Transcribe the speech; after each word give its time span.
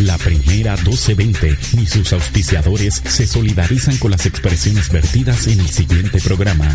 La 0.00 0.16
primera 0.16 0.76
1220 0.76 1.58
y 1.80 1.86
sus 1.86 2.12
auspiciadores 2.12 3.02
se 3.04 3.26
solidarizan 3.26 3.96
con 3.96 4.12
las 4.12 4.26
expresiones 4.26 4.90
vertidas 4.90 5.48
en 5.48 5.60
el 5.60 5.68
siguiente 5.68 6.20
programa. 6.20 6.72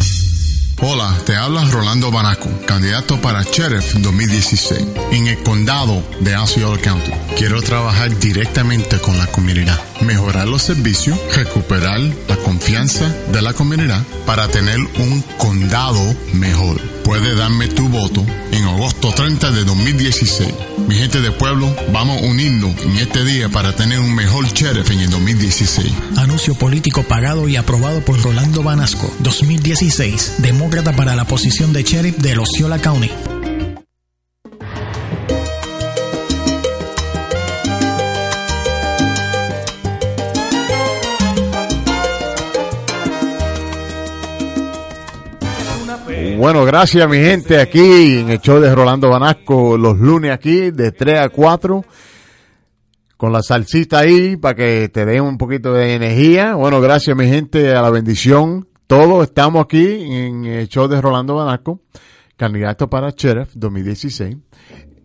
Hola, 0.81 1.17
te 1.25 1.35
habla 1.35 1.63
Rolando 1.65 2.11
Banaco, 2.11 2.49
candidato 2.65 3.21
para 3.21 3.43
Sheriff 3.43 3.93
2016 3.93 4.85
en 5.11 5.27
el 5.27 5.41
condado 5.43 6.03
de 6.19 6.35
Osceola 6.35 6.81
County. 6.81 7.11
Quiero 7.37 7.61
trabajar 7.61 8.17
directamente 8.19 8.99
con 8.99 9.17
la 9.17 9.27
comunidad, 9.27 9.79
mejorar 10.01 10.47
los 10.47 10.63
servicios, 10.63 11.17
recuperar 11.33 12.01
la 12.27 12.35
confianza 12.37 13.07
de 13.31 13.41
la 13.41 13.53
comunidad 13.53 14.03
para 14.25 14.49
tener 14.49 14.79
un 14.79 15.23
condado 15.37 16.03
mejor. 16.33 16.92
Puede 17.03 17.35
darme 17.35 17.67
tu 17.67 17.89
voto 17.89 18.25
en 18.51 18.63
agosto 18.63 19.11
30 19.11 19.51
de 19.51 19.65
2016. 19.65 20.53
Mi 20.87 20.95
gente 20.95 21.19
de 21.19 21.31
pueblo, 21.31 21.73
vamos 21.91 22.21
a 22.21 22.25
unirnos 22.25 22.75
en 22.81 22.97
este 22.97 23.25
día 23.25 23.49
para 23.49 23.75
tener 23.75 23.99
un 23.99 24.15
mejor 24.15 24.45
sheriff 24.47 24.89
en 24.91 24.99
el 24.99 25.09
2016. 25.09 25.91
Anuncio 26.17 26.55
político 26.55 27.03
pagado 27.03 27.47
y 27.49 27.57
aprobado 27.57 28.03
por 28.05 28.21
Rolando 28.21 28.63
Banasco, 28.63 29.13
2016, 29.19 30.35
demócrata 30.39 30.95
para 30.95 31.15
la 31.15 31.25
posición 31.25 31.73
de 31.73 31.83
sheriff 31.83 32.17
de 32.17 32.37
Osceola 32.37 32.79
County. 32.79 33.09
Bueno, 46.43 46.65
gracias 46.65 47.09
mi 47.09 47.19
gente 47.19 47.57
aquí 47.57 48.17
en 48.17 48.29
el 48.29 48.41
show 48.41 48.59
de 48.59 48.75
Rolando 48.75 49.09
Banasco 49.09 49.77
los 49.77 49.97
lunes 49.97 50.29
aquí 50.29 50.71
de 50.71 50.91
3 50.91 51.21
a 51.21 51.29
4 51.29 51.85
con 53.15 53.31
la 53.31 53.41
salsita 53.41 53.99
ahí 53.99 54.35
para 54.35 54.53
que 54.53 54.89
te 54.89 55.05
den 55.05 55.23
un 55.23 55.37
poquito 55.37 55.71
de 55.71 55.95
energía. 55.95 56.55
Bueno, 56.55 56.81
gracias 56.81 57.15
mi 57.15 57.29
gente 57.29 57.73
a 57.73 57.81
la 57.81 57.89
bendición. 57.89 58.67
Todos 58.87 59.23
estamos 59.23 59.63
aquí 59.63 59.85
en 59.87 60.43
el 60.43 60.67
show 60.67 60.89
de 60.89 60.99
Rolando 60.99 61.35
Banasco, 61.35 61.79
candidato 62.35 62.89
para 62.89 63.11
Sheriff 63.11 63.51
2016. 63.53 64.35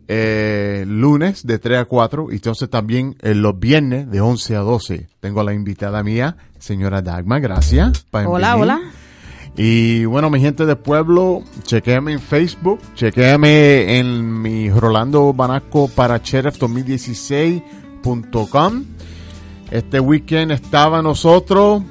Eh, 0.09 0.85
lunes 0.89 1.47
de 1.47 1.61
3 1.61 1.83
a 1.83 1.85
4 1.85 2.33
y 2.33 2.35
entonces 2.35 2.69
también 2.69 3.15
eh, 3.23 3.37
los 3.37 3.57
viernes 3.57 4.11
de 4.11 4.21
11 4.21 4.57
a 4.57 4.61
12. 4.63 5.09
Tengo 5.21 5.43
a 5.43 5.45
la 5.45 5.55
invitada 5.55 6.03
mía, 6.03 6.37
señora 6.59 7.01
Dagma, 7.01 7.39
gracias. 7.39 8.07
Hola, 8.11 8.57
hola. 8.57 8.81
Y 9.61 10.05
bueno, 10.05 10.31
mi 10.31 10.39
gente 10.41 10.67
de 10.67 10.77
pueblo, 10.77 11.43
chequéame 11.65 12.13
en 12.13 12.21
Facebook, 12.21 12.79
chequéame 12.95 13.99
en 13.99 14.41
mi 14.41 14.71
Rolando 14.71 15.33
Banasco 15.33 15.89
para 15.89 16.19
Sheriff 16.19 16.61
2016.com. 16.61 18.85
Este 19.73 19.99
weekend 19.99 20.53
estaba 20.53 21.03
nosotros 21.03 21.83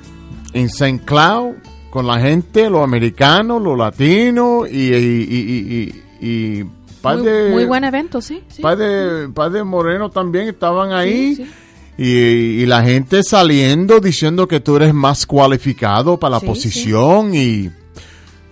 en 0.53 0.67
St. 0.67 1.01
Cloud 1.03 1.55
con 1.89 2.07
la 2.07 2.21
gente, 2.21 2.69
los 2.69 2.85
americanos, 2.85 3.61
los 3.61 3.77
latinos 3.77 4.69
y, 4.71 4.93
y, 4.93 6.03
y, 6.21 6.63
Muy, 7.03 7.21
de, 7.21 7.52
muy 7.52 7.65
buen 7.65 7.83
evento, 7.83 8.21
sí. 8.21 8.45
sí. 8.47 8.61
par 8.61 8.77
de, 8.77 9.27
par 9.27 9.52
de 9.52 9.65
morenos 9.65 10.13
también 10.13 10.47
estaban 10.47 10.93
ahí. 10.93 11.35
Sí, 11.35 11.43
sí. 11.43 11.52
Y, 11.97 12.61
y 12.61 12.65
la 12.65 12.83
gente 12.83 13.23
saliendo 13.23 13.99
diciendo 13.99 14.47
que 14.47 14.59
tú 14.59 14.75
eres 14.75 14.93
más 14.93 15.25
cualificado 15.25 16.19
para 16.19 16.35
la 16.35 16.39
Sí, 16.39 16.45
posición 16.45 17.33
y 17.33 17.71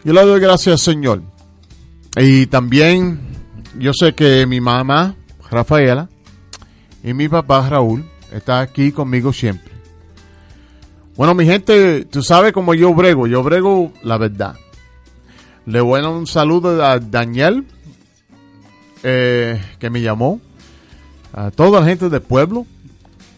yo 0.03 0.13
le 0.13 0.21
doy 0.25 0.39
gracias 0.39 0.81
Señor. 0.81 1.21
Y 2.17 2.47
también 2.47 3.19
yo 3.77 3.91
sé 3.93 4.13
que 4.13 4.45
mi 4.45 4.61
mamá, 4.61 5.15
Rafaela, 5.51 6.09
y 7.03 7.13
mi 7.13 7.27
papá, 7.27 7.69
Raúl, 7.69 8.03
está 8.31 8.61
aquí 8.61 8.91
conmigo 8.91 9.31
siempre. 9.31 9.73
Bueno, 11.15 11.33
mi 11.33 11.45
gente, 11.45 12.05
tú 12.05 12.23
sabes 12.23 12.51
cómo 12.51 12.73
yo 12.73 12.93
brego, 12.93 13.27
yo 13.27 13.43
brego 13.43 13.93
la 14.03 14.17
verdad. 14.17 14.55
Le 15.65 15.81
voy 15.81 15.99
a 15.99 16.03
dar 16.03 16.11
un 16.11 16.27
saludo 16.27 16.83
a 16.83 16.99
Daniel, 16.99 17.65
eh, 19.03 19.61
que 19.79 19.89
me 19.89 20.01
llamó, 20.01 20.41
a 21.33 21.51
toda 21.51 21.79
la 21.79 21.85
gente 21.85 22.09
del 22.09 22.21
pueblo, 22.21 22.65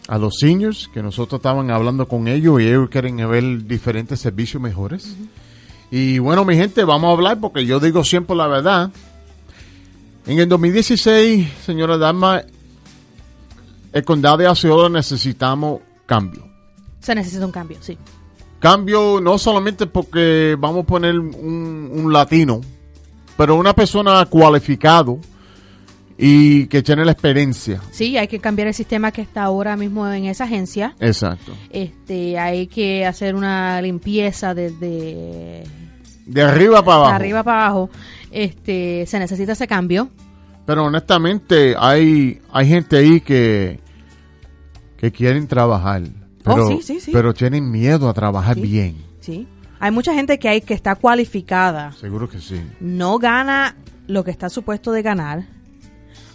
a 0.08 0.16
los 0.16 0.36
seniors, 0.40 0.88
que 0.92 1.02
nosotros 1.02 1.38
estaban 1.38 1.70
hablando 1.70 2.08
con 2.08 2.28
ellos 2.28 2.60
y 2.60 2.66
ellos 2.66 2.88
quieren 2.88 3.16
ver 3.28 3.66
diferentes 3.66 4.18
servicios 4.18 4.60
mejores. 4.60 5.14
Y 5.90 6.18
bueno, 6.18 6.46
mi 6.46 6.56
gente, 6.56 6.82
vamos 6.82 7.10
a 7.10 7.12
hablar 7.12 7.38
porque 7.38 7.66
yo 7.66 7.78
digo 7.78 8.02
siempre 8.02 8.34
la 8.34 8.46
verdad. 8.46 8.90
En 10.26 10.38
el 10.38 10.48
2016, 10.48 11.48
señora 11.64 11.98
Dama, 11.98 12.42
el 13.92 14.04
condado 14.04 14.38
de 14.38 14.48
Osceola 14.48 14.88
necesitamos 14.88 15.80
cambio. 16.06 16.48
Se 17.00 17.14
necesita 17.14 17.44
un 17.44 17.52
cambio, 17.52 17.76
sí. 17.80 17.98
Cambio 18.60 19.20
no 19.20 19.38
solamente 19.38 19.86
porque 19.86 20.56
vamos 20.58 20.84
a 20.84 20.86
poner 20.86 21.18
un, 21.18 21.90
un 21.92 22.12
latino, 22.12 22.62
pero 23.36 23.56
una 23.56 23.74
persona 23.74 24.24
cualificado 24.24 25.20
y 26.20 26.66
que 26.66 26.82
tiene 26.82 27.04
la 27.04 27.12
experiencia. 27.12 27.80
Sí, 27.92 28.16
hay 28.18 28.26
que 28.26 28.40
cambiar 28.40 28.66
el 28.68 28.74
sistema 28.74 29.12
que 29.12 29.22
está 29.22 29.44
ahora 29.44 29.76
mismo 29.76 30.06
en 30.10 30.24
esa 30.24 30.44
agencia. 30.44 30.94
Exacto. 30.98 31.52
Este, 31.70 32.38
hay 32.38 32.66
que 32.66 33.06
hacer 33.06 33.34
una 33.36 33.80
limpieza 33.80 34.52
desde 34.54 35.62
De 36.26 36.42
arriba 36.42 36.84
para 36.84 36.96
abajo. 36.96 37.10
de 37.10 37.16
arriba 37.16 37.42
para 37.44 37.64
abajo. 37.66 37.90
Este, 38.32 39.04
se 39.06 39.18
necesita 39.20 39.52
ese 39.52 39.66
cambio. 39.68 40.08
Pero 40.66 40.84
honestamente 40.84 41.74
hay, 41.78 42.40
hay 42.52 42.68
gente 42.68 42.96
ahí 42.98 43.20
que, 43.20 43.78
que 44.96 45.12
quieren 45.12 45.46
trabajar. 45.46 46.02
Pero, 46.42 46.66
Oh, 46.66 46.68
sí, 46.68 46.82
sí, 46.82 47.00
sí. 47.00 47.10
pero 47.12 47.32
tienen 47.34 47.70
miedo 47.70 48.08
a 48.08 48.12
trabajar 48.14 48.56
bien. 48.56 48.96
Sí. 49.20 49.46
Hay 49.80 49.90
mucha 49.92 50.12
gente 50.14 50.38
que 50.38 50.48
hay 50.48 50.60
que 50.62 50.74
está 50.74 50.94
cualificada. 50.96 51.92
Seguro 51.92 52.28
que 52.28 52.40
sí. 52.40 52.60
No 52.80 53.18
gana 53.18 53.76
lo 54.08 54.24
que 54.24 54.30
está 54.30 54.48
supuesto 54.48 54.90
de 54.92 55.02
ganar. 55.02 55.44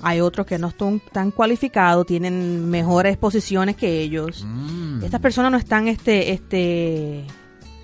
Hay 0.03 0.19
otros 0.19 0.45
que 0.45 0.59
no 0.59 0.67
están 0.67 0.99
tan 0.99 1.31
cualificados, 1.31 2.05
tienen 2.05 2.69
mejores 2.69 3.17
posiciones 3.17 3.75
que 3.75 4.01
ellos. 4.01 4.45
Mm. 4.45 5.03
Estas 5.03 5.21
personas 5.21 5.51
no 5.51 5.57
están 5.57 5.87
este 5.87 6.31
este 6.31 7.25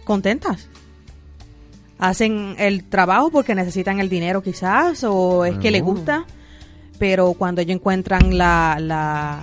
contentas. 0.04 0.68
Hacen 1.98 2.56
el 2.58 2.86
trabajo 2.86 3.30
porque 3.30 3.56
necesitan 3.56 4.00
el 4.00 4.10
dinero 4.10 4.42
quizás 4.42 5.04
o 5.04 5.46
es 5.46 5.58
que 5.58 5.72
les 5.72 5.82
gusta, 5.82 6.26
pero 6.98 7.34
cuando 7.34 7.62
ellos 7.62 7.76
encuentran 7.76 8.38
la, 8.38 8.78
la, 8.80 9.42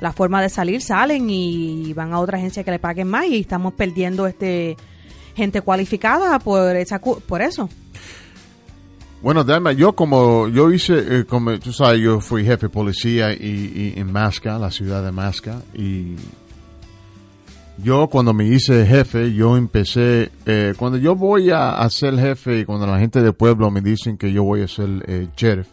la 0.00 0.12
forma 0.12 0.40
de 0.40 0.48
salir, 0.48 0.80
salen 0.80 1.28
y 1.28 1.92
van 1.92 2.12
a 2.12 2.20
otra 2.20 2.38
agencia 2.38 2.64
que 2.64 2.70
le 2.70 2.78
paguen 2.78 3.08
más 3.08 3.26
y 3.26 3.40
estamos 3.40 3.74
perdiendo 3.74 4.26
este 4.26 4.76
gente 5.34 5.60
cualificada 5.60 6.38
por 6.38 6.74
esa 6.74 6.98
por 7.00 7.42
eso. 7.42 7.68
Bueno, 9.22 9.44
Dama, 9.44 9.72
yo 9.72 9.94
como 9.94 10.46
yo 10.48 10.70
hice, 10.70 11.20
eh, 11.20 11.24
como 11.24 11.58
tú 11.58 11.72
sabes, 11.72 12.00
yo 12.00 12.20
fui 12.20 12.44
jefe 12.44 12.66
de 12.66 12.70
policía 12.70 13.32
y, 13.32 13.94
en 13.96 14.12
Masca, 14.12 14.58
la 14.58 14.70
ciudad 14.70 15.02
de 15.02 15.10
Masca, 15.10 15.62
y 15.74 16.16
yo 17.78 18.08
cuando 18.08 18.34
me 18.34 18.46
hice 18.46 18.86
jefe, 18.86 19.32
yo 19.32 19.56
empecé, 19.56 20.30
eh, 20.44 20.74
cuando 20.76 20.98
yo 20.98 21.16
voy 21.16 21.50
a, 21.50 21.76
a 21.78 21.88
ser 21.88 22.18
jefe 22.18 22.60
y 22.60 22.64
cuando 22.66 22.86
la 22.86 22.98
gente 22.98 23.22
del 23.22 23.32
pueblo 23.32 23.70
me 23.70 23.80
dicen 23.80 24.18
que 24.18 24.30
yo 24.32 24.44
voy 24.44 24.62
a 24.62 24.68
ser 24.68 25.02
eh, 25.06 25.28
sheriff 25.34 25.68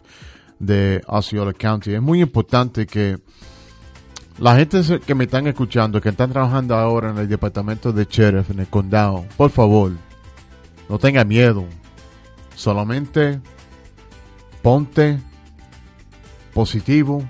de 0.58 1.02
Osceola 1.06 1.52
County, 1.52 1.94
es 1.94 2.02
muy 2.02 2.22
importante 2.22 2.86
que 2.86 3.18
la 4.38 4.56
gente 4.56 4.80
que 5.06 5.14
me 5.14 5.24
están 5.24 5.46
escuchando, 5.46 6.00
que 6.00 6.08
están 6.08 6.32
trabajando 6.32 6.74
ahora 6.74 7.10
en 7.10 7.18
el 7.18 7.28
departamento 7.28 7.92
de 7.92 8.06
sheriff, 8.06 8.50
en 8.50 8.60
el 8.60 8.68
condado, 8.68 9.26
por 9.36 9.50
favor, 9.50 9.92
no 10.88 10.98
tenga 10.98 11.24
miedo. 11.24 11.66
Solamente 12.54 13.40
ponte 14.62 15.20
positivo, 16.52 17.22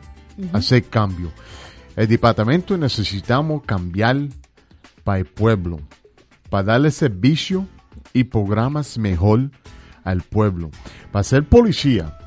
hacer 0.53 0.85
cambio. 0.85 1.33
El 1.97 2.09
departamento 2.09 2.77
necesitamos 2.77 3.63
cambiar 3.65 4.17
para 5.03 5.19
el 5.19 5.27
pueblo, 5.27 5.81
para 6.51 6.65
darle 6.65 6.91
servicio 6.91 7.67
y 8.13 8.25
programas 8.25 8.99
mejor 8.99 9.51
al 10.05 10.23
pueblo. 10.23 10.71
Para 11.11 11.25
ser 11.25 11.49
policía 11.49 12.19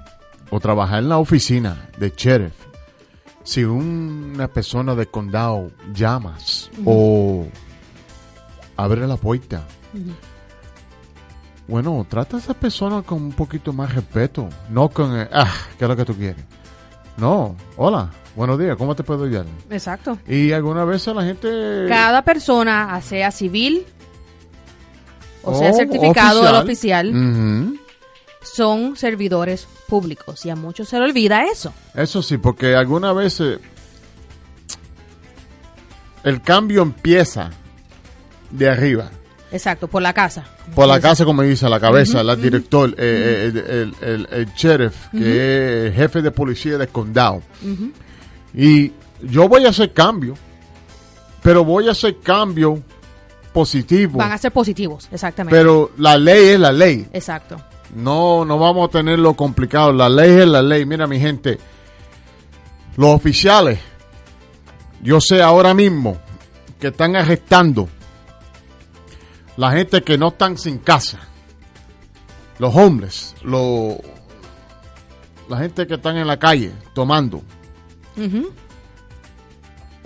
o 0.50 0.60
trabajar 0.60 1.00
en 1.00 1.10
la 1.10 1.18
oficina 1.18 1.90
de 2.00 2.14
sheriff, 2.16 2.54
si 3.44 3.64
una 3.64 4.48
persona 4.50 4.96
del 4.96 5.08
condado 5.10 5.72
llamas 5.94 6.70
o 6.86 7.48
abre 8.76 9.08
la 9.08 9.16
puerta, 9.18 9.66
bueno, 11.68 12.06
trata 12.10 12.38
a 12.38 12.40
esa 12.40 12.54
persona 12.54 13.02
con 13.02 13.22
un 13.22 13.32
poquito 13.34 13.74
más 13.74 13.94
respeto, 13.94 14.48
no 14.70 14.90
con, 14.90 15.16
el, 15.16 15.28
ah, 15.34 15.54
¿qué 15.78 15.86
es 15.86 15.90
lo 15.90 15.96
que 15.96 16.06
tú 16.06 16.16
quieres? 16.16 16.44
No, 17.18 17.56
hola, 17.76 18.10
buenos 18.36 18.58
días, 18.60 18.78
¿cómo 18.78 18.96
te 18.96 19.04
puedo 19.04 19.26
ayudar? 19.26 19.46
Exacto. 19.70 20.18
Y 20.28 20.52
alguna 20.52 20.86
vez 20.86 21.06
la 21.08 21.24
gente... 21.24 21.86
Cada 21.90 22.22
persona, 22.22 23.00
sea 23.02 23.32
civil 23.32 23.86
o 25.44 25.58
sea 25.58 25.72
Oh, 25.72 25.74
certificado 25.74 26.62
oficial, 26.62 27.10
Ujú. 27.10 27.78
son 28.44 28.96
servidores 28.96 29.68
públicos 29.88 30.46
y 30.46 30.50
a 30.50 30.56
muchos 30.56 30.90
se 30.90 31.00
le 31.00 31.06
olvida 31.06 31.46
eso. 31.46 31.74
Eso 31.96 32.22
sí, 32.22 32.38
porque 32.38 32.76
algunas 32.76 33.16
veces 33.16 33.60
el 36.24 36.42
cambio 36.42 36.82
empieza 36.82 37.50
de 38.52 38.70
arriba. 38.70 39.10
Exacto, 39.52 39.88
por 39.88 40.02
la 40.02 40.14
casa. 40.14 40.44
Por 40.76 40.88
la 40.88 41.00
casa, 41.00 41.24
como 41.24 41.42
dice, 41.42 41.70
la 41.70 41.80
cabeza, 41.80 42.22
la 42.24 42.36
director, 42.36 42.90
eh, 42.98 43.52
eh, 43.56 43.92
el, 44.02 44.10
el, 44.10 44.28
el, 44.32 44.46
sheriff, 44.54 45.08
que 45.12 45.88
es 45.88 45.96
jefe 45.96 46.22
de 46.22 46.32
policía 46.32 46.78
del 46.78 46.90
condado. 46.90 47.42
Y 48.54 48.92
yo 49.22 49.48
voy 49.48 49.66
a 49.66 49.70
hacer 49.70 49.94
cambio, 49.94 50.36
pero 51.42 51.64
voy 51.64 51.88
a 51.88 51.92
hacer 51.92 52.18
cambio 52.20 52.82
positivo. 53.54 54.20
Van 54.20 54.32
a 54.32 54.38
ser 54.38 54.52
positivos, 54.52 55.08
exactamente. 55.12 55.58
Pero 55.58 55.92
la 55.98 56.18
ley 56.18 56.50
es 56.50 56.60
la 56.60 56.72
ley. 56.72 57.08
Exacto. 57.14 57.58
No, 57.96 58.44
no 58.44 58.60
vamos 58.60 58.90
a 58.90 58.92
tenerlo 58.92 59.34
complicado. 59.34 59.94
La 59.94 60.10
ley 60.10 60.42
es 60.42 60.48
la 60.48 60.62
ley. 60.62 60.86
Mira, 60.86 61.08
mi 61.08 61.20
gente, 61.20 61.58
los 62.98 63.16
oficiales, 63.16 63.80
yo 65.02 65.22
sé 65.22 65.42
ahora 65.42 65.74
mismo 65.74 66.18
que 66.80 66.88
están 66.88 67.16
arrestando 67.16 67.88
la 69.58 69.72
gente 69.72 70.02
que 70.04 70.18
no 70.18 70.30
están 70.30 70.58
sin 70.58 70.78
casa, 70.78 71.20
los 72.60 72.76
hombres, 72.76 73.36
los, 73.44 73.96
la 75.50 75.58
gente 75.58 75.86
que 75.88 75.96
están 75.96 76.18
en 76.18 76.28
la 76.28 76.38
calle 76.38 76.72
tomando. 76.94 77.42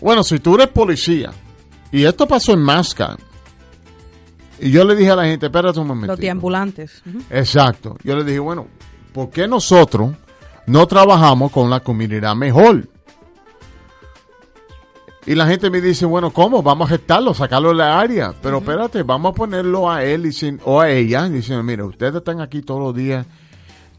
Bueno, 0.01 0.23
si 0.23 0.39
tú 0.39 0.55
eres 0.55 0.67
policía, 0.67 1.31
y 1.91 2.03
esto 2.03 2.27
pasó 2.27 2.53
en 2.53 2.61
Masca, 2.61 3.17
y 4.59 4.71
yo 4.71 4.83
le 4.85 4.95
dije 4.95 5.11
a 5.11 5.15
la 5.15 5.25
gente, 5.25 5.47
espérate 5.47 5.79
un 5.79 5.87
momento. 5.87 6.13
Los 6.13 6.19
deambulantes. 6.19 7.03
Exacto. 7.29 7.97
Yo 8.03 8.15
le 8.15 8.23
dije, 8.23 8.39
bueno, 8.39 8.67
¿por 9.11 9.29
qué 9.29 9.47
nosotros 9.47 10.11
no 10.67 10.87
trabajamos 10.87 11.51
con 11.51 11.69
la 11.69 11.79
comunidad 11.79 12.35
mejor? 12.35 12.87
Y 15.25 15.35
la 15.35 15.45
gente 15.47 15.69
me 15.69 15.81
dice, 15.81 16.05
bueno, 16.05 16.31
¿cómo? 16.31 16.63
Vamos 16.63 16.89
a 16.89 16.95
gestarlo, 16.97 17.33
sacarlo 17.35 17.69
de 17.69 17.75
la 17.75 17.99
área. 17.99 18.33
Pero 18.41 18.57
espérate, 18.57 19.03
vamos 19.03 19.31
a 19.31 19.35
ponerlo 19.35 19.89
a 19.91 20.03
él 20.03 20.25
y 20.25 20.33
sin- 20.33 20.59
o 20.65 20.81
a 20.81 20.89
ella, 20.89 21.29
diciendo, 21.29 21.61
mira, 21.63 21.85
ustedes 21.85 22.15
están 22.15 22.41
aquí 22.41 22.61
todos 22.63 22.81
los 22.81 22.95
días 22.95 23.25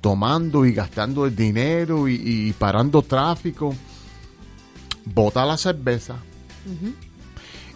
tomando 0.01 0.67
y 0.67 0.73
gastando 0.73 1.25
el 1.27 1.37
dinero 1.37 2.09
y, 2.09 2.15
y 2.25 2.53
parando 2.55 3.03
tráfico. 3.03 3.73
Bota 5.05 5.45
la 5.47 5.57
cerveza 5.57 6.17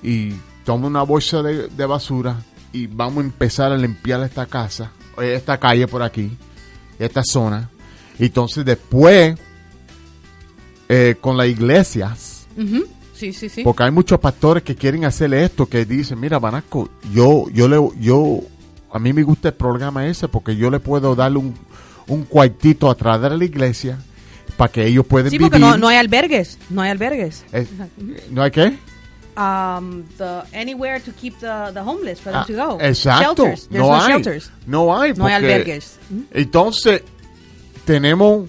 y 0.03 0.33
toma 0.65 0.87
una 0.89 1.03
bolsa 1.03 1.43
de, 1.43 1.69
de 1.69 1.87
basura 1.87 2.37
y 2.73 2.87
vamos 2.89 3.19
a 3.19 3.27
empezar 3.27 3.73
a 3.73 3.77
limpiar 3.77 4.23
esta 4.23 4.47
casa, 4.47 4.91
esta 5.23 5.59
calle 5.59 5.87
por 5.87 6.03
aquí, 6.03 6.37
esta 6.99 7.23
zona. 7.25 7.71
Entonces 8.19 8.65
después, 8.65 9.37
eh, 10.89 11.17
con 11.21 11.37
las 11.37 11.47
iglesias. 11.49 12.47
Sí, 13.17 13.33
sí, 13.33 13.49
sí. 13.49 13.63
porque 13.65 13.83
hay 13.85 13.91
muchos 13.91 14.21
pastores 14.21 14.63
que 14.63 14.75
quieren 14.77 15.05
hacer 15.05 15.33
esto, 15.35 15.67
que 15.67 15.85
dicen, 15.85 16.21
mira, 16.21 16.39
Banasco, 16.39 16.89
yo, 17.13 17.47
yo 17.51 17.67
le, 17.69 17.79
yo, 18.01 18.41
a 18.93 18.99
mí 18.99 19.13
me 19.13 19.23
gusta 19.23 19.49
el 19.49 19.55
programa 19.55 20.07
ese 20.07 20.29
porque 20.29 20.55
yo 20.55 20.71
le 20.71 20.79
puedo 20.81 21.15
darle 21.15 21.39
un, 21.39 21.55
un 22.09 22.25
cuartito 22.25 22.91
atrás 22.91 23.21
de 23.23 23.31
la 23.31 23.45
iglesia 23.45 23.99
para 24.57 24.71
que 24.71 24.87
ellos 24.87 25.07
puedan 25.07 25.31
Sí, 25.31 25.39
vivir. 25.39 25.51
porque 25.51 25.59
no, 25.59 25.77
no 25.79 25.89
hay 25.89 25.97
albergues. 25.97 26.59
No 26.71 26.83
hay 26.83 26.91
albergues. 26.91 27.45
Eh, 27.53 27.67
¿No 28.31 28.43
hay 28.43 28.51
qué? 28.51 28.79
Um, 29.39 30.03
the, 30.17 30.43
anywhere 30.59 30.99
to 31.01 31.13
keep 31.13 31.39
the, 31.41 31.71
the 31.75 31.81
homeless 31.81 32.21
for 32.21 32.33
them 32.33 32.43
Ah, 32.43 32.47
to 32.47 32.53
go. 32.55 32.79
exacto. 32.81 33.45
Shelters. 33.45 33.69
No, 33.71 33.79
no, 33.81 33.95
hay. 33.95 34.13
shelters. 34.13 34.51
No 34.67 34.99
hay. 34.99 35.13
No 35.15 35.27
hay 35.27 35.35
albergues. 35.35 35.99
Ujú. 36.11 36.25
Entonces, 36.33 37.03
tenemos, 37.85 38.49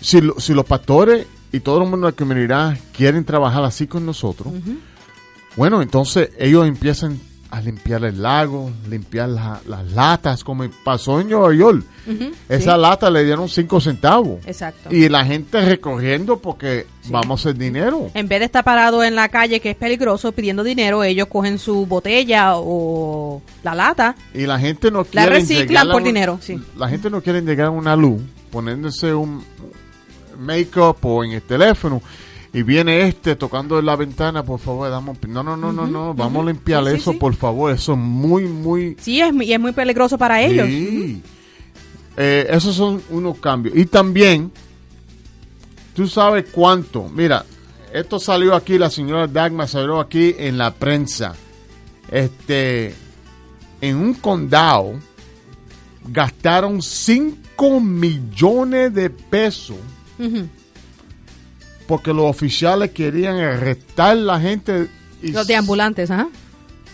si, 0.00 0.20
si 0.38 0.54
los 0.54 0.64
pastores 0.64 1.26
y 1.52 1.60
todo 1.60 1.82
el 1.82 1.88
mundo 1.88 2.06
de 2.06 2.12
la 2.12 2.16
comunidad 2.16 2.76
quieren 2.96 3.24
trabajar 3.24 3.64
así 3.64 3.86
con 3.86 4.04
nosotros, 4.06 4.52
bueno, 5.56 5.82
entonces 5.82 6.30
ellos 6.38 6.66
empiezan 6.66 7.18
a 7.52 7.60
limpiar 7.60 8.04
el 8.04 8.22
lago, 8.22 8.70
limpiar 8.88 9.28
la- 9.28 9.60
las 9.66 9.90
latas, 9.90 10.44
como 10.44 10.64
pasó 10.84 11.18
en 11.20 11.30
Nueva 11.30 11.52
York. 11.52 11.84
Esa 12.48 12.76
sí. 12.76 12.80
lata 12.80 13.10
le 13.10 13.24
dieron 13.24 13.48
cinco 13.48 13.80
centavos. 13.80 14.38
Exacto. 14.46 14.94
Y 14.94 15.08
la 15.08 15.24
gente 15.24 15.60
recorriendo 15.60 16.38
porque 16.38 16.86
Sí. 17.00 17.10
vamos 17.10 17.40
a 17.40 17.48
hacer 17.50 17.58
dinero. 17.60 18.08
En 18.14 18.28
vez 18.28 18.38
de 18.38 18.44
estar 18.44 18.62
parado 18.62 19.02
en 19.02 19.16
la 19.16 19.28
calle, 19.30 19.58
que 19.58 19.70
es 19.70 19.76
peligroso, 19.76 20.30
pidiendo 20.30 20.62
dinero, 20.62 21.02
ellos 21.02 21.26
cogen 21.26 21.58
su 21.58 21.86
botella 21.86 22.52
o 22.54 23.42
la 23.64 23.74
lata. 23.74 24.14
Y 24.32 24.46
la 24.46 24.60
gente 24.60 24.92
no 24.92 24.98
La 24.98 25.22
quiere 25.22 25.30
reciclan 25.40 25.66
llegar 25.66 25.88
a 25.88 25.92
por 25.92 26.02
dinero, 26.04 26.38
sí. 26.40 26.56
La 26.76 26.88
gente 26.88 27.10
no 27.10 27.20
quiere 27.20 27.40
llegar 27.42 27.66
a 27.66 27.70
una 27.70 27.96
luz 27.96 28.22
poniéndose 28.52 29.12
un 29.12 29.42
make-up 30.38 30.96
o 31.02 31.24
en 31.24 31.32
el 31.32 31.42
teléfono 31.42 32.02
y 32.52 32.62
viene 32.62 33.06
este 33.06 33.36
tocando 33.36 33.78
en 33.78 33.86
la 33.86 33.94
ventana, 33.94 34.42
por 34.42 34.58
favor, 34.58 34.90
damos... 34.90 35.18
No, 35.28 35.42
no, 35.42 35.56
no, 35.56 35.72
no, 35.72 35.86
no, 35.86 36.14
vamos 36.14 36.42
a 36.42 36.46
limpiar 36.48 36.84
Sí, 36.84 36.96
eso, 36.96 37.12
sí. 37.12 37.18
por 37.18 37.34
favor. 37.34 37.72
Eso 37.72 37.92
es 37.92 37.98
muy, 37.98 38.44
muy... 38.44 38.96
Sí, 39.00 39.20
es, 39.20 39.32
y 39.40 39.52
es 39.52 39.60
muy 39.60 39.72
peligroso 39.72 40.18
para 40.18 40.42
ellos. 40.42 40.66
Sí. 40.66 41.22
Eh, 42.16 42.48
esos 42.50 42.74
son 42.74 43.00
unos 43.10 43.38
cambios. 43.38 43.76
Y 43.76 43.86
también, 43.86 44.50
tú 45.94 46.08
sabes 46.08 46.46
cuánto. 46.50 47.08
Mira, 47.08 47.44
esto 47.92 48.18
salió 48.18 48.54
aquí, 48.56 48.78
la 48.78 48.90
señora 48.90 49.28
Dagmar 49.28 49.68
salió 49.68 50.00
aquí 50.00 50.34
en 50.36 50.58
la 50.58 50.72
prensa. 50.74 51.34
Este, 52.10 52.92
en 53.80 53.96
un 53.96 54.14
condado 54.14 54.94
gastaron 56.08 56.82
5 56.82 57.80
millones 57.80 58.92
de 58.92 59.08
pesos 59.08 59.76
Porque 61.86 62.12
los 62.12 62.24
oficiales 62.26 62.90
querían 62.90 63.36
arrestar 63.38 64.16
la 64.16 64.40
gente. 64.40 64.88
y- 65.22 65.32
Los 65.32 65.46
deambulantes, 65.46 66.10
ajá. 66.10 66.28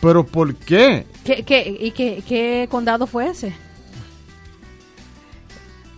¿Pero 0.00 0.24
por 0.26 0.54
qué? 0.54 1.06
¿Qué, 1.24 1.42
qué, 1.44 1.76
¿Y 1.80 1.90
qué, 1.90 2.22
qué 2.26 2.66
condado 2.70 3.06
fue 3.06 3.28
ese? 3.28 3.48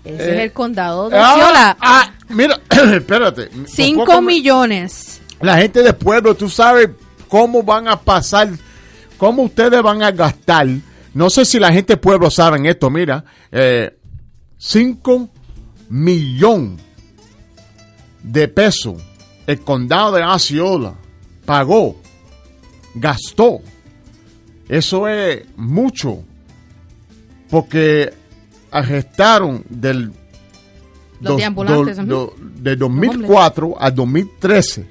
Ese 0.04 0.30
Eh, 0.30 0.36
es 0.36 0.40
el 0.44 0.52
condado 0.52 1.10
de 1.10 1.19
Ah, 1.19 1.34
Osceola. 1.34 1.76
ah, 1.80 2.12
mira, 2.30 2.60
espérate. 2.94 3.50
Cinco 3.66 3.98
Por 4.00 4.06
poco 4.06 4.22
me- 4.22 4.32
millones. 4.34 5.20
La 5.40 5.56
gente 5.58 5.82
del 5.82 5.94
pueblo, 5.94 6.34
tú 6.34 6.48
sabes 6.48 6.90
cómo 7.28 7.62
van 7.62 7.88
a 7.88 8.00
pasar, 8.00 8.48
cómo 9.19 9.42
ustedes 9.44 9.82
van 9.82 10.02
a 10.02 10.10
gastar. 10.10 10.66
No 11.14 11.30
sé 11.30 11.44
si 11.44 11.58
la 11.60 11.72
gente 11.72 11.94
del 11.94 12.00
pueblo 12.00 12.30
saben 12.30 12.66
esto, 12.66 12.90
mira. 12.90 13.25
5 14.56 15.28
millones 15.88 16.80
de 18.22 18.48
pesos 18.48 18.94
el 19.46 19.60
condado 19.60 20.12
de 20.16 20.22
Osceola 20.24 20.94
pagó, 21.44 21.96
gastó. 22.94 23.60
Eso 24.68 25.08
es 25.08 25.44
mucho. 25.56 26.22
Porque 27.48 28.12
arrestaron 28.70 29.64
del 29.70 30.12
Los 31.20 31.40
dos- 31.40 31.96
do- 31.96 32.04
do- 32.04 32.34
de 32.38 32.76
2004 32.76 33.75
a 33.80 33.90
2013. 33.90 34.87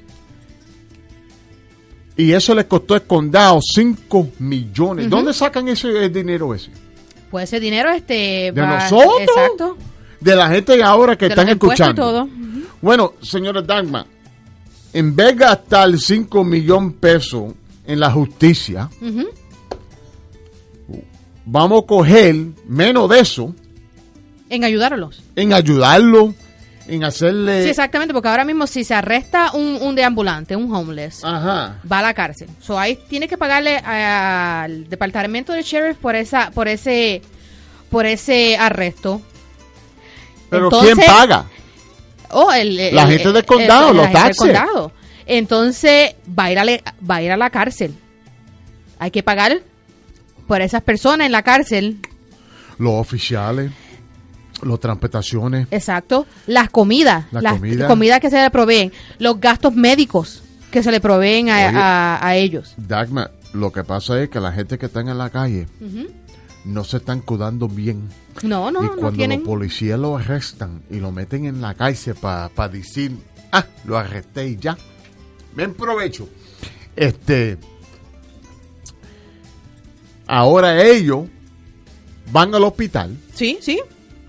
Y 2.15 2.31
eso 2.31 2.55
le 2.55 2.65
costó 2.67 2.96
al 2.96 3.03
condado 3.03 3.60
5 3.62 4.29
millones. 4.39 5.07
¿Dónde 5.10 5.34
sacan 5.34 5.67
ese 5.67 6.05
el 6.05 6.12
dinero 6.12 6.55
ese? 6.55 6.72
Pues 7.29 7.43
ese 7.53 7.60
dinero 7.60 7.91
este 7.91 8.51
¿De 8.51 8.62
va- 8.62 8.79
nosotros? 8.89 9.19
Exacto. 9.22 9.77
De 10.19 10.36
la 10.36 10.50
gente 10.50 10.81
ahora 10.81 11.15
que 11.15 11.25
De 11.25 11.29
están 11.29 11.50
escuchando. 11.50 12.01
todo. 12.01 12.29
Bueno, 12.88 13.15
señora 13.22 13.62
Dagma, 13.62 14.06
en 14.94 15.13
vez 15.13 15.27
de 15.27 15.34
gastar 15.44 15.89
5 15.98 16.41
millones 16.46 16.94
de 16.94 16.98
pesos 17.00 17.53
en 17.86 18.00
la 18.00 18.10
justicia, 18.10 18.89
vamos 21.44 21.84
a 21.84 21.86
coger 21.86 22.34
menos 22.65 23.10
de 23.10 23.20
eso 23.20 23.53
En 24.50 24.63
ayudarlos. 24.63 25.22
en 25.36 25.51
ayudarlo, 25.51 26.34
en 26.88 27.03
hacerle... 27.03 27.63
Sí, 27.63 27.70
exactamente, 27.72 28.13
porque 28.13 28.29
ahora 28.29 28.46
mismo 28.46 28.65
si 28.67 28.86
se 28.86 28.94
arresta 28.94 29.51
un, 29.51 29.79
un 29.82 29.94
deambulante, 29.94 30.56
un 30.56 30.74
homeless, 30.74 31.25
Ajá. 31.25 31.82
va 31.91 32.00
a 32.00 32.03
la 32.03 32.13
cárcel. 32.13 32.48
So 32.62 32.79
ahí 32.79 32.98
tiene 33.10 33.27
que 33.27 33.38
pagarle 33.38 33.79
al 33.79 34.88
departamento 34.88 35.51
del 35.51 35.65
sheriff 35.65 35.98
por 35.98 36.15
esa, 36.15 36.51
por 36.51 36.70
ese, 36.70 37.22
por 37.89 38.06
ese 38.06 38.56
arresto. 38.56 39.22
Pero 40.50 40.67
Entonces- 40.67 40.96
¿quién 40.96 41.06
paga? 41.06 41.46
Oh, 42.31 42.51
el, 42.51 42.79
el- 42.79 42.96
La 42.96 43.07
gente 43.07 43.24
el- 43.24 43.34
del 43.34 43.46
condado, 43.46 43.91
el- 43.91 43.98
los 43.98 44.12
taxes. 44.12 44.38
condado. 44.38 44.91
Entonces 45.25 46.15
va 46.38 46.46
a 46.46 46.51
ir 46.51 46.60
a, 46.60 46.65
le- 46.65 46.84
va 47.10 47.15
a 47.15 47.22
ir 47.22 47.31
a 47.31 47.38
la 47.38 47.50
cárcel. 47.50 47.93
Hay 49.00 49.12
que 49.12 49.24
pagar 49.24 49.60
por 50.48 50.62
esas 50.62 50.81
personas 50.81 51.25
en 51.25 51.31
la 51.31 51.43
cárcel. 51.43 52.00
Los 52.79 52.93
oficiales, 52.93 53.72
las 54.62 54.79
transportaciones. 54.79 55.67
Exacto. 55.72 56.25
Las 56.48 56.69
comidas. 56.69 57.25
La 57.31 57.41
las 57.41 57.53
comida. 57.53 57.88
comidas 57.88 58.19
que 58.19 58.29
se 58.29 58.41
le 58.41 58.50
proveen. 58.50 58.91
Los 59.19 59.39
gastos 59.39 59.74
médicos 59.75 60.43
que 60.72 60.81
se 60.84 60.91
le 60.91 61.00
proveen 61.01 61.50
a, 61.50 61.55
Oye. 61.69 61.77
a- 61.77 62.25
a 62.25 62.36
ellos. 62.36 62.74
Dagma, 62.77 63.29
lo 63.53 63.72
que 63.72 63.84
pasa 63.84 64.22
es 64.22 64.29
que 64.29 64.39
la 64.39 64.51
gente 64.51 64.77
que 64.77 64.86
está 64.88 65.01
en 65.01 65.17
la 65.17 65.29
calle 65.29 65.67
no 66.66 66.84
se 66.84 66.98
están 66.98 67.22
cuidando 67.22 67.68
bien. 67.68 68.10
No, 68.44 68.70
no, 68.72 68.82
y 68.84 68.86
no 68.88 68.96
cuando 68.96 69.18
tienen. 69.18 69.40
los 69.40 69.48
policías 69.48 70.00
lo 70.00 70.18
arrestan 70.18 70.84
y 70.90 71.00
lo 71.00 71.12
meten 71.12 71.46
en 71.46 71.62
la 71.62 71.74
cárcel 71.74 72.16
para 72.16 72.70
decir, 72.70 73.12
ah, 73.52 73.66
lo 73.86 73.98
arresté 73.98 74.48
y 74.50 74.58
ya. 74.58 74.78
Ven 75.56 75.74
provecho. 75.74 76.28
este, 76.96 77.58
ahora 80.28 80.84
ellos 80.84 81.26
van 82.32 82.54
al 82.54 82.64
hospital 82.64 83.16
Sí, 83.34 83.58
sí. 83.62 83.80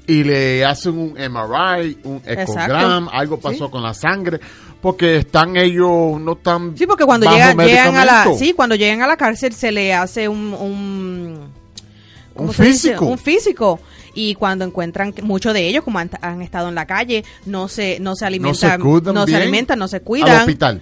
y 0.07 0.23
le 0.25 0.65
hacen 0.65 0.97
un 0.99 1.11
MRI, 1.19 1.99
un 2.05 2.17
Exacto. 2.25 2.53
ecograma, 2.53 3.11
algo 3.13 3.39
pasó 3.41 3.67
Sí. 3.67 3.71
con 3.71 3.83
la 3.83 3.93
sangre, 3.95 4.39
porque 4.81 5.17
están 5.19 5.57
ellos, 5.57 6.21
no 6.21 6.33
están 6.33 6.77
Sí, 6.79 6.87
porque 6.87 7.05
cuando 7.05 7.31
llegan, 7.31 7.59
llegan 7.59 7.97
a 7.97 8.05
la, 8.05 8.27
sí, 8.39 8.53
cuando 8.55 8.75
llegan 8.77 9.03
a 9.03 9.07
la 9.07 9.17
cárcel 9.17 9.53
se 9.53 9.73
le 9.73 9.93
hace 9.93 10.29
un, 10.29 10.55
un, 10.55 11.53
¿cómo 12.39 12.49
Un 12.51 12.55
se 12.55 12.65
dice? 12.65 12.89
físico. 12.89 13.05
un 13.05 13.19
físico 13.19 13.81
y 14.15 14.35
cuando 14.35 14.65
encuentran 14.65 15.13
que 15.13 15.21
muchos 15.23 15.53
de 15.53 15.69
ellos 15.69 15.85
como 15.85 15.99
han, 15.99 16.11
han 16.23 16.41
estado 16.41 16.69
en 16.71 16.75
la 16.75 16.87
calle 16.87 17.25
no 17.45 17.69
se 17.69 18.01
no 18.01 18.17
se 18.17 18.25
alimentan 18.25 18.81
no 18.81 19.27
se 19.27 19.37
alimentan 19.37 19.79
no 19.79 19.87
se 19.89 19.97
al 19.97 20.03
cuidan 20.03 20.41
hospital. 20.41 20.81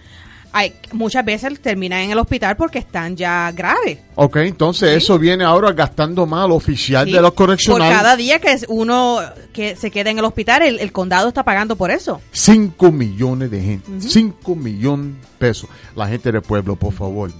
Hay, 0.52 0.72
muchas 0.92 1.22
veces 1.22 1.60
terminan 1.60 2.00
en 2.00 2.12
el 2.12 2.18
hospital 2.18 2.56
porque 2.56 2.78
están 2.78 3.14
ya 3.14 3.52
graves 3.52 3.98
Ok, 4.14 4.36
entonces 4.36 4.96
eso 4.96 5.18
viene 5.18 5.44
ahora 5.44 5.72
gastando 5.72 6.24
mal 6.24 6.50
oficial 6.50 7.04
¿sí? 7.04 7.12
de 7.12 7.20
los 7.20 7.32
por 7.32 7.36
correccionales. 7.48 7.94
cada 7.94 8.16
día 8.16 8.38
que 8.38 8.56
uno 8.68 9.18
que 9.52 9.76
se 9.76 9.90
queda 9.90 10.08
en 10.10 10.18
el 10.18 10.24
hospital 10.24 10.62
el, 10.62 10.78
el 10.78 10.92
condado 10.92 11.28
está 11.28 11.42
pagando 11.42 11.76
por 11.76 11.90
eso 11.90 12.22
5 12.32 12.90
millones 12.90 13.50
de 13.50 13.60
gente. 13.60 13.90
5 14.00 14.54
millones 14.54 15.16
de 15.20 15.26
pesos. 15.38 15.68
La 15.94 16.06
gente 16.08 16.32
del 16.32 16.40
pueblo, 16.40 16.76
por 16.76 16.94
favor. 16.94 17.30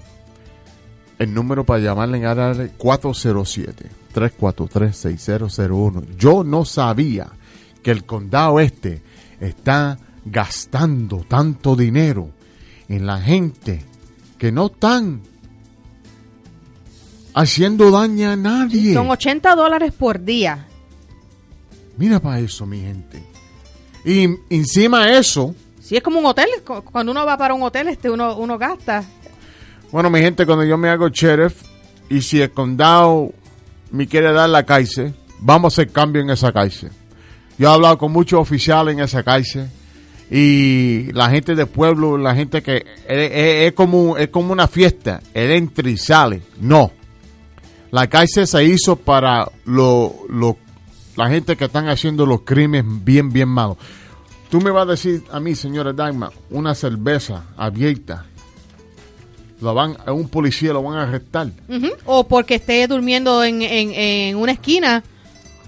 El 1.19 1.33
número 1.33 1.65
para 1.65 1.81
llamarle 1.81 2.19
en 2.19 2.27
área 2.27 2.53
407-343-6001. 4.21 6.17
Yo 6.17 6.45
no 6.45 6.65
sabía 6.65 7.29
que 7.83 7.91
el 7.91 8.05
condado 8.05 8.61
este 8.61 9.03
está 9.41 9.99
gastando 10.25 11.25
tanto 11.29 11.77
dinero 11.77 12.31
en 12.89 13.07
la 13.07 13.21
gente 13.21 13.85
que 14.39 14.51
no 14.53 14.67
están 14.67 15.21
haciendo 17.35 17.91
daño 17.91 18.31
a 18.31 18.37
nadie. 18.37 18.95
son 18.95 19.11
80 19.11 19.55
dólares 19.55 19.93
por 19.93 20.23
día 20.25 20.67
Mira 21.99 22.21
para 22.21 22.41
eso, 22.41 22.67
mi 22.67 22.81
gente. 22.81 23.23
Y 24.05 24.29
encima 24.51 25.07
de 25.07 25.19
eso, 25.19 25.55
Sí, 25.81 25.97
es 25.97 26.03
como 26.03 26.19
un 26.19 26.27
hotel. 26.27 26.49
cu- 26.67 26.83
Cuando 26.83 27.11
uno 27.13 27.25
va 27.25 27.39
para 27.39 27.55
un 27.55 27.63
hotel, 27.63 27.89
este 27.89 28.11
uno, 28.11 28.37
uno 28.37 28.59
gasta. 28.59 29.03
Bueno, 29.91 30.11
mi 30.11 30.19
gente, 30.21 30.45
cuando 30.45 30.65
yo 30.65 30.77
me 30.77 30.91
hago 30.91 31.09
sheriff 31.09 31.63
y 32.11 32.21
si 32.21 32.43
el 32.43 32.51
condado 32.51 33.33
me 33.91 34.07
quiere 34.07 34.33
dar 34.33 34.49
la 34.49 34.65
cárcel, 34.65 35.15
vamos 35.41 35.73
a 35.79 35.83
hacer 35.83 35.93
cambio 35.93 36.23
en 36.23 36.31
esa 36.31 36.53
cárcel. 36.53 36.91
Yo 37.59 37.69
he 37.71 37.73
hablado 37.75 37.97
con 37.99 38.13
muchos 38.13 38.41
oficiales 38.41 38.95
en 38.95 39.01
esa 39.01 39.23
cárcel 39.23 39.69
y 40.31 41.13
la 41.13 41.31
gente 41.31 41.55
del 41.55 41.69
pueblo, 41.69 42.19
la 42.19 42.35
gente 42.35 42.63
que 42.63 42.85
es, 43.09 43.73
como, 43.73 44.17
es 44.17 44.29
como 44.29 44.53
una 44.53 44.67
fiesta, 44.69 45.21
él 45.33 45.51
entra 45.53 45.89
y 45.89 45.97
sale. 45.97 46.43
No. 46.61 46.91
La 47.93 48.09
cárcel 48.09 48.47
se 48.47 48.65
hizo 48.65 48.97
para 48.97 49.49
lo, 49.65 50.15
lo- 50.29 50.59
la 51.17 51.29
gente 51.31 51.57
que 51.57 51.65
están 51.67 51.89
haciendo 51.89 52.27
los 52.27 52.43
crímenes 52.43 52.85
bien, 53.05 53.31
bien 53.33 53.49
malos. 53.49 53.79
Tú 54.51 54.61
me 54.61 54.71
vas 54.71 54.87
a 54.87 54.91
decir 54.91 55.23
a 55.33 55.41
mí, 55.41 55.55
señora 55.55 55.93
Dagmar, 55.93 56.31
una 56.51 56.75
cerveza 56.75 57.45
abierta 57.57 58.27
lo 59.61 59.75
van 59.75 59.97
a 60.05 60.13
un 60.13 60.29
policía 60.29 60.73
lo 60.73 60.83
van 60.83 60.99
a 60.99 61.03
arrestar. 61.05 61.49
Ujú. 61.69 61.89
O 62.05 62.27
porque 62.29 62.57
esté 62.57 62.87
durmiendo 62.87 63.43
en, 63.43 63.63
en, 63.63 63.93
en 63.93 64.37
una 64.37 64.53
esquina 64.53 65.03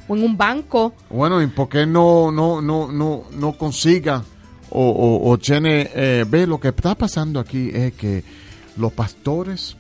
o 0.07 0.17
en 0.17 0.25
un 0.25 0.37
banco. 0.37 0.95
Bueno, 1.11 1.43
¿y 1.43 1.47
por 1.47 1.69
qué 1.69 1.87
no 1.87 2.31
no 2.31 2.61
no 2.61 2.91
no 2.91 3.25
no 3.33 3.53
consiga 3.53 4.23
o 4.71 4.89
o, 4.91 5.31
o 5.31 5.39
tiene 5.39 5.91
eh, 5.95 6.25
ve 6.29 6.47
lo 6.47 6.61
que 6.61 6.69
está 6.69 6.95
pasando 6.95 7.41
aquí 7.41 7.71
es 7.73 7.95
que 7.95 8.25
los 8.77 8.93
pastores 8.93 9.77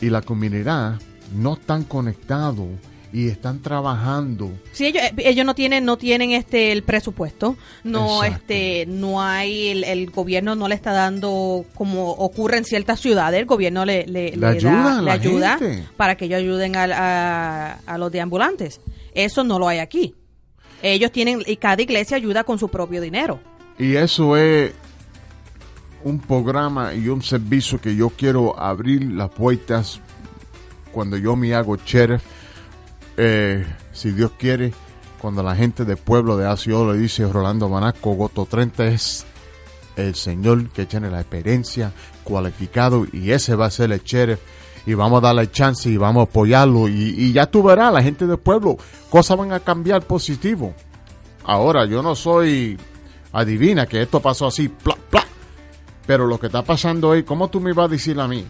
y 0.00 0.10
la 0.10 0.22
comunidad 0.22 1.00
no 1.34 1.54
están 1.54 1.84
conectados 1.84 2.68
y 3.12 3.28
están 3.28 3.60
trabajando. 3.62 4.50
Sí, 4.72 4.86
ellos, 4.86 5.02
eh, 5.02 5.12
ellos 5.18 5.46
no 5.46 5.54
tienen 5.54 5.84
no 5.84 5.96
tienen 5.96 6.32
este 6.32 6.72
el 6.72 6.82
presupuesto, 6.82 7.56
no 7.84 8.22
Exacto. 8.24 8.44
este 8.52 8.86
no 8.86 9.22
hay 9.22 9.68
el, 9.68 9.84
el 9.84 10.10
gobierno 10.10 10.54
no 10.54 10.68
le 10.68 10.74
está 10.74 10.92
dando 10.92 11.64
como 11.74 12.10
ocurre 12.12 12.58
en 12.58 12.64
ciertas 12.64 13.00
ciudades, 13.00 13.40
el 13.40 13.46
gobierno 13.46 13.84
le 13.84 14.06
le, 14.06 14.36
Le 14.36 14.46
ayuda 14.46 14.72
da- 14.72 14.98
a 14.98 15.02
le 15.02 15.10
ayuda 15.10 15.58
gente. 15.58 15.84
para 15.96 16.16
que 16.16 16.26
ellos 16.26 16.38
ayuden 16.38 16.76
al- 16.76 16.92
a, 16.92 17.78
a 17.86 17.98
los 17.98 18.12
deambulantes. 18.12 18.80
Eso 19.14 19.42
no 19.42 19.58
lo 19.58 19.68
hay 19.68 19.78
aquí. 19.78 20.14
Ellos 20.82 21.10
tienen 21.10 21.42
y 21.46 21.56
cada 21.56 21.80
iglesia 21.82 22.16
ayuda 22.16 22.44
con 22.44 22.58
su 22.58 22.68
propio 22.68 23.00
dinero. 23.00 23.40
Y 23.78 23.96
eso 23.96 24.36
es 24.36 24.72
un 26.04 26.20
programa 26.20 26.94
y 26.94 27.08
un 27.08 27.22
servicio 27.22 27.80
que 27.80 27.96
yo 27.96 28.10
quiero 28.10 28.58
abrir 28.58 29.02
las 29.12 29.30
puertas 29.30 30.00
cuando 30.92 31.16
yo 31.16 31.34
me 31.36 31.54
hago 31.54 31.76
sheriff. 31.76 32.22
Eh, 33.20 33.66
si 33.92 34.12
Dios 34.12 34.30
quiere, 34.38 34.72
cuando 35.20 35.42
la 35.42 35.56
gente 35.56 35.84
del 35.84 35.96
pueblo 35.96 36.36
de 36.36 36.46
Asio 36.46 36.92
le 36.92 36.98
dice 37.00 37.26
Rolando 37.26 37.68
Manasco, 37.68 38.12
Goto 38.12 38.46
30 38.46 38.86
es 38.86 39.26
el 39.96 40.14
señor 40.14 40.68
que 40.68 40.86
tiene 40.86 41.10
la 41.10 41.20
experiencia, 41.20 41.92
cualificado, 42.22 43.06
y 43.12 43.32
ese 43.32 43.56
va 43.56 43.66
a 43.66 43.70
ser 43.72 43.90
el 43.90 44.04
sheriff. 44.04 44.38
Y 44.86 44.94
vamos 44.94 45.18
a 45.18 45.26
darle 45.26 45.50
chance 45.50 45.90
y 45.90 45.96
vamos 45.96 46.20
a 46.20 46.30
apoyarlo. 46.30 46.88
Y, 46.88 47.32
ya 47.32 47.46
tú 47.46 47.64
verás, 47.64 47.92
la 47.92 48.02
gente 48.02 48.24
del 48.24 48.38
pueblo, 48.38 48.76
cosas 49.10 49.36
van 49.36 49.52
a 49.52 49.60
cambiar 49.60 50.02
positivo. 50.02 50.72
Ahora, 51.42 51.86
yo 51.86 52.02
no 52.02 52.14
soy 52.14 52.78
adivina 53.32 53.86
que 53.86 54.00
esto 54.00 54.20
pasó 54.20 54.46
así, 54.46 54.68
pla, 54.68 54.96
pla. 55.10 55.24
Pero 56.06 56.24
lo 56.26 56.38
que 56.38 56.46
está 56.46 56.62
pasando 56.62 57.08
hoy, 57.08 57.24
¿cómo 57.24 57.50
tú 57.50 57.60
me 57.60 57.72
vas 57.72 57.86
a 57.86 57.88
decir 57.88 58.18
a 58.20 58.28
mí? 58.28 58.46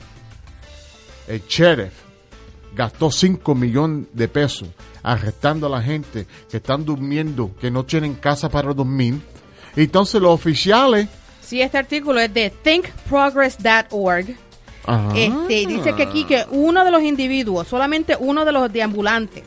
El 1.26 1.42
sheriff 1.48 2.07
gastó 2.74 3.10
5 3.10 3.54
millones 3.54 4.06
de 4.12 4.28
pesos 4.28 4.68
arrestando 5.02 5.66
a 5.66 5.70
la 5.70 5.82
gente 5.82 6.26
que 6.50 6.58
están 6.58 6.84
durmiendo, 6.84 7.54
que 7.60 7.70
no 7.70 7.84
tienen 7.84 8.14
casa 8.14 8.48
para 8.48 8.72
dormir. 8.74 9.20
Entonces 9.76 10.20
los 10.20 10.32
oficiales... 10.32 11.08
Sí, 11.40 11.62
este 11.62 11.78
artículo 11.78 12.20
es 12.20 12.32
de 12.34 12.50
thinkprogress.org. 12.50 14.36
Este, 15.14 15.66
dice 15.66 15.94
que 15.94 16.02
aquí 16.02 16.24
que 16.24 16.44
uno 16.50 16.84
de 16.84 16.90
los 16.90 17.02
individuos, 17.02 17.68
solamente 17.68 18.16
uno 18.18 18.44
de 18.44 18.52
los 18.52 18.72
deambulantes, 18.72 19.44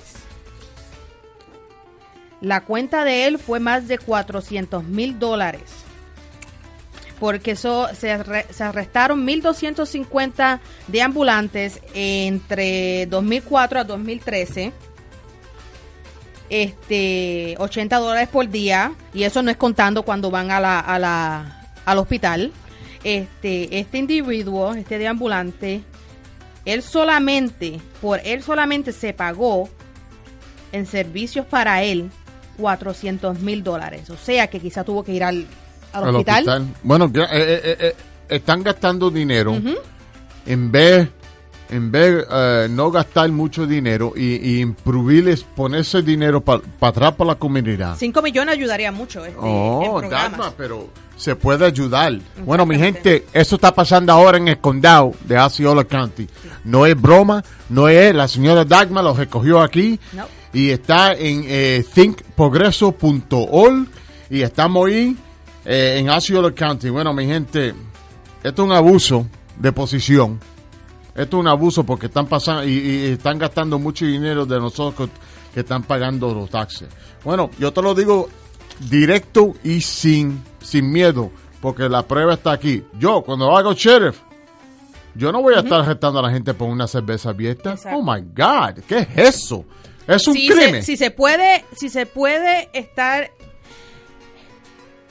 la 2.41 2.61
cuenta 2.61 3.03
de 3.03 3.27
él 3.27 3.39
fue 3.39 3.59
más 3.59 3.87
de 3.87 3.97
400 3.97 4.83
mil 4.83 5.19
dólares. 5.19 5.61
Porque 7.21 7.51
eso 7.51 7.87
se, 7.93 8.17
se 8.49 8.63
arrestaron 8.63 9.27
1.250 9.27 10.59
deambulantes 10.87 11.79
entre 11.93 13.05
2004 13.05 13.79
a 13.81 13.83
2013. 13.83 14.73
Este, 16.49 17.55
80 17.59 17.97
dólares 17.99 18.27
por 18.27 18.49
día. 18.49 18.93
Y 19.13 19.21
eso 19.21 19.43
no 19.43 19.51
es 19.51 19.57
contando 19.57 20.01
cuando 20.01 20.31
van 20.31 20.49
a 20.49 20.59
la, 20.59 20.79
a 20.79 20.97
la, 20.97 21.69
al 21.85 21.99
hospital. 21.99 22.51
Este, 23.03 23.77
este 23.77 23.99
individuo, 23.99 24.73
este 24.73 24.97
deambulante, 24.97 25.83
él 26.65 26.81
solamente, 26.81 27.79
por 28.01 28.19
él 28.23 28.41
solamente 28.41 28.93
se 28.93 29.13
pagó 29.13 29.69
en 30.71 30.87
servicios 30.87 31.45
para 31.45 31.83
él 31.83 32.09
400 32.57 33.41
mil 33.41 33.63
dólares. 33.63 34.09
O 34.09 34.17
sea 34.17 34.47
que 34.47 34.59
quizá 34.59 34.83
tuvo 34.83 35.03
que 35.03 35.13
ir 35.13 35.23
al, 35.23 35.45
al 35.93 36.03
al 36.09 36.15
hospital. 36.15 36.67
Bueno, 36.83 37.05
eh, 37.13 37.19
eh, 37.31 37.77
eh, 37.79 37.95
están 38.29 38.63
gastando 38.63 39.09
dinero 39.11 39.59
en 40.45 40.71
vez 40.71 41.09
en 41.69 41.89
vez 41.89 42.25
no 42.69 42.91
gastar 42.91 43.29
mucho 43.31 43.65
dinero 43.65 44.11
y, 44.15 44.35
y 44.35 44.59
improvirles 44.59 45.43
ponerse 45.43 46.01
dinero 46.01 46.41
para 46.41 46.61
atrás 46.81 47.13
para 47.15 47.29
la 47.29 47.35
comunidad. 47.35 47.95
5 47.97 48.21
millones 48.21 48.55
ayudaría 48.55 48.91
mucho 48.91 49.23
este, 49.25 49.39
en 49.39 49.45
Oh, 49.45 49.97
programas. 49.99 50.31
Dagmar, 50.31 50.53
pero 50.57 50.89
se 51.15 51.35
puede 51.37 51.65
ayudar. 51.65 52.13
Bueno, 52.43 52.65
mi 52.65 52.77
gente, 52.77 53.25
eso 53.31 53.55
está 53.55 53.73
pasando 53.73 54.11
ahora 54.11 54.37
en 54.37 54.49
el 54.49 54.57
condado 54.59 55.13
de 55.23 55.37
Osceola 55.39 55.85
County. 55.85 56.27
No 56.65 56.85
es 56.85 56.99
broma, 56.99 57.41
no 57.69 57.87
es 57.87 58.13
la 58.13 58.27
señora 58.27 58.65
Dagmar 58.65 59.03
lo 59.05 59.13
recogió 59.13 59.61
aquí 59.61 59.97
No. 60.11 60.25
y 60.51 60.71
está 60.71 61.13
en 61.13 61.45
eh, 61.47 61.85
thinkprogreso.org 61.93 63.87
y 64.29 64.41
estamos 64.41 64.87
ahí 64.89 65.15
eh, 65.65 65.97
en 65.97 66.09
Osceola 66.09 66.51
County. 66.51 66.89
Bueno, 66.89 67.13
mi 67.13 67.25
gente, 67.25 67.73
esto 68.43 68.61
es 68.63 68.67
un 68.67 68.73
abuso 68.73 69.27
de 69.57 69.71
posición. 69.71 70.39
Esto 71.15 71.37
es 71.37 71.41
un 71.41 71.47
abuso 71.47 71.83
porque 71.83 72.07
están 72.07 72.27
pasando 72.27 72.63
y, 72.65 72.71
y 72.71 73.05
están 73.11 73.37
gastando 73.37 73.77
mucho 73.77 74.05
dinero 74.05 74.45
de 74.45 74.59
nosotros 74.59 75.09
que 75.53 75.59
están 75.59 75.83
pagando 75.83 76.33
los 76.33 76.49
taxes. 76.49 76.87
Bueno, 77.23 77.49
yo 77.59 77.71
te 77.71 77.81
lo 77.81 77.93
digo 77.93 78.29
directo 78.89 79.53
y 79.63 79.81
sin, 79.81 80.43
sin 80.61 80.89
miedo, 80.91 81.31
porque 81.61 81.89
la 81.89 82.07
prueba 82.07 82.35
está 82.35 82.53
aquí. 82.53 82.83
Yo, 82.97 83.21
cuando 83.21 83.55
hago 83.55 83.73
sheriff, 83.73 84.19
yo 85.13 85.31
no 85.31 85.41
voy 85.41 85.55
a 85.55 85.59
estar 85.59 85.81
arrestando 85.81 86.19
a 86.19 86.21
la 86.23 86.31
gente 86.31 86.53
por 86.53 86.69
una 86.69 86.87
cerveza 86.87 87.29
abierta. 87.29 87.71
Exacto. 87.71 87.99
Oh 87.99 88.03
my 88.03 88.21
God, 88.21 88.83
¿qué 88.87 88.99
es 88.99 89.35
eso? 89.35 89.65
Es 90.07 90.27
un 90.27 90.33
si 90.33 90.47
crimen. 90.47 90.81
Se, 90.81 90.93
si 90.93 90.97
se 90.97 91.11
puede, 91.11 91.65
si 91.75 91.89
se 91.89 92.05
puede 92.05 92.69
estar 92.73 93.29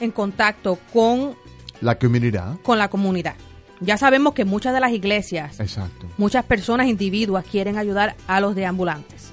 en 0.01 0.11
contacto 0.11 0.79
con, 0.93 1.35
La 1.81 1.99
comunidad. 1.99 2.57
con 2.63 2.79
la 2.79 2.89
comunidad. 2.89 3.35
Ya 3.81 3.97
sabemos 3.97 4.35
que 4.35 4.45
muchas 4.45 4.75
de 4.75 4.81
las 4.81 4.93
iglesias, 4.93 5.59
Exacto. 5.61 6.07
muchas 6.19 6.45
personas, 6.45 6.87
individuos, 6.89 7.45
quieren 7.51 7.79
ayudar 7.79 8.15
a 8.27 8.41
los 8.41 8.55
deambulantes. 8.55 9.31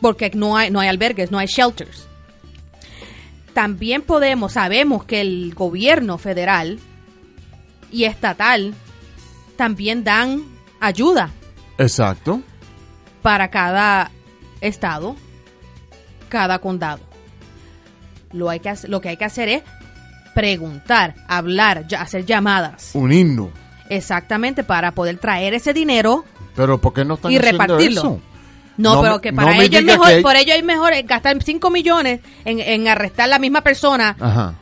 Porque 0.00 0.30
no 0.34 0.56
hay, 0.56 0.70
no 0.70 0.80
hay 0.80 0.88
albergues, 0.88 1.30
no 1.30 1.38
hay 1.38 1.46
shelters. 1.46 2.06
También 3.52 4.00
podemos, 4.02 4.52
sabemos 4.52 5.04
que 5.04 5.20
el 5.20 5.52
gobierno 5.54 6.16
federal 6.16 6.78
y 7.90 8.04
estatal 8.04 8.72
también 9.56 10.04
dan 10.04 10.42
ayuda 10.80 11.30
Exacto. 11.76 12.40
para 13.20 13.50
cada 13.50 14.10
estado, 14.62 15.16
cada 16.30 16.60
condado. 16.60 17.00
Lo, 18.32 18.48
hay 18.50 18.60
que, 18.60 18.72
lo 18.88 19.00
que 19.00 19.08
hay 19.10 19.16
que 19.16 19.24
hacer 19.24 19.48
es 19.48 19.62
preguntar, 20.34 21.14
hablar, 21.28 21.86
hacer 21.98 22.24
llamadas. 22.24 22.90
Un 22.94 23.12
himno. 23.12 23.50
Exactamente, 23.88 24.62
para 24.62 24.92
poder 24.92 25.18
traer 25.18 25.54
ese 25.54 25.72
dinero. 25.72 26.24
Pero 26.54 26.80
¿por 26.80 26.92
qué 26.92 27.04
no 27.04 27.14
están 27.14 27.32
Y 27.32 27.36
haciendo 27.36 27.62
repartirlo. 27.64 28.00
eso? 28.00 28.20
No, 28.76 28.94
No 28.94 29.02
pero 29.02 29.20
que 29.20 29.32
no 29.32 29.36
para 29.42 29.56
me 29.56 29.64
ellos 29.64 29.80
es 29.80 29.84
mejor, 29.86 30.22
por 30.22 30.36
ello 30.36 30.54
es 30.54 30.64
mejor 30.64 30.92
gastar 31.04 31.42
5 31.42 31.70
millones 31.70 32.20
en, 32.44 32.60
en 32.60 32.88
arrestar 32.88 33.28
la 33.28 33.38
misma 33.38 33.60
persona 33.60 34.16
Ajá. 34.18 34.54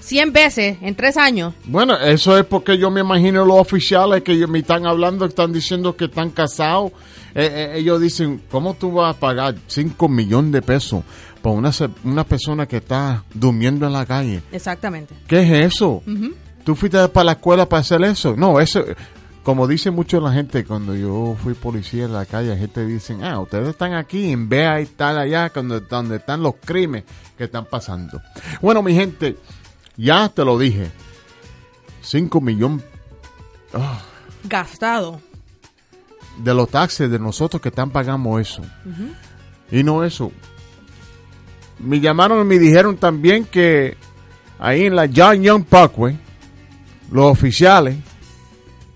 100 0.00 0.32
veces 0.32 0.78
en 0.82 0.94
3 0.94 1.16
años. 1.18 1.54
Bueno, 1.64 1.96
eso 1.96 2.36
es 2.38 2.44
porque 2.46 2.76
yo 2.78 2.90
me 2.90 3.00
imagino 3.02 3.44
los 3.44 3.58
oficiales 3.58 4.22
que 4.22 4.46
me 4.46 4.58
están 4.60 4.86
hablando, 4.86 5.24
están 5.26 5.52
diciendo 5.52 5.94
que 5.96 6.06
están 6.06 6.30
casados. 6.30 6.92
Eh, 7.34 7.72
eh, 7.74 7.78
ellos 7.78 8.00
dicen, 8.00 8.42
¿cómo 8.50 8.74
tú 8.74 8.92
vas 8.92 9.16
a 9.16 9.18
pagar 9.18 9.56
5 9.66 10.08
millones 10.08 10.52
de 10.52 10.62
pesos 10.62 11.02
por 11.42 11.52
una, 11.52 11.70
una 12.04 12.24
persona 12.24 12.66
que 12.66 12.76
está 12.76 13.24
durmiendo 13.34 13.86
en 13.86 13.92
la 13.92 14.06
calle? 14.06 14.42
Exactamente. 14.52 15.14
¿Qué 15.26 15.40
es 15.40 15.74
eso? 15.74 16.02
¿Tú 16.64 16.74
fuiste 16.76 17.08
para 17.08 17.24
la 17.24 17.32
escuela 17.32 17.68
para 17.68 17.80
hacer 17.80 18.02
eso? 18.04 18.36
No, 18.36 18.60
eso, 18.60 18.84
como 19.42 19.66
dice 19.66 19.90
mucho 19.90 20.20
la 20.20 20.32
gente, 20.32 20.64
cuando 20.64 20.94
yo 20.94 21.36
fui 21.42 21.54
policía 21.54 22.04
en 22.04 22.12
la 22.12 22.24
calle, 22.24 22.50
la 22.50 22.56
gente 22.56 22.86
dice, 22.86 23.16
ah, 23.22 23.40
ustedes 23.40 23.68
están 23.68 23.94
aquí 23.94 24.30
en 24.30 24.48
vez 24.48 24.74
de 24.74 24.82
estar 24.82 25.18
allá 25.18 25.50
donde, 25.54 25.80
donde 25.80 26.16
están 26.16 26.42
los 26.42 26.54
crímenes 26.64 27.04
que 27.36 27.44
están 27.44 27.66
pasando. 27.66 28.22
Bueno, 28.62 28.82
mi 28.82 28.94
gente, 28.94 29.36
ya 29.96 30.28
te 30.28 30.44
lo 30.44 30.56
dije, 30.58 30.90
5 32.00 32.40
millones 32.40 32.84
Gastado. 34.44 35.20
De 36.38 36.54
los 36.54 36.68
taxes 36.68 37.10
de 37.10 37.18
nosotros 37.18 37.60
que 37.60 37.68
están 37.68 37.90
pagando 37.90 38.38
eso. 38.38 38.62
Y 39.70 39.82
no 39.82 40.04
eso. 40.04 40.32
Me 41.78 42.00
llamaron 42.00 42.40
y 42.42 42.44
me 42.44 42.58
dijeron 42.58 42.96
también 42.96 43.44
que 43.44 43.96
ahí 44.58 44.86
en 44.86 44.96
la 44.96 45.08
John 45.14 45.42
Young 45.42 45.64
Parkway, 45.64 46.18
los 47.10 47.26
oficiales 47.26 47.96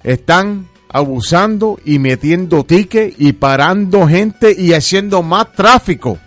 están 0.02 0.68
abusando 0.88 1.78
y 1.84 1.98
metiendo 1.98 2.64
tickets 2.64 3.16
y 3.18 3.32
parando 3.32 4.06
gente 4.06 4.54
y 4.58 4.72
haciendo 4.72 5.22
más 5.22 5.52
tráfico. 5.52 6.18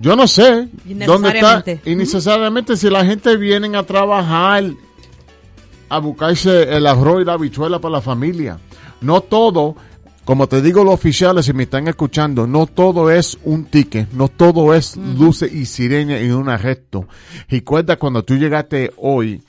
Yo 0.00 0.14
no 0.14 0.28
sé 0.28 0.68
dónde 0.84 1.28
está 1.30 1.62
Innecesariamente. 1.64 1.80
innecesariamente 1.84 2.76
si 2.76 2.88
la 2.88 3.04
gente 3.04 3.36
viene 3.36 3.76
a 3.76 3.82
trabajar 3.82 4.64
a 5.88 5.98
buscarse 5.98 6.76
el 6.76 6.86
arroz 6.86 7.22
y 7.22 7.24
la 7.24 7.34
habichuela 7.34 7.78
para 7.78 7.92
la 7.92 8.00
familia. 8.00 8.58
No 9.00 9.20
todo, 9.20 9.76
como 10.24 10.46
te 10.46 10.60
digo 10.60 10.84
los 10.84 10.94
oficiales, 10.94 11.46
si 11.46 11.52
me 11.52 11.64
están 11.64 11.88
escuchando, 11.88 12.46
no 12.46 12.66
todo 12.66 13.10
es 13.10 13.38
un 13.44 13.64
ticket, 13.64 14.10
no 14.12 14.28
todo 14.28 14.74
es 14.74 14.96
luces 14.96 15.52
y 15.52 15.66
sirena 15.66 16.20
y 16.20 16.30
un 16.30 16.48
arresto. 16.48 17.06
Recuerda 17.48 17.96
cuando 17.96 18.22
tú 18.22 18.36
llegaste 18.36 18.92
hoy 18.96 19.42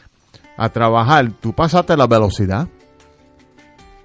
a 0.57 0.69
trabajar, 0.69 1.31
tú 1.39 1.53
pasaste 1.53 1.97
la 1.97 2.07
velocidad. 2.07 2.67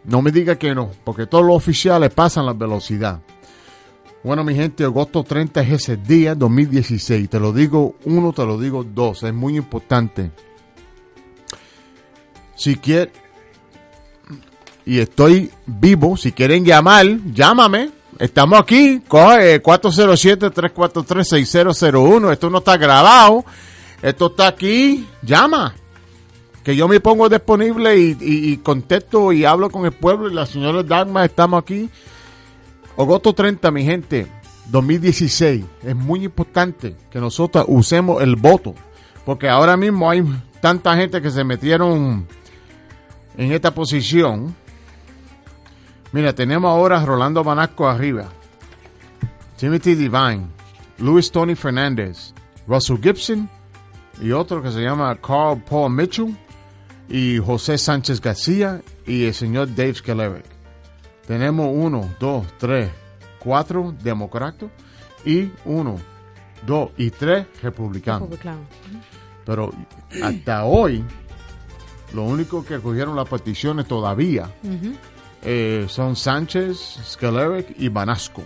No 0.04 0.20
me 0.20 0.30
diga 0.30 0.56
que 0.56 0.74
no, 0.74 0.90
porque 1.04 1.26
todos 1.26 1.44
los 1.44 1.56
oficiales 1.56 2.12
pasan 2.12 2.46
la 2.46 2.52
velocidad. 2.52 3.20
Bueno, 4.24 4.42
mi 4.42 4.54
gente, 4.54 4.84
agosto 4.84 5.22
30 5.22 5.60
es 5.60 5.70
ese 5.72 5.96
día, 5.98 6.34
2016. 6.34 7.28
Te 7.28 7.38
lo 7.38 7.52
digo 7.52 7.96
uno, 8.06 8.32
te 8.32 8.46
lo 8.46 8.58
digo 8.58 8.82
dos. 8.82 9.22
Es 9.22 9.34
muy 9.34 9.58
importante. 9.58 10.30
Si 12.56 12.76
quieren, 12.76 13.10
y 14.86 14.98
estoy 14.98 15.50
vivo, 15.66 16.16
si 16.16 16.32
quieren 16.32 16.64
llamar, 16.64 17.06
llámame. 17.32 17.90
Estamos 18.18 18.60
aquí, 18.60 19.00
coge 19.08 19.62
407-343-6001. 19.62 22.32
Esto 22.32 22.50
no 22.50 22.58
está 22.58 22.76
grabado. 22.76 23.44
Esto 24.02 24.26
está 24.26 24.48
aquí. 24.48 25.06
Llama. 25.22 25.74
Que 26.62 26.76
yo 26.76 26.88
me 26.88 27.00
pongo 27.00 27.28
disponible 27.28 27.98
y, 27.98 28.16
y- 28.20 28.52
y 28.52 28.56
contesto 28.58 29.32
y 29.32 29.44
hablo 29.44 29.70
con 29.70 29.84
el 29.84 29.92
pueblo. 29.92 30.30
Y 30.30 30.34
la 30.34 30.46
señora 30.46 30.82
Dagma, 30.82 31.24
estamos 31.24 31.62
aquí. 31.62 31.90
Agosto 32.96 33.32
30, 33.32 33.70
mi 33.70 33.84
gente, 33.84 34.26
2016. 34.70 35.64
Es 35.82 35.96
muy 35.96 36.24
importante 36.24 36.94
que 37.10 37.18
nosotros 37.18 37.64
usemos 37.68 38.22
el 38.22 38.36
voto. 38.36 38.74
Porque 39.26 39.48
ahora 39.48 39.76
mismo 39.76 40.08
hay 40.10 40.22
tanta 40.60 40.96
gente 40.96 41.20
que 41.20 41.30
se 41.30 41.44
metieron 41.44 42.26
en 43.36 43.52
esta 43.52 43.72
posición. 43.72 44.54
Mira, 46.12 46.32
tenemos 46.32 46.70
ahora 46.70 47.00
a 47.00 47.04
Rolando 47.04 47.42
Banasco 47.42 47.88
arriba. 47.88 48.28
Timothy 49.56 49.94
Divine. 49.94 50.46
Luis 50.98 51.30
Tony 51.30 51.54
Fernández. 51.54 52.32
Russell 52.66 52.98
Gibson. 53.02 53.48
Y 54.20 54.30
otro 54.30 54.62
que 54.62 54.70
se 54.70 54.80
llama 54.80 55.16
Carl 55.16 55.62
Paul 55.68 55.92
Mitchell. 55.92 56.36
Y 57.08 57.38
José 57.38 57.78
Sánchez 57.78 58.20
García. 58.20 58.80
Y 59.06 59.24
el 59.26 59.34
señor 59.34 59.74
Dave 59.74 59.94
Skeleric 59.94 60.54
tenemos 61.26 61.68
uno, 61.72 62.10
dos, 62.20 62.46
tres, 62.58 62.90
cuatro 63.38 63.94
demócratas 64.02 64.70
y 65.24 65.50
uno, 65.64 65.96
dos 66.66 66.90
y 66.96 67.10
tres 67.10 67.46
republicanos. 67.62 68.22
Republicano. 68.22 68.60
Pero 69.44 69.72
hasta 70.22 70.64
hoy, 70.64 71.04
lo 72.14 72.22
único 72.22 72.64
que 72.64 72.78
cogieron 72.80 73.16
las 73.16 73.28
peticiones 73.28 73.86
todavía 73.86 74.48
eh, 75.42 75.86
son 75.88 76.14
Sánchez, 76.16 77.00
Skeleric 77.04 77.74
y 77.78 77.88
Banasco. 77.88 78.42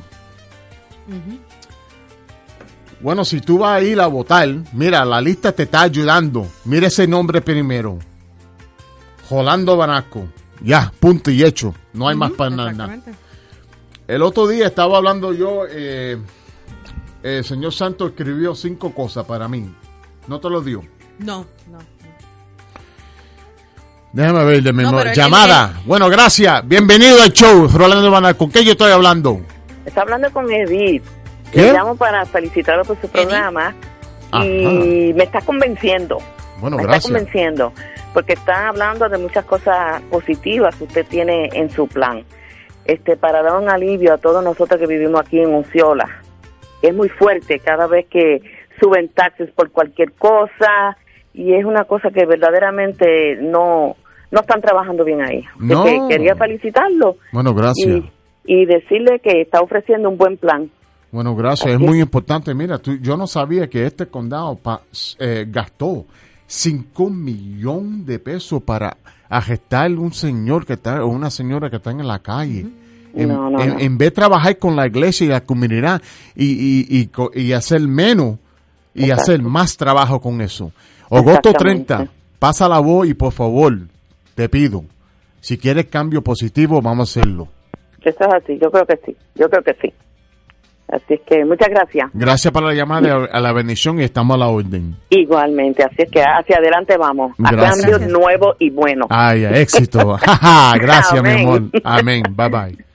Bueno, 3.01 3.25
si 3.25 3.41
tú 3.41 3.59
vas 3.59 3.81
a 3.81 3.83
ir 3.83 4.01
a 4.01 4.07
votar, 4.07 4.49
mira, 4.73 5.05
la 5.05 5.21
lista 5.21 5.53
te 5.53 5.65
está 5.65 5.83
ayudando. 5.83 6.47
Mira 6.65 6.89
ese 6.89 7.07
nombre 7.07 7.41
primero. 7.41 7.99
Rolando 9.31 9.77
Banasco. 9.77 10.27
Ya, 10.63 10.93
punto 10.99 11.31
y 11.31 11.45
hecho. 11.45 11.75
No 11.93 12.09
hay 12.09 12.17
más 12.17 12.33
para 12.33 12.51
nada. 12.51 12.99
El 14.09 14.23
otro 14.23 14.49
día 14.49 14.67
estaba 14.67 14.97
hablando 14.97 15.33
yo, 15.35 15.65
eh, 15.69 16.19
el 17.23 17.45
señor 17.45 17.75
Santos 17.75 18.11
escribió 18.11 18.55
cinco 18.55 18.95
cosas 18.95 19.27
para 19.27 19.47
mí. 19.47 19.71
¿No 20.27 20.41
te 20.41 20.49
lo 20.49 20.63
dio? 20.63 20.83
No, 21.19 21.47
no. 21.71 21.98
Déjame 24.13 24.45
ver 24.45 24.63
de 24.63 24.73
memoria. 24.73 25.11
él- 25.13 25.17
Llamada. 25.17 25.75
Bueno, 25.85 26.09
gracias. 26.09 26.67
Bienvenido 26.67 27.21
al 27.23 27.33
show, 27.33 27.69
Rolando 27.69 28.11
Banal. 28.11 28.37
¿Con 28.37 28.51
qué 28.51 28.65
yo 28.65 28.73
estoy 28.73 28.91
hablando? 28.93 29.41
Está 29.85 30.03
hablando 30.03 30.31
con 30.33 30.51
Edith. 30.51 31.03
¿Qué? 31.53 31.63
Le 31.63 31.73
llamo 31.73 31.97
para 31.97 32.25
felicitarlo 32.27 32.85
por 32.85 33.01
su 33.01 33.09
programa 33.09 33.75
y 34.43 35.13
me 35.15 35.25
está 35.25 35.41
convenciendo. 35.41 36.19
Bueno, 36.61 36.77
me 36.77 36.83
gracias. 36.83 37.05
está 37.07 37.19
convenciendo 37.19 37.73
porque 38.13 38.33
está 38.35 38.69
hablando 38.69 39.09
de 39.09 39.19
muchas 39.19 39.45
cosas 39.45 40.03
positivas 40.11 40.75
que 40.77 40.85
usted 40.85 41.07
tiene 41.07 41.49
en 41.53 41.71
su 41.71 41.87
plan. 41.87 42.25
Este 42.85 43.17
para 43.17 43.43
dar 43.43 43.57
un 43.61 43.69
alivio 43.71 44.15
a 44.15 44.19
todos 44.19 44.43
nosotros 44.43 44.81
que 44.81 44.87
vivimos 44.87 45.21
aquí 45.21 45.39
en 45.41 45.55
Unciola. 45.55 46.09
Es 46.83 46.95
muy 46.95 47.09
fuerte 47.11 47.59
cada 47.61 47.87
vez 47.87 48.07
que 48.11 48.41
suben 48.81 49.09
taxes 49.11 49.51
por 49.53 49.71
cualquier 49.71 50.13
cosa 50.13 50.97
y 51.41 51.55
es 51.55 51.65
una 51.65 51.85
cosa 51.85 52.11
que 52.11 52.27
verdaderamente 52.27 53.37
no 53.41 53.97
no 54.31 54.41
están 54.41 54.61
trabajando 54.61 55.05
bien 55.05 55.23
ahí. 55.23 55.43
No. 55.59 55.85
que 55.85 55.99
quería 56.09 56.35
felicitarlo 56.37 57.17
Bueno, 57.33 57.55
gracias. 57.55 58.03
y, 58.45 58.53
y 58.63 58.67
decirle 58.67 59.21
que 59.21 59.41
está 59.41 59.61
ofreciendo 59.63 60.11
un 60.11 60.19
buen 60.19 60.37
plan. 60.37 60.71
Bueno, 61.11 61.35
gracias. 61.35 61.73
Es 61.73 61.79
muy 61.81 62.01
importante. 62.01 62.53
Mira, 62.55 62.77
tú- 62.79 62.99
yo 63.01 63.17
no 63.17 63.27
sabía 63.27 63.69
que 63.71 63.87
este 63.87 64.07
condado 64.07 64.57
pa- 64.57 64.83
eh, 65.19 65.47
gastó 65.49 66.05
5 66.47 67.09
millones 67.09 68.05
de 68.07 68.19
pesos 68.19 68.63
para 68.63 68.99
arrestar 69.31 69.91
un 69.93 70.13
señor 70.13 70.67
que 70.67 70.75
está 70.75 71.03
o 71.05 71.09
una 71.09 71.31
señora 71.31 71.71
que 71.71 71.77
está 71.77 71.91
en 71.91 72.07
la 72.07 72.19
calle. 72.19 72.67
En, 73.15 73.29
No, 73.29 73.49
no, 73.51 73.61
en- 73.63 73.97
vez 73.97 74.09
de 74.11 74.15
trabajar 74.17 74.59
con 74.59 74.77
la 74.77 74.87
iglesia 74.87 75.25
y 75.25 75.29
la 75.31 75.41
comunidad 75.41 76.03
y, 76.37 77.01
y, 77.01 77.11
y 77.35 77.53
hacer 77.53 77.81
menos 77.81 78.37
y 78.99 79.05
Exacto. 79.05 79.23
hacer 79.23 79.43
más 79.43 79.77
trabajo 79.77 80.21
con 80.21 80.41
eso. 80.41 80.73
Agosto 81.11 81.51
Exactamente. 81.51 81.95
30, 81.95 82.13
pasa 82.39 82.69
la 82.69 82.79
voz 82.81 83.09
y 83.09 83.15
por 83.15 83.33
favor, 83.33 83.79
te 84.35 84.49
pido, 84.49 84.85
si 85.41 85.57
quieres 85.57 85.87
cambio 85.87 86.23
positivo, 86.23 86.81
vamos 86.83 87.17
a 87.17 87.21
hacerlo. 87.21 87.49
Eso 88.03 88.19
es 88.21 88.35
así, 88.43 88.59
yo 88.63 88.71
creo 88.71 88.87
que 88.87 88.99
sí, 89.05 89.17
yo 89.35 89.49
creo 89.49 89.63
que 89.63 89.75
sí. 89.81 89.93
Así 90.91 91.15
es 91.15 91.21
que 91.27 91.45
muchas 91.45 91.69
gracias. 91.69 92.09
Gracias 92.15 92.51
por 92.51 92.63
la 92.63 92.73
llamada, 92.73 93.27
a 93.31 93.41
la 93.41 93.53
bendición 93.53 94.01
y 94.01 94.05
estamos 94.05 94.37
a 94.37 94.39
la 94.39 94.47
orden. 94.49 94.97
Igualmente, 95.11 95.83
así 95.83 95.97
es 95.99 96.11
que 96.11 96.23
hacia 96.23 96.57
adelante 96.57 96.97
vamos. 96.97 97.33
A 97.45 97.51
Gracias. 97.53 97.83
cambios 97.93 98.11
nuevos 98.11 98.57
y 98.59 98.71
buenos. 98.71 99.07
Ay, 99.11 99.45
éxito. 99.45 100.17
Gracias, 100.81 101.23
mi 101.23 101.29
Amén. 101.29 101.47
amor. 101.47 101.63
Amén. 101.85 102.23
Bye 102.35 102.49
bye. 102.49 102.88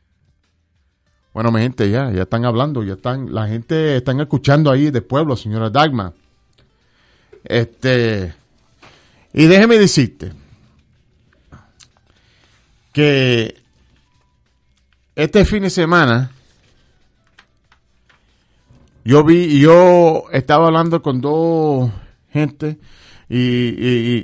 Bueno, 1.34 1.52
mi 1.52 1.62
gente, 1.62 1.90
ya, 1.90 2.12
ya 2.12 2.24
están 2.24 2.46
hablando, 2.46 2.84
ya 2.84 2.94
están, 2.94 3.34
la 3.34 3.48
gente 3.48 3.98
están 3.98 4.20
escuchando 4.20 4.70
ahí 4.70 4.92
de 4.92 5.02
pueblo, 5.02 5.36
señora 5.36 5.70
Dagma. 5.70 6.14
Este, 7.44 8.34
y 9.34 9.46
déjeme 9.48 9.78
decirte 9.80 10.32
que 12.94 13.56
este 15.16 15.44
fin 15.46 15.64
de 15.64 15.70
semana 15.70 16.32
yo 19.04 19.24
vi, 19.24 19.60
yo 19.60 20.26
estaba 20.32 20.68
hablando 20.68 21.02
con 21.02 21.20
dos 21.20 21.92
gente 22.32 22.78
y, 23.28 23.38
y- 23.38 23.76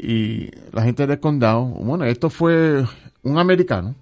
y- 0.03 0.11
y 0.11 0.51
la 0.71 0.83
gente 0.83 1.05
del 1.07 1.19
condado. 1.19 1.63
Bueno, 1.65 2.05
esto 2.05 2.29
fue 2.29 2.85
un 3.23 3.37
americano 3.37 3.95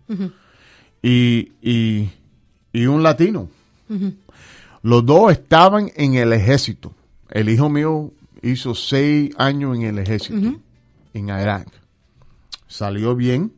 y, 1.01 1.51
y, 1.61 2.09
y 2.77 2.85
un 2.85 3.01
latino. 3.01 3.49
Los 4.83 5.03
dos 5.03 5.31
estaban 5.31 5.91
en 5.95 6.13
el 6.13 6.31
ejército. 6.31 6.93
El 7.31 7.49
hijo 7.49 7.69
mío 7.69 8.11
hizo 8.43 8.75
seis 8.75 9.31
años 9.37 9.75
en 9.75 9.81
el 9.81 9.97
ejército, 9.97 10.59
en 11.13 11.25
Irak. 11.25 11.67
Salió 12.67 13.15
bien 13.15 13.51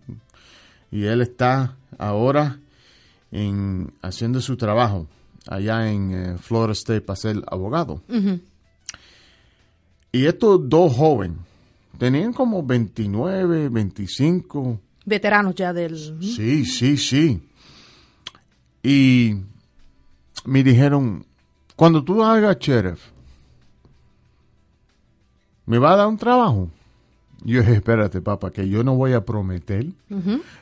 y 0.90 1.04
él 1.04 1.22
está 1.22 1.76
ahora 1.98 2.60
en, 3.32 3.92
haciendo 4.02 4.40
su 4.40 4.56
trabajo 4.56 5.06
allá 5.48 5.92
en 5.92 6.12
eh, 6.14 6.38
Florida 6.38 6.72
State 6.72 7.02
para 7.02 7.18
ser 7.18 7.44
abogado. 7.48 8.02
Y 10.14 10.26
estos 10.26 10.70
dos 10.70 10.96
jóvenes 10.96 11.38
tenían 11.98 12.32
como 12.32 12.64
29, 12.64 13.68
25. 13.68 14.80
Veteranos 15.06 15.56
ya 15.56 15.74
del... 15.74 15.98
Sí, 16.22 16.64
sí, 16.64 16.96
sí. 16.96 17.42
Y 18.84 19.36
me 20.46 20.64
dijeron, 20.64 21.26
cuando 21.76 22.04
tú 22.04 22.24
hagas 22.24 22.58
sheriff, 22.60 23.00
¿me 25.66 25.78
va 25.78 25.94
a 25.94 25.96
dar 25.98 26.08
un 26.08 26.18
trabajo? 26.18 26.70
Yo 27.44 27.62
dije, 27.62 27.76
espérate, 27.76 28.22
papá, 28.22 28.52
que 28.52 28.68
yo 28.68 28.84
no 28.84 28.96
voy 28.96 29.14
a 29.14 29.24
prometer. 29.24 29.86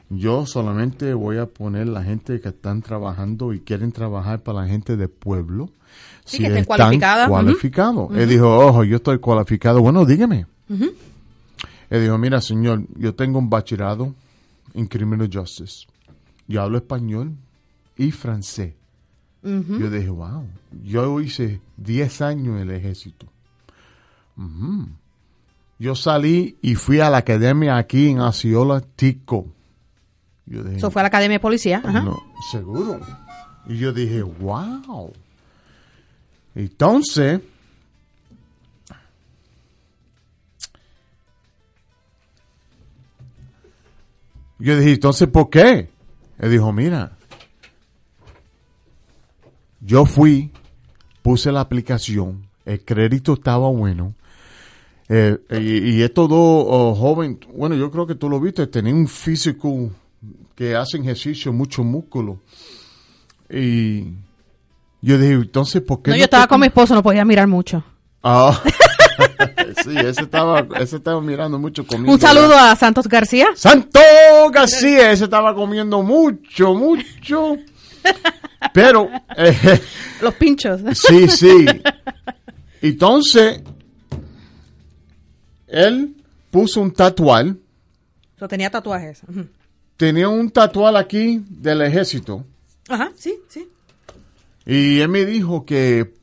Yo 0.10 0.46
solamente 0.46 1.14
voy 1.14 1.38
a 1.38 1.48
poner 1.48 1.88
la 1.88 2.04
gente 2.04 2.40
que 2.40 2.50
están 2.50 2.82
trabajando 2.82 3.54
y 3.54 3.62
quieren 3.62 3.92
trabajar 3.92 4.42
para 4.42 4.62
la 4.62 4.68
gente 4.68 4.96
del 4.96 5.10
pueblo. 5.10 5.70
Sí, 6.26 6.40
que 6.40 6.48
estén 6.48 6.66
cualificadas, 6.66 7.28
ujú. 7.28 7.34
cualificados. 7.34 8.16
Él 8.16 8.30
dijo, 8.30 8.60
ojo, 8.60 8.84
yo 8.84 8.98
estoy 8.98 9.18
cualificado. 9.18 9.82
Bueno, 9.82 10.06
dígame. 10.06 10.46
Él 11.90 12.02
dijo, 12.04 12.18
mira, 12.18 12.42
señor, 12.42 12.84
yo 12.96 13.16
tengo 13.16 13.40
un 13.40 13.50
bachillerato 13.50 14.14
en 14.74 14.86
Criminal 14.86 15.30
Justice. 15.34 15.88
Yo 16.48 16.62
hablo 16.62 16.78
español 16.78 17.34
y 17.98 18.12
francés. 18.12 18.74
Yo 19.44 19.90
dije, 19.90 20.10
wow, 20.10 20.46
yo 20.84 21.22
hice 21.22 21.62
10 21.78 22.22
años 22.22 22.56
en 22.56 22.70
el 22.70 22.72
ejército. 22.72 23.28
Yo 25.80 25.96
salí 25.96 26.58
y 26.62 26.76
fui 26.76 27.00
a 27.00 27.10
la 27.10 27.18
academia 27.18 27.78
aquí 27.78 28.10
en 28.10 28.20
Osceola, 28.20 28.82
Tico. 28.82 29.48
Yo 30.46 30.64
dije, 30.64 30.78
Eso 30.78 30.92
fue 30.92 31.02
a 31.02 31.04
la 31.04 31.08
Academia 31.08 31.36
de 31.36 31.42
Policía. 31.42 31.82
Ajá. 31.84 32.02
no, 32.02 32.18
seguro. 32.52 33.00
Y 33.68 33.78
yo 33.78 33.92
dije, 33.92 34.22
wow. 34.22 35.14
Entonces, 36.56 37.42
yo 44.58 44.78
dije, 44.78 44.94
entonces, 44.94 45.28
¿por 45.28 45.50
qué? 45.50 45.90
Él 46.40 46.52
dijo, 46.52 46.72
mira, 46.72 47.17
yo 49.88 50.06
fui, 50.06 50.52
puse 51.22 51.52
la 51.52 51.62
aplicación, 51.62 52.46
el 52.66 52.84
crédito 52.84 53.34
estaba 53.34 53.70
bueno, 53.70 54.14
eh, 55.08 55.38
y, 55.52 55.96
y 55.96 56.02
estos 56.04 56.28
dos 56.28 56.66
oh, 56.68 56.94
jóvenes, 56.94 57.38
bueno, 57.56 57.76
yo 57.76 57.90
creo 57.90 58.06
que 58.06 58.16
tú 58.16 58.30
lo 58.30 58.42
viste, 58.42 58.68
tenían 58.68 58.98
un 58.98 59.08
físico 59.08 59.90
que 60.56 60.76
hacen 60.76 61.04
ejercicio, 61.04 61.54
mucho 61.54 61.84
músculo. 61.86 62.40
Y 63.50 64.04
yo 65.02 65.18
dije, 65.18 65.34
entonces, 65.34 65.82
¿por 65.82 66.02
qué 66.02 66.10
No, 66.12 66.16
no 66.16 66.20
yo 66.20 66.26
estaba 66.26 66.44
te- 66.44 66.50
con 66.50 66.60
mi 66.60 66.68
esposo, 66.68 66.94
no 66.94 67.02
podía 67.02 67.24
mirar 67.24 67.48
mucho. 67.48 67.82
Ah. 68.22 68.62
sí, 69.86 69.96
ese 69.98 70.24
estaba, 70.24 70.68
ese 70.82 70.98
estaba 70.98 71.22
mirando 71.22 71.58
mucho 71.58 71.88
comiendo. 71.88 72.12
Un 72.12 72.20
saludo 72.20 72.58
a 72.58 72.76
Santos 72.76 73.08
García. 73.08 73.48
Santo 73.56 74.02
García, 74.52 75.14
ese 75.14 75.24
estaba 75.24 75.56
comiendo 75.56 76.04
mucho, 76.04 76.74
mucho. 76.74 77.56
Pero, 78.74 79.10
eh, 79.38 79.82
Los 80.22 80.34
pinchos. 80.36 80.82
sí, 80.94 81.28
sí. 81.28 81.66
Entonces, 82.82 83.62
él 85.68 86.16
puso 86.52 86.82
un 86.82 86.92
tatual, 86.92 87.60
tenía 88.48 88.70
tatuajes. 88.70 89.22
Tenía 89.98 90.30
un 90.30 90.52
tatual 90.52 90.96
aquí 90.96 91.44
del 91.50 91.82
ejército. 91.82 92.46
Ajá, 92.88 93.12
sí, 93.16 93.36
sí. 93.50 93.68
Y 94.66 95.00
él 95.00 95.10
me 95.10 95.26
dijo 95.26 95.66
que 95.66 96.14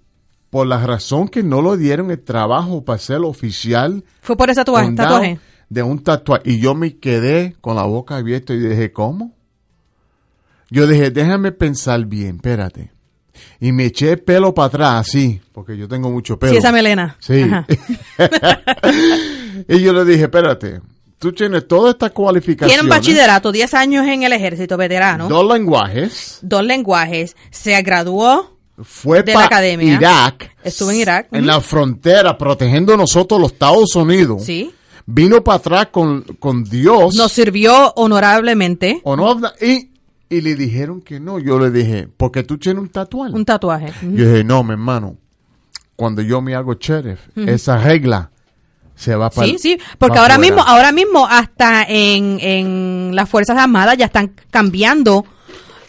por 0.50 0.66
la 0.68 0.86
razón 0.86 1.28
que 1.28 1.42
no 1.42 1.60
lo 1.60 1.76
dieron 1.76 2.12
el 2.12 2.22
trabajo 2.22 2.84
para 2.84 2.98
ser 3.00 3.18
oficial 3.22 4.04
Fue 4.22 4.36
por 4.36 4.48
ese 4.48 4.60
tatuaje. 4.60 4.92
tatuaje. 4.94 5.40
de 5.68 5.82
un 5.82 6.04
tatuaje. 6.04 6.42
Y 6.48 6.60
yo 6.60 6.76
me 6.76 6.96
quedé 6.98 7.56
con 7.60 7.74
la 7.74 7.82
boca 7.82 8.16
abierta 8.16 8.54
y 8.54 8.58
dije, 8.60 8.92
¿cómo? 8.92 9.34
Yo 10.70 10.86
dije, 10.86 11.10
déjame 11.10 11.52
pensar 11.52 12.04
bien, 12.06 12.36
espérate. 12.36 12.90
Y 13.60 13.72
me 13.72 13.86
eché 13.86 14.12
el 14.12 14.20
pelo 14.22 14.54
para 14.54 14.66
atrás, 14.66 15.08
así, 15.08 15.40
porque 15.52 15.76
yo 15.76 15.88
tengo 15.88 16.10
mucho 16.10 16.38
pelo. 16.38 16.52
Sí, 16.52 16.58
esa 16.58 16.72
melena. 16.72 17.16
Sí. 17.20 17.44
Y 19.68 19.80
yo 19.80 19.92
le 19.92 20.04
dije, 20.04 20.24
espérate, 20.24 20.80
tú 21.18 21.32
tienes 21.32 21.66
toda 21.68 21.90
esta 21.90 22.10
cualificación. 22.10 22.68
Tiene 22.68 22.82
un 22.82 22.88
bachillerato, 22.88 23.52
10 23.52 23.72
años 23.74 24.06
en 24.06 24.24
el 24.24 24.32
ejército 24.32 24.76
veterano, 24.76 25.28
Dos 25.28 25.46
lenguajes. 25.52 26.38
dos 26.42 26.64
lenguajes, 26.64 27.36
se 27.50 27.80
graduó, 27.82 28.58
Fue 28.82 29.22
De 29.22 29.32
la 29.32 29.34
para 29.34 29.46
academia. 29.46 29.94
Irak. 29.94 30.50
Estuvo 30.64 30.90
en 30.90 30.96
Irak, 30.98 31.28
En 31.30 31.46
la 31.46 31.60
frontera, 31.60 32.36
protegiendo 32.36 32.96
nosotros 32.96 33.40
los 33.40 33.52
Estados 33.52 33.94
Unidos. 33.94 34.44
sí, 34.44 34.72
Vino 35.06 35.44
para 35.44 35.58
atrás 35.58 35.88
con, 35.92 36.22
con 36.38 36.64
Dios. 36.64 37.14
nos 37.14 37.30
sirvió 37.30 37.92
honorablemente 37.94 39.02
y, 39.60 39.90
y 40.28 40.40
le 40.40 40.54
dijeron 40.54 41.00
que 41.00 41.20
no. 41.20 41.38
Yo 41.38 41.58
le 41.58 41.70
dije, 41.70 42.08
porque 42.16 42.42
tú 42.42 42.58
tienes 42.58 42.82
un 42.82 42.88
tatuaje. 42.88 43.32
un 43.34 43.44
tatuaje. 43.44 43.92
Yo 44.02 44.28
dije, 44.30 44.44
no, 44.44 44.62
mi 44.64 44.72
hermano. 44.72 45.16
Cuando 45.96 46.22
yo 46.22 46.40
me 46.40 46.54
hago 46.56 46.74
sheriff, 46.74 47.20
esa 47.36 47.78
regla 47.78 48.30
se 48.96 49.14
va 49.14 49.30
para 49.30 49.46
Sí, 49.46 49.58
sí, 49.58 49.78
porque 49.98 50.18
ahora 50.18 50.38
mismo, 50.38 50.62
ahora 50.62 50.92
mismo 50.92 51.26
hasta 51.26 51.84
en, 51.84 52.38
en 52.40 53.14
las 53.14 53.28
Fuerzas 53.28 53.56
Armadas 53.58 53.96
ya 53.96 54.06
están 54.06 54.34
cambiando 54.50 55.24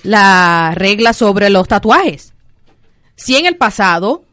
las 0.03 0.75
reglas 0.75 1.17
sobre 1.17 1.49
los 1.49 1.67
tatuajes. 1.67 2.33
Si 3.15 3.35
en 3.35 3.45
el 3.47 3.57
pasado 3.57 4.25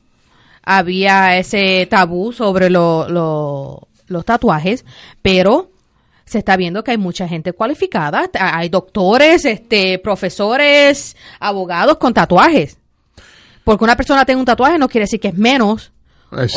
había 0.63 1.39
ese 1.39 1.87
tabú 1.91 2.33
sobre 2.33 2.71
lo- 2.71 3.09
lo- 3.09 3.89
los 4.07 4.25
tatuajes, 4.25 4.85
pero 5.23 5.72
se 6.33 6.39
está 6.39 6.57
viendo 6.57 6.83
que 6.83 6.93
hay 6.93 6.99
mucha 6.99 7.29
gente 7.29 7.53
cualificada, 7.53 8.29
hay 8.33 8.69
doctores, 8.69 9.45
este, 9.45 9.99
profesores, 9.99 11.17
abogados 11.39 11.99
con 11.99 12.15
tatuajes. 12.15 12.79
Porque 13.65 13.85
una 13.85 13.97
persona 13.97 14.25
tenga 14.25 14.41
un 14.41 14.47
tatuaje 14.47 14.79
no 14.79 14.89
quiere 14.89 15.05
decir 15.05 15.21
que 15.21 15.29
es 15.29 15.37
menos 15.37 15.93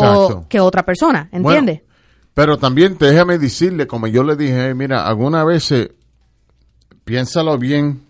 o 0.02 0.46
que 0.48 0.60
otra 0.60 0.84
persona, 0.84 1.30
¿entiendes? 1.32 1.82
Bueno, 1.82 1.96
pero 2.34 2.58
también 2.58 2.98
déjame 2.98 3.38
decirle, 3.38 3.86
como 3.86 4.08
yo 4.08 4.24
le 4.24 4.36
dije, 4.36 4.74
mira, 4.74 5.06
algunas 5.06 5.46
veces, 5.46 5.90
piénsalo 7.04 7.58
bien, 7.58 8.02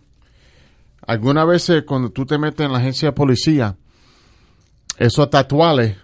algunas 1.06 1.48
veces 1.48 1.84
cuando 1.86 2.10
tú 2.10 2.26
te 2.26 2.38
metes 2.38 2.66
en 2.66 2.72
la 2.72 2.78
agencia 2.78 3.10
de 3.10 3.14
policía, 3.14 3.76
esos 4.98 5.30
tatuales, 5.30 5.98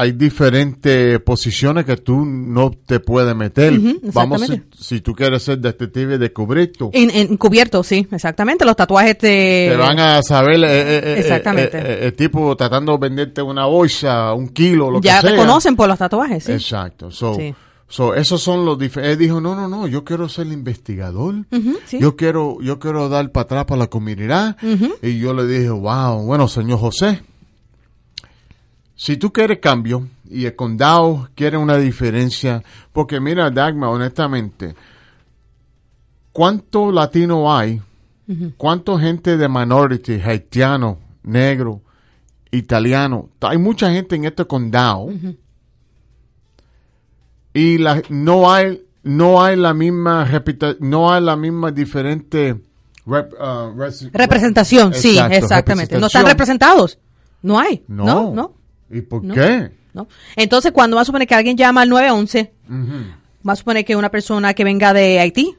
hay 0.00 0.12
diferentes 0.12 1.18
posiciones 1.22 1.84
que 1.84 1.96
tú 1.96 2.24
no 2.24 2.70
te 2.70 3.00
puedes 3.00 3.34
meter. 3.34 3.80
Vamos, 4.14 4.42
si, 4.46 4.62
si 4.78 5.00
tú 5.00 5.12
quieres 5.12 5.42
ser 5.42 5.58
detective 5.58 6.18
de 6.18 6.32
cubrirto, 6.32 6.90
En, 6.92 7.10
en 7.10 7.36
cubierto, 7.36 7.82
sí, 7.82 8.06
exactamente. 8.12 8.64
Los 8.64 8.76
tatuajes 8.76 9.18
te... 9.18 9.68
te 9.70 9.76
van 9.76 9.98
a 9.98 10.22
saber 10.22 10.62
eh, 10.62 10.66
eh, 10.68 11.00
eh, 11.02 11.14
Exactamente. 11.18 11.78
eh, 11.78 11.98
el 12.06 12.14
tipo 12.14 12.56
tratando 12.56 12.92
de 12.92 12.98
venderte 12.98 13.42
una 13.42 13.66
bolsa, 13.66 14.32
un 14.34 14.50
kilo, 14.50 14.88
lo 14.88 15.00
ya 15.00 15.16
que 15.20 15.22
sea. 15.22 15.30
te 15.32 15.36
conocen 15.36 15.74
por 15.74 15.88
los 15.88 15.98
tatuajes, 15.98 16.44
sí. 16.44 16.52
Exacto. 16.52 17.10
So, 17.10 17.34
Sí. 17.34 17.52
So, 17.88 18.14
esos 18.14 18.40
son 18.40 18.64
los 18.66 18.78
diferentes. 18.78 19.14
Él 19.14 19.18
dijo, 19.18 19.40
no, 19.40 19.56
no, 19.56 19.66
no, 19.66 19.88
yo 19.88 20.04
quiero 20.04 20.28
ser 20.28 20.46
investigador. 20.46 21.34
Sí. 21.86 21.98
Yo 21.98 22.14
quiero, 22.14 22.58
yo 22.60 22.78
quiero 22.78 23.08
dar 23.08 23.32
para 23.32 23.42
atrás 23.44 23.64
para 23.64 23.78
la 23.80 23.86
comunidad. 23.88 24.56
Y 25.02 25.18
yo 25.18 25.34
le 25.34 25.44
dije, 25.46 25.70
wow, 25.70 26.22
bueno, 26.22 26.46
señor 26.46 26.78
José, 26.78 27.22
si 29.00 29.16
tú 29.16 29.32
quieres 29.32 29.58
cambio 29.60 30.08
y 30.28 30.44
el 30.46 30.56
condado 30.56 31.28
quiere 31.36 31.56
una 31.56 31.76
diferencia, 31.76 32.64
porque 32.92 33.20
mira, 33.20 33.48
Dagma, 33.48 33.88
honestamente, 33.90 34.74
¿cuánto 36.32 36.90
latino 36.90 37.54
hay? 37.56 37.80
¿Cuánto 38.58 38.98
gente 38.98 39.36
de 39.38 39.48
minority, 39.48 40.20
haitiano, 40.20 40.98
negro, 41.22 41.80
italiano? 42.50 43.30
Hay 43.40 43.56
mucha 43.56 43.90
gente 43.90 44.16
en 44.16 44.24
este 44.26 44.44
condado 44.44 45.08
y 47.54 47.78
la, 47.78 48.02
no 48.10 48.52
hay 48.52 48.82
no 49.02 49.42
hay 49.42 49.56
la 49.56 49.72
misma 49.72 50.28
no 50.80 51.10
hay 51.12 51.22
la 51.22 51.36
misma 51.36 51.70
diferente 51.70 52.60
rep- 53.06 53.32
uh, 53.32 53.78
res- 53.78 54.10
Representación, 54.12 54.92
sí, 54.92 55.12
Exacto, 55.16 55.34
exactamente. 55.36 55.98
No 55.98 56.06
están 56.08 56.26
representados. 56.26 56.98
No 57.40 57.58
hay. 57.58 57.84
No, 57.88 58.04
No. 58.04 58.34
no, 58.34 58.54
¿Y 58.90 59.00
por 59.02 59.22
No. 59.24 59.34
qué? 59.34 59.70
no. 59.94 60.08
Entonces, 60.36 60.72
cuando 60.72 60.96
va 60.96 61.02
a 61.02 61.04
suponer 61.04 61.26
que 61.28 61.34
alguien 61.34 61.56
llama 61.56 61.82
al 61.82 61.88
911, 61.88 62.52
va 63.46 63.52
a 63.52 63.56
suponer 63.56 63.84
que 63.84 63.96
una 63.96 64.10
persona 64.10 64.54
que 64.54 64.64
venga 64.64 64.92
de 64.92 65.18
Haití 65.20 65.54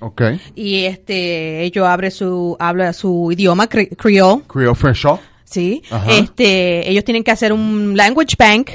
Ok. 0.00 0.22
y 0.54 0.84
este 0.84 1.62
ellos 1.62 1.86
abre 1.86 2.10
su 2.10 2.56
habla 2.58 2.92
su 2.92 3.30
idioma 3.32 3.68
cre- 3.68 3.94
creole, 3.96 4.42
Creole 4.46 4.74
French 4.74 4.96
Shop. 4.98 5.20
sí. 5.44 5.82
Ajá. 5.90 6.10
Este, 6.12 6.88
ellos 6.90 7.04
tienen 7.04 7.22
que 7.24 7.30
hacer 7.30 7.52
un 7.52 7.96
language 7.96 8.34
bank. 8.38 8.70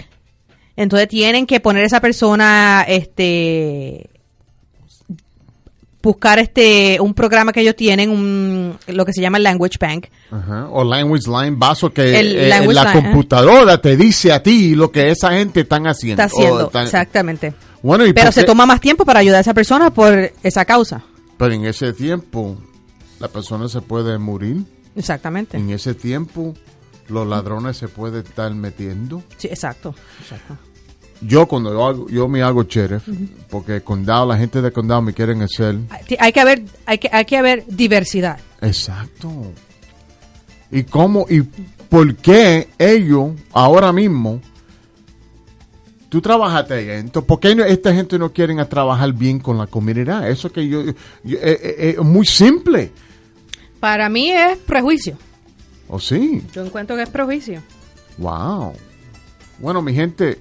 Entonces 0.78 1.08
tienen 1.08 1.46
que 1.48 1.60
poner 1.62 1.84
a 1.84 1.86
esa 1.88 2.02
persona 2.02 2.84
este 2.88 4.10
buscar 6.06 6.40
este 6.40 6.98
un 7.02 7.14
programa 7.14 7.52
que 7.52 7.60
ellos 7.62 7.76
tienen 7.76 8.10
un 8.10 8.78
lo 8.88 9.06
que 9.06 9.12
se 9.12 9.22
llama 9.22 9.38
el 9.38 9.44
language 9.44 9.78
bank 9.80 10.06
Ajá. 10.32 10.70
O 10.72 10.84
Language 10.84 11.24
Line 11.28 11.56
Vaso 11.58 11.92
que 11.92 12.18
El 12.20 12.36
eh, 12.38 12.48
la 12.48 12.62
line, 12.62 12.94
computadora 12.94 13.82
te 13.82 13.98
dice 13.98 14.32
a 14.32 14.42
ti 14.42 14.76
lo 14.76 14.92
que 14.92 15.10
esa 15.10 15.32
gente 15.32 15.62
están 15.62 15.88
haciendo. 15.88 16.22
está 16.24 16.34
haciendo 16.34 16.66
están- 16.68 16.86
exactamente 16.86 17.54
Bueno, 17.82 18.06
¿y 18.06 18.14
pero 18.14 18.32
se 18.32 18.44
toma 18.44 18.66
más 18.66 18.80
tiempo 18.80 19.04
para 19.04 19.20
ayudar 19.20 19.38
a 19.40 19.42
esa 19.42 19.54
persona 19.54 19.90
por 19.92 20.32
esa 20.44 20.64
causa 20.64 21.04
Pero 21.38 21.54
en 21.54 21.66
ese 21.66 21.92
tiempo 21.92 22.56
la 23.20 23.28
persona 23.28 23.68
se 23.68 23.82
puede 23.82 24.18
morir. 24.18 24.58
exactamente 24.96 25.58
En 25.58 25.70
ese 25.72 25.94
tiempo 25.96 26.54
los 27.08 27.28
ladrones 27.28 27.78
se 27.78 27.88
pueden 27.88 28.24
estar 28.26 28.54
metiendo. 28.54 29.22
sí 29.38 29.48
exacto 29.48 29.94
exacto 30.22 30.58
Yo 31.22 31.48
cuando 31.48 31.72
yo, 31.72 31.86
hago- 31.88 32.10
yo 32.10 32.28
me 32.28 32.42
hago 32.44 32.64
sheriff, 32.64 33.08
porque 33.50 33.76
el 33.78 33.84
condado, 33.84 34.26
la 34.28 34.38
gente 34.38 34.62
del 34.62 34.72
condado 34.74 35.02
me 35.02 35.14
quieren 35.14 35.42
hacer. 35.42 35.78
Hay- 35.90 36.18
hay 36.20 36.32
que 36.34 36.40
haber 36.40 36.64
hay 36.86 36.98
que 36.98 37.10
hay 37.12 37.26
que 37.26 37.38
haber 37.38 37.66
diversidad 37.68 38.38
Exacto. 38.62 39.32
¿Y 40.72 40.84
cómo 40.84 41.26
y 41.30 41.42
por 41.90 42.16
qué 42.18 42.68
ellos 42.78 43.32
ahora 43.54 43.94
mismo 43.94 44.42
tú 46.10 46.22
trabajaste 46.22 46.74
ahí? 46.74 46.90
Entonces, 47.00 47.28
¿por 47.28 47.40
qué 47.40 47.56
no- 47.56 47.64
esta 47.64 47.94
gente 47.94 48.18
no 48.20 48.32
quieren 48.32 48.60
a 48.60 48.68
trabajar 48.68 49.14
bien 49.14 49.40
con 49.40 49.58
la 49.58 49.68
comunidad? 49.68 50.30
Eso 50.30 50.52
que 50.52 50.68
yo, 50.68 50.84
yo- 50.84 50.92
eh, 51.38 51.60
eh, 51.64 51.96
eh, 51.98 52.02
muy 52.02 52.26
simple. 52.26 52.92
para 53.80 54.10
mí 54.10 54.32
es 54.32 54.58
prejuicio 54.60 55.18
¿O 55.88 56.00
sí? 56.00 56.42
yo 56.54 56.66
encuentro 56.66 56.96
que 56.96 57.04
es 57.04 57.10
prejuicio 57.10 57.62
Wow. 58.18 58.74
Bueno, 59.60 59.82
mi 59.82 59.94
gente, 59.94 60.40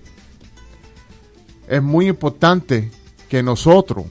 es 1.68 1.82
muy 1.82 2.08
importante 2.08 2.90
que 3.28 3.42
nosotros 3.42 4.06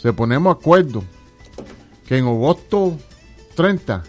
se 0.00 0.12
ponemos 0.12 0.54
de 0.54 0.60
acuerdo 0.60 1.04
que 2.06 2.18
en 2.18 2.26
agosto 2.26 2.96
30, 3.54 4.02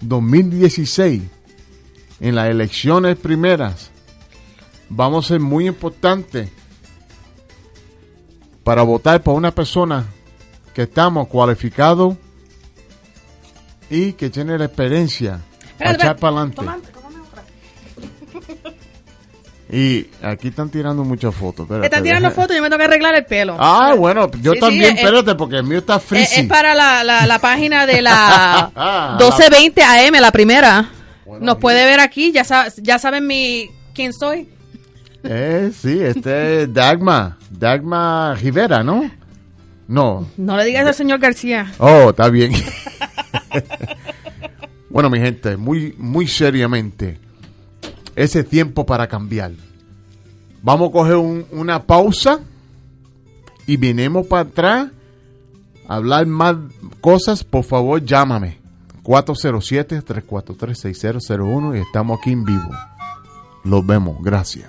2016, 0.00 1.22
en 2.20 2.34
las 2.34 2.50
elecciones 2.50 3.16
primeras, 3.16 3.90
vamos 4.88 5.24
a 5.24 5.28
ser 5.28 5.40
muy 5.40 5.66
importantes 5.66 6.50
para 8.62 8.82
votar 8.82 9.22
por 9.22 9.34
una 9.34 9.50
persona 9.52 10.06
que 10.74 10.82
estamos 10.82 11.28
cualificados 11.28 12.16
y 13.90 14.12
que 14.12 14.30
tiene 14.30 14.56
la 14.58 14.66
experiencia 14.66 15.40
para 15.78 15.92
echar 15.92 16.16
para 16.16 16.42
adelante. 16.42 16.92
Y 19.72 20.06
aquí 20.22 20.48
están 20.48 20.68
tirando 20.68 21.02
muchas 21.02 21.34
fotos. 21.34 21.64
espérate, 21.64 21.86
están 21.86 22.02
tirando 22.02 22.28
deja- 22.28 22.40
fotos 22.42 22.54
y 22.54 22.58
yo 22.58 22.62
me 22.62 22.68
tengo 22.68 22.78
que 22.78 22.84
arreglar 22.84 23.14
el 23.14 23.24
pelo 23.24 23.56
Ah, 23.58 23.94
bueno, 23.96 24.30
yo 24.42 24.52
Sí, 24.52 24.56
sí, 24.56 24.60
también, 24.60 24.98
eh, 24.98 25.00
espérate, 25.00 25.34
porque 25.34 25.56
el 25.56 25.64
mío 25.64 25.78
está 25.78 25.96
es, 25.96 26.02
frizzy. 26.02 26.40
es 26.42 26.46
para 26.46 26.74
la, 26.74 27.02
la, 27.02 27.26
la 27.26 27.38
página 27.38 27.86
de 27.86 28.02
la 28.02 28.70
Ah, 28.76 29.16
1220 29.18 29.82
AM, 29.82 30.20
la 30.20 30.30
primera. 30.30 30.90
Bueno, 31.24 31.46
Nos 31.46 31.56
puede 31.56 31.86
ver 31.86 32.00
aquí, 32.00 32.32
ya, 32.32 32.44
sa- 32.44 32.68
ya 32.82 32.98
saben 32.98 33.26
mi 33.26 33.70
quién 33.94 34.12
soy. 34.12 34.46
Eh, 35.24 35.72
sí, 35.80 35.98
este 36.02 36.64
es 36.64 36.74
Dagma, 36.74 37.38
Dagma 37.50 38.34
Rivera, 38.34 38.82
¿no? 38.82 39.10
No. 39.88 40.28
No 40.36 40.56
le 40.58 40.64
digas 40.64 40.86
al 40.86 40.94
señor 40.94 41.18
García. 41.18 41.72
Oh, 41.78 42.10
está 42.10 42.28
bien. 42.28 42.52
bueno, 44.90 45.08
mi 45.10 45.18
gente, 45.18 45.56
muy, 45.56 45.94
muy 45.98 46.26
seriamente, 46.28 47.18
ese 48.16 48.44
tiempo 48.44 48.84
para 48.86 49.06
cambiar. 49.08 49.52
Vamos 50.62 50.90
a 50.90 50.92
coger 50.92 51.16
un- 51.16 51.44
una 51.52 51.82
pausa 51.84 52.40
y 53.66 53.76
venimos 53.76 54.26
para 54.26 54.48
atrás 54.48 54.90
a 55.88 55.96
hablar 55.96 56.26
más 56.26 56.56
cosas. 57.00 57.42
Por 57.44 57.64
favor, 57.64 58.04
llámame. 58.04 58.58
407-343-6001 59.02 61.76
y 61.76 61.80
estamos 61.80 62.18
aquí 62.20 62.32
en 62.32 62.44
vivo. 62.44 62.70
Los 63.64 63.84
vemos. 63.86 64.16
Gracias. 64.22 64.68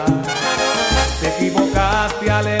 Equivocaste 2.21 2.60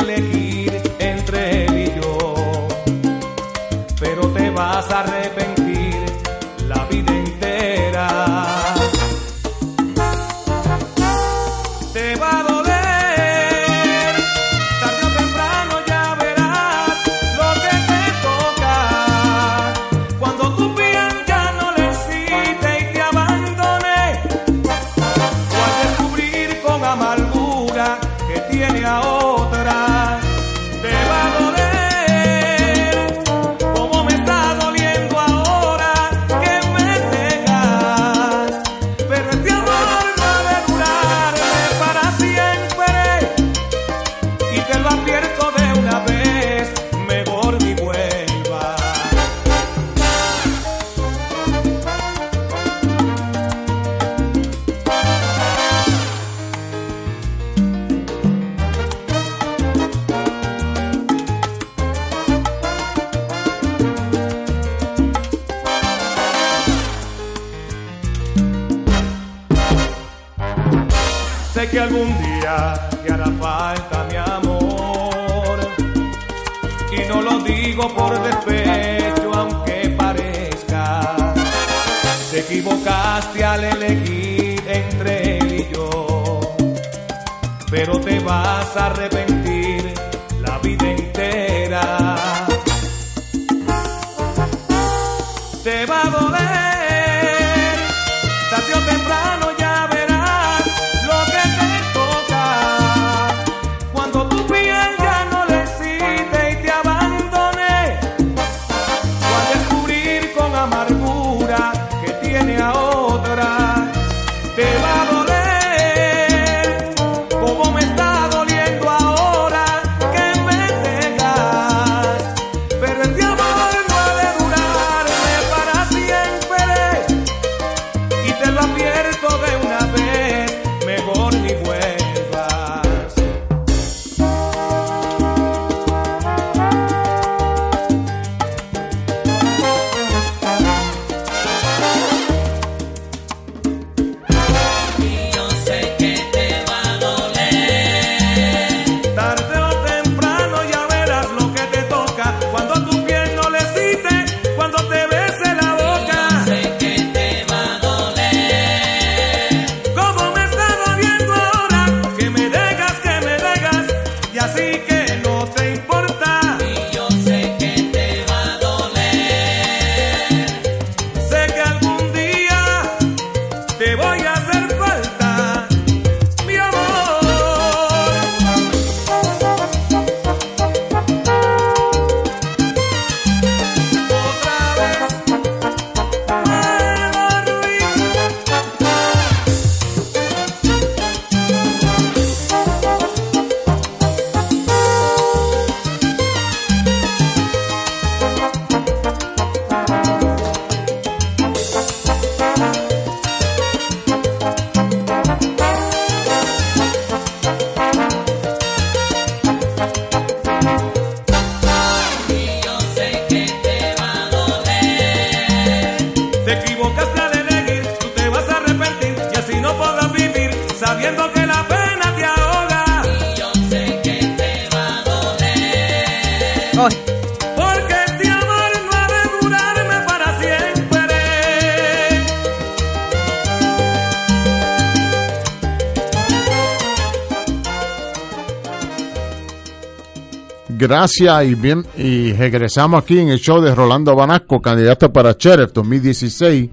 Gracias 240.77 241.45
y 241.45 241.55
bien 241.55 241.85
y 241.97 242.33
regresamos 242.33 243.03
aquí 243.03 243.19
en 243.19 243.29
el 243.29 243.39
show 243.39 243.61
de 243.61 243.73
Rolando 243.75 244.15
Banasco, 244.15 244.61
candidato 244.61 245.11
para 245.11 245.35
Sheriff 245.37 245.71
2016 245.73 246.69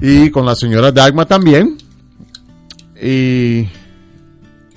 y 0.00 0.30
con 0.30 0.44
la 0.46 0.54
señora 0.54 0.92
Dagma 0.92 1.24
también. 1.26 1.76
Y 3.00 3.60
en 3.60 3.70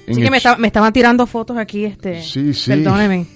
sí 0.08 0.12
el 0.20 0.24
que 0.24 0.32
me, 0.32 0.38
esta- 0.38 0.58
me 0.58 0.68
estaban 0.68 0.92
tirando 0.94 1.26
fotos 1.28 1.58
aquí, 1.58 1.86
este. 1.86 2.22
Sí, 2.24 2.54
sí. 2.54 2.72
Perdóneme. 2.72 3.28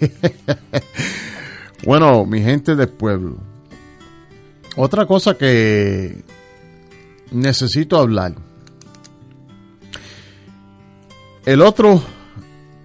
Bueno, 1.84 2.28
mi 2.28 2.40
gente 2.44 2.76
del 2.76 2.90
pueblo. 2.90 3.38
Otra 4.76 5.08
cosa 5.08 5.36
que 5.36 6.24
necesito 7.32 7.98
hablar. 7.98 8.36
El 11.44 11.62
otro 11.64 12.00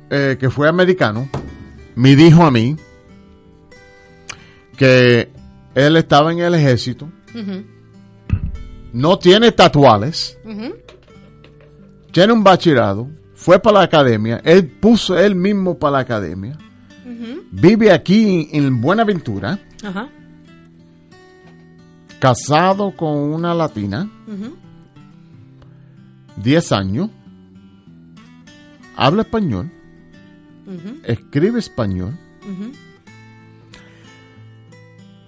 eh, 0.09 0.39
que 0.41 0.49
fue 0.49 0.67
americano 0.67 1.29
me 1.97 2.15
dijo 2.15 2.43
a 2.45 2.51
mí 2.51 2.77
que 4.77 5.31
él 5.75 5.97
estaba 5.97 6.33
en 6.33 6.39
el 6.41 6.55
ejército, 6.55 7.11
no 8.93 9.19
tiene 9.19 9.51
tatuajes, 9.53 10.39
tiene 12.13 12.33
un 12.33 12.45
bachillerato, 12.45 13.09
fue 13.35 13.59
para 13.59 13.79
la 13.81 13.85
academia, 13.85 14.41
él 14.45 14.67
puso 14.67 15.19
él 15.19 15.35
mismo 15.35 15.79
para 15.79 15.93
la 15.93 15.99
academia, 16.01 16.57
vive 17.51 17.91
aquí 17.93 18.49
en 18.53 18.81
Buenaventura, 18.81 19.59
Ajá. 19.83 20.09
casado 22.19 22.91
con 22.97 23.17
una 23.17 23.55
latina, 23.55 24.11
Ujú. 24.27 24.57
10 26.43 26.73
años, 26.73 27.11
habla 28.97 29.23
español, 29.23 29.71
Escribe 31.05 31.59
español 31.59 32.19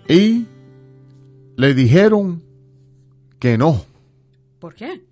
y 0.08 0.46
le 1.56 1.74
dijeron 1.74 2.42
que 3.38 3.56
no, 3.58 3.84
¿Por 4.58 4.74
qué? 4.74 5.02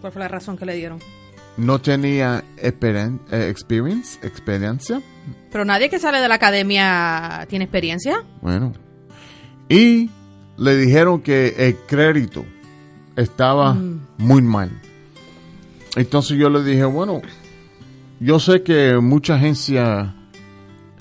¿Cuál 0.00 0.12
fue 0.12 0.20
la 0.20 0.28
razón 0.28 0.56
que 0.56 0.66
le 0.66 0.74
dieron? 0.74 0.98
no 1.56 1.80
tenía 1.80 2.42
eh, 2.56 2.72
experience, 3.48 4.18
experiencia, 4.26 5.02
Pero 5.50 5.64
nadie 5.64 5.90
que 5.90 5.98
sale 5.98 6.18
de 6.20 6.28
la 6.28 6.36
academia 6.36 7.46
tiene 7.48 7.66
experiencia. 7.66 8.24
bueno, 8.40 8.72
y 9.68 10.10
le 10.56 10.76
dijeron 10.76 11.20
que 11.22 11.54
el 11.58 11.76
crédito 11.86 12.44
estaba 13.16 13.76
muy 14.18 14.42
mal. 14.42 14.70
Entonces 15.96 16.38
yo 16.38 16.48
le 16.48 16.62
dije, 16.64 16.84
bueno, 16.84 17.20
yo 18.22 18.38
sé 18.38 18.62
que 18.62 18.98
mucha 18.98 19.34
agencia, 19.34 20.14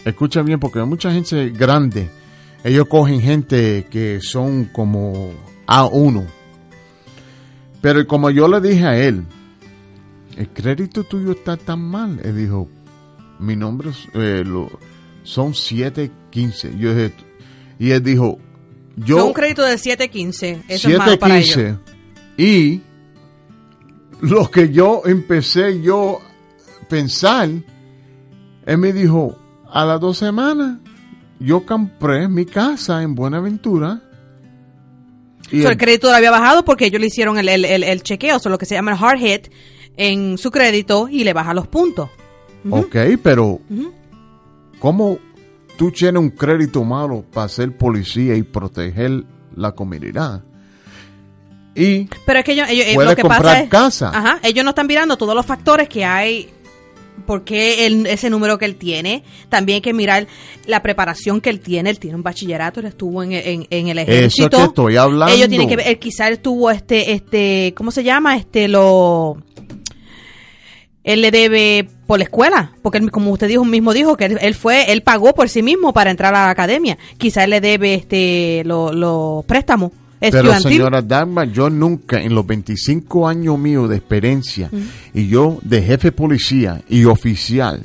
escucha 0.06 0.42
bien, 0.42 0.60
porque 0.60 0.84
mucha 0.84 1.10
agencia 1.10 1.44
grande, 1.50 2.10
ellos 2.64 2.88
cogen 2.88 3.22
gente 3.22 3.86
que 3.90 4.20
son 4.22 4.66
como 4.66 5.32
A1. 5.68 6.26
Pero 7.82 8.06
como 8.08 8.30
yo 8.30 8.48
le 8.48 8.62
dije 8.62 8.86
a 8.86 8.98
él, 8.98 9.26
el 10.38 10.48
crédito 10.50 11.04
tuyo 11.04 11.32
está 11.32 11.58
tan 11.58 11.82
mal. 11.82 12.20
Él 12.24 12.38
dijo, 12.38 12.70
mi 13.40 13.56
nombre 13.56 13.90
es, 13.90 14.08
eh, 14.14 14.44
lo- 14.46 14.70
son 15.24 15.54
715. 15.54 16.78
Yo 16.78 16.94
dije, 16.94 17.14
y 17.80 17.92
él 17.92 18.04
dijo, 18.04 18.38
yo... 18.98 19.18
Son 19.18 19.28
un 19.28 19.34
crédito 19.34 19.64
de 19.64 19.76
7.15. 19.76 20.64
Eso 20.68 20.90
es 20.90 20.98
malo 20.98 21.18
para 21.20 21.38
ellos. 21.38 21.48
715 21.54 21.92
y 22.38 22.82
lo 24.22 24.50
que 24.50 24.70
yo 24.72 25.02
empecé 25.06 25.82
yo 25.82 26.22
pensar 26.92 27.50
él 28.66 28.78
me 28.78 28.92
dijo 28.94 29.36
a 29.72 29.86
las 29.86 30.00
dos 30.02 30.18
semanas 30.18 30.78
yo 31.40 31.66
compré 31.66 32.28
mi 32.28 32.46
casa 32.46 33.02
en 33.02 33.16
Buenaventura 33.16 34.02
y 35.52 35.62
el 35.62 35.68
el- 35.72 35.78
crédito 35.78 36.10
le 36.12 36.18
había 36.18 36.32
bajado 36.32 36.64
porque 36.66 36.86
ellos 36.86 37.02
le 37.02 37.08
hicieron 37.08 37.38
el, 37.38 37.50
el, 37.50 37.66
el, 37.66 37.84
el 37.84 38.04
chequeo, 38.04 38.36
o 38.38 38.40
sea, 38.40 38.52
lo 38.52 38.58
que 38.58 38.66
se 38.66 38.76
llama 38.76 38.92
el 38.92 38.98
hard 39.04 39.18
hit, 39.20 39.48
en 39.98 40.38
su 40.38 40.52
crédito 40.52 41.08
y 41.10 41.24
le 41.24 41.34
baja 41.34 41.54
los 41.54 41.68
puntos. 41.68 42.10
Ok, 42.70 42.96
pero 43.24 43.60
¿cómo 44.80 45.18
tú 45.78 45.92
tienes 45.92 46.22
un 46.22 46.30
crédito 46.30 46.84
malo 46.84 47.26
para 47.34 47.50
ser 47.50 47.76
policía 47.76 48.36
y 48.36 48.44
proteger 48.44 49.24
la 49.56 49.72
comunidad? 49.74 50.44
Y 51.76 52.06
Pero 52.26 52.40
es 52.40 52.46
que 52.46 52.52
ellos, 52.54 52.68
ellos- 52.70 52.86
eh, 52.88 52.96
lo 52.96 53.16
que 53.16 53.22
comprar 53.24 53.42
pasa 53.42 53.62
es, 53.62 53.70
casa. 53.70 54.10
Ajá, 54.14 54.40
ellos 54.44 54.64
no 54.64 54.70
están 54.72 54.88
mirando 54.88 55.18
todos 55.18 55.34
los 55.36 55.46
factores 55.46 55.90
que 55.90 56.06
hay. 56.06 56.50
Porque 57.22 57.86
él, 57.86 58.06
ese 58.08 58.30
número 58.30 58.58
que 58.58 58.66
él 58.66 58.76
tiene, 58.76 59.24
también 59.50 59.76
hay 59.78 59.82
que 59.82 59.94
mirar 59.94 60.28
la 60.68 60.82
preparación 60.82 61.42
que 61.42 61.50
él 61.50 61.60
tiene. 61.60 61.90
Él 61.90 62.00
tiene 62.00 62.16
un 62.16 62.24
bachillerato, 62.24 62.80
él 62.80 62.88
estuvo 62.88 63.24
en, 63.24 63.32
en- 63.34 63.68
en 63.70 63.88
el 63.88 64.00
Eso 64.00 64.12
ejército. 64.12 64.58
que 64.58 64.64
estoy 64.64 64.98
hablando. 64.98 65.34
Ellos 65.34 65.50
tienen 65.50 65.68
que 65.70 65.76
ver, 65.76 66.00
quizá 66.00 66.28
él 66.28 66.40
tuvo 66.40 66.70
este, 66.72 67.14
este, 67.14 67.74
¿cómo 67.76 67.92
se 67.92 68.04
llama? 68.04 68.36
Este, 68.38 68.68
lo, 68.68 69.38
él 71.04 71.22
le 71.22 71.32
debe 71.32 71.88
por 72.06 72.20
la 72.20 72.26
escuela, 72.26 72.74
porque 72.84 73.00
él, 73.00 73.10
como 73.10 73.32
usted 73.32 73.48
dijo, 73.48 73.66
mismo 73.66 73.94
dijo 73.94 74.16
que 74.18 74.26
él, 74.26 74.38
él 74.42 74.54
fue, 74.54 74.92
él 74.92 75.02
pagó 75.02 75.34
por 75.34 75.50
sí 75.50 75.64
mismo 75.64 75.94
para 75.94 76.12
entrar 76.12 76.34
a 76.36 76.46
la 76.46 76.50
academia. 76.52 76.98
Quizá 77.18 77.44
él 77.44 77.50
le 77.52 77.62
debe 77.62 77.96
este, 77.96 78.62
los 78.66 78.94
los 78.94 79.44
préstamos 79.46 79.92
Pero 80.30 80.50
señora 80.70 81.02
Dagmar, 81.02 81.52
yo 81.52 81.70
nunca 81.70 82.22
en 82.22 82.36
los 82.36 82.46
25 82.46 83.28
años 83.28 83.58
míos 83.58 83.90
de 83.90 83.96
experiencia 83.98 84.70
y 85.14 85.28
yo 85.28 85.58
de 85.64 85.82
jefe 85.82 86.12
policía 86.12 86.82
y 86.88 87.06
oficial, 87.06 87.82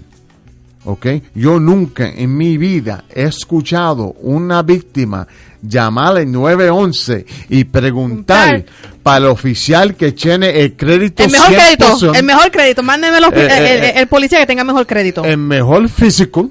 ¿ok? 0.84 1.06
Yo 1.34 1.58
nunca 1.58 2.08
en 2.08 2.36
mi 2.36 2.58
vida 2.58 3.04
he 3.14 3.22
escuchado 3.24 4.14
una 4.20 4.62
víctima 4.62 5.26
llamar 5.62 6.18
al 6.18 6.30
911 6.30 7.24
y 7.48 7.64
preguntar 7.64 8.64
para 9.02 9.18
el 9.18 9.24
oficial 9.26 9.94
que 9.96 10.12
tiene 10.12 10.60
el 10.60 10.76
crédito 10.76 11.24
El 11.24 11.30
mejor 11.30 11.48
100%, 11.50 11.56
crédito, 11.56 12.14
el 12.14 12.22
mejor 12.24 12.50
crédito. 12.50 12.82
Mándenme 12.82 13.20
los- 13.20 13.32
Eh, 13.32 13.44
el, 13.46 13.50
eh, 13.50 13.74
el- 13.78 13.84
eh. 13.84 13.92
el 13.96 14.06
policía 14.08 14.38
que 14.40 14.46
tenga 14.46 14.62
mejor 14.64 14.86
crédito. 14.86 15.24
el 15.24 15.38
mejor 15.38 15.88
físico, 15.88 16.50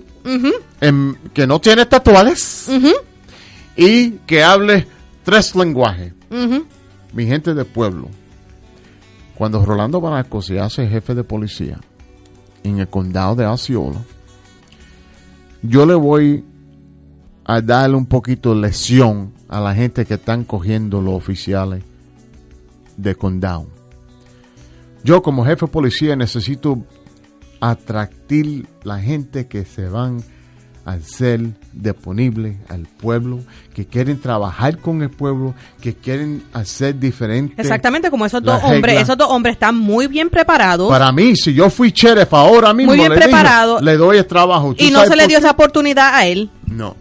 em, 0.82 1.16
que 1.34 1.46
no 1.46 1.60
tiene 1.62 1.86
tatuajes 1.86 2.68
y 3.78 4.12
que 4.26 4.44
hable 4.44 4.88
tres 5.26 5.56
lenguajes. 5.56 6.14
Mi 7.12 7.26
gente 7.26 7.54
del 7.54 7.66
pueblo, 7.66 8.08
cuando 9.36 9.66
Rolando 9.66 10.00
Baraco 10.00 10.42
se 10.42 10.60
hace 10.60 10.88
jefe 10.88 11.16
de 11.16 11.24
policía 11.24 11.80
en 12.64 12.80
el 12.80 12.88
condado 12.88 13.36
de 13.36 13.46
Osceola, 13.46 14.02
yo 15.62 15.86
le 15.86 15.96
voy 15.96 16.46
a 17.44 17.60
darle 17.60 17.98
un 17.98 18.06
poquito 18.06 18.54
de 18.54 18.62
lección 18.62 19.34
a 19.50 19.60
la 19.60 19.74
gente 19.74 20.06
que 20.06 20.14
están 20.14 20.44
cogiendo 20.44 21.02
los 21.02 21.16
oficiales 21.16 21.84
de 22.96 23.16
condado. 23.16 23.68
Yo 25.04 25.22
como 25.22 25.44
jefe 25.46 25.66
de 25.66 25.72
policía 25.72 26.16
necesito 26.16 26.84
atractir 27.60 28.68
la 28.84 29.00
gente 29.00 29.48
que 29.48 29.66
se 29.66 29.90
van 29.90 30.24
a 30.86 31.00
ser 31.00 31.42
disponible 31.74 32.58
al 32.70 32.82
pueblo, 32.86 33.40
que 33.74 33.86
quieren 33.88 34.22
trabajar 34.22 34.78
con 34.78 35.02
el 35.02 35.10
pueblo, 35.10 35.56
que 35.82 35.96
quieren 35.96 36.44
hacer 36.54 37.00
diferente. 37.00 37.60
Exactamente, 37.60 38.12
como 38.12 38.26
esos 38.26 38.44
dos 38.44 38.64
hombres, 38.64 39.02
esos 39.02 39.18
dos 39.18 39.28
hombres 39.30 39.54
están 39.54 39.76
muy 39.76 40.08
bien 40.08 40.30
preparados 40.30 40.88
Para 40.90 41.12
mí, 41.12 41.36
si 41.36 41.54
yo 41.54 41.70
fui 41.72 41.92
sheriff 41.92 42.32
ahora 42.34 42.72
mismo, 42.74 42.92
Muy 42.92 43.00
bien 43.00 43.12
le, 43.12 43.18
preparado. 43.18 43.82
le 43.82 43.98
doy 43.98 44.18
el 44.18 44.28
trabajo. 44.28 44.76
¿Tú 44.76 44.84
y 44.84 44.92
no 44.92 45.06
se 45.06 45.16
le 45.16 45.28
dio 45.28 45.40
qué? 45.40 45.46
esa 45.46 45.52
oportunidad 45.52 46.14
a 46.14 46.28
él. 46.28 46.52
No. 46.68 46.96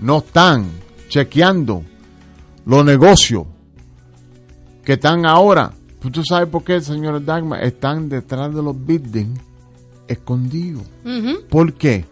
no 0.00 0.18
están 0.18 0.70
chequeando 1.08 1.82
los 2.64 2.84
negocios 2.84 3.44
que 4.84 4.94
están 4.94 5.26
ahora. 5.26 5.72
¿Tú 6.12 6.22
sabes 6.22 6.48
por 6.48 6.62
qué, 6.62 6.80
señor 6.80 7.24
Dagma? 7.24 7.60
Están 7.60 8.08
detrás 8.08 8.54
de 8.54 8.62
los 8.62 8.76
buildings 8.78 9.40
escondidos. 10.08 10.84
¿Por 11.48 11.74
qué? 11.74 12.04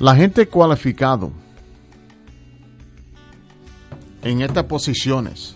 La 0.00 0.16
gente 0.16 0.48
cualificado 0.48 1.30
en 4.22 4.42
estas 4.42 4.64
posiciones 4.64 5.54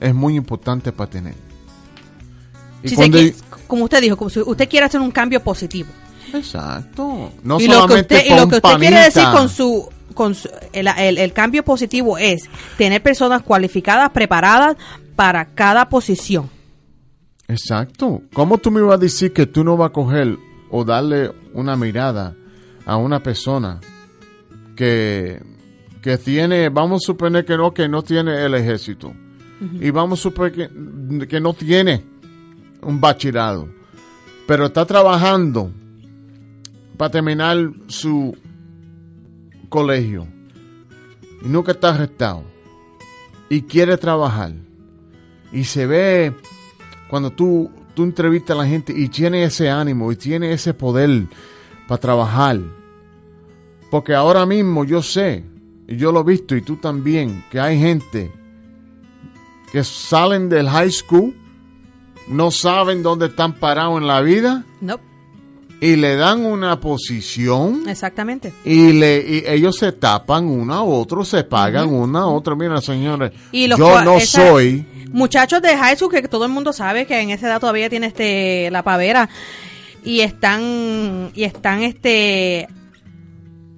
es 0.00 0.14
muy 0.14 0.36
importante 0.36 0.92
para 0.92 1.10
tener. 1.10 1.34
Y 2.82 2.88
Si 2.90 2.96
cuando- 2.96 3.18
qui- 3.18 3.34
como 3.66 3.84
usted 3.84 4.00
dijo, 4.00 4.16
como 4.16 4.30
si 4.30 4.40
usted 4.40 4.68
quiere 4.68 4.86
hacer 4.86 5.00
un 5.00 5.10
cambio 5.10 5.42
positivo. 5.42 5.88
Exacto. 6.32 7.32
No 7.42 7.60
y 7.60 7.66
lo 7.66 7.72
que 7.74 7.80
solamente 7.80 8.14
usted, 8.16 8.26
y 8.26 8.36
lo 8.38 8.48
que 8.48 8.56
usted 8.56 8.78
quiere 8.78 9.00
decir 9.00 9.22
con 9.32 9.48
su, 9.48 9.88
con 10.14 10.34
su- 10.34 10.48
el, 10.72 10.88
el- 10.96 11.18
el 11.18 11.32
cambio 11.32 11.62
positivo 11.64 12.16
es 12.18 12.44
tener 12.78 13.02
personas 13.02 13.42
cualificadas, 13.42 14.10
preparadas 14.10 14.76
para 15.16 15.44
cada 15.46 15.88
posición. 15.88 16.48
Exacto. 17.48 18.22
¿Cómo 18.32 18.58
tú 18.58 18.70
me 18.70 18.80
vas 18.80 18.94
a 18.94 18.98
decir 18.98 19.32
que 19.32 19.46
tú 19.46 19.62
no 19.64 19.76
vas 19.76 19.90
a 19.90 19.92
coger 19.92 20.36
o 20.70 20.84
darle 20.84 21.30
una 21.52 21.76
mirada 21.76 22.34
a 22.86 22.96
una 22.96 23.22
persona 23.22 23.80
que, 24.76 25.40
que 26.02 26.18
tiene, 26.18 26.68
vamos 26.68 27.02
a 27.04 27.06
suponer 27.06 27.44
que 27.44 27.56
no, 27.56 27.72
que 27.74 27.88
no 27.88 28.02
tiene 28.02 28.44
el 28.44 28.54
ejército? 28.54 29.12
Y 29.80 29.90
vamos 29.90 30.20
a 30.20 30.22
suponer 30.24 30.52
que, 30.52 31.26
que 31.26 31.40
no 31.40 31.54
tiene 31.54 32.04
un 32.82 33.00
bachillerato, 33.00 33.68
pero 34.46 34.66
está 34.66 34.84
trabajando 34.84 35.70
para 36.98 37.10
terminar 37.10 37.56
su 37.86 38.36
colegio 39.74 40.28
y 41.44 41.48
nunca 41.48 41.72
está 41.72 41.88
arrestado 41.88 42.44
y 43.48 43.62
quiere 43.62 43.96
trabajar 43.96 44.52
Y 45.52 45.64
se 45.64 45.84
ve 45.86 46.32
cuando 47.10 47.30
tú, 47.32 47.70
tú 47.92 48.04
entrevistas 48.04 48.56
a 48.56 48.62
la 48.62 48.68
gente 48.68 48.92
y 48.96 49.08
tiene 49.08 49.42
ese 49.42 49.68
ánimo 49.68 50.12
y 50.12 50.16
tiene 50.16 50.52
ese 50.52 50.74
poder 50.74 51.26
para 51.88 52.00
trabajar. 52.00 52.60
Porque 53.90 54.14
ahora 54.14 54.46
mismo 54.46 54.84
yo 54.84 55.02
sé, 55.02 55.44
y 55.88 55.96
yo 55.96 56.12
lo 56.12 56.20
he 56.20 56.24
visto 56.24 56.54
y 56.54 56.62
tú 56.62 56.76
también, 56.76 57.44
que 57.50 57.58
hay 57.58 57.76
gente 57.78 58.32
que 59.72 59.82
salen 59.82 60.48
del 60.48 60.68
high 60.68 60.90
school, 60.90 61.34
no 62.28 62.52
saben 62.52 63.02
dónde 63.02 63.26
están 63.26 63.54
parados 63.54 64.00
en 64.00 64.06
la 64.06 64.20
vida 64.20 64.64
No, 64.80 64.98
y 65.80 65.96
le 65.96 66.16
dan 66.16 66.44
una 66.46 66.80
posición 66.80 67.88
exactamente. 67.88 68.52
y, 68.64 68.92
le, 68.92 69.18
y 69.18 69.44
ellos 69.46 69.76
se 69.76 69.92
tapan 69.92 70.46
uno 70.46 70.72
a 70.74 70.82
otro, 70.82 71.24
se 71.24 71.44
pagan 71.44 71.88
uno 71.92 72.18
a 72.18 72.26
otro. 72.26 72.56
Mira, 72.56 72.80
señores, 72.80 73.32
Y 73.52 73.66
los 73.66 73.78
yo 73.78 74.02
no 74.02 74.16
esa- 74.16 74.48
soy... 74.50 74.86
Muchachos 75.12 75.62
de 75.62 75.76
high 75.76 75.96
school 75.96 76.10
que 76.10 76.22
todo 76.26 76.44
el 76.44 76.50
mundo 76.50 76.72
sabe 76.72 77.06
que 77.06 77.20
en 77.20 77.30
esa 77.30 77.46
edad 77.46 77.60
todavía 77.60 77.88
tiene 77.88 78.08
este 78.08 78.68
la 78.72 78.82
pavera 78.82 79.28
y 80.04 80.20
están 80.20 81.30
y 81.34 81.44
están 81.44 81.82
este 81.84 82.66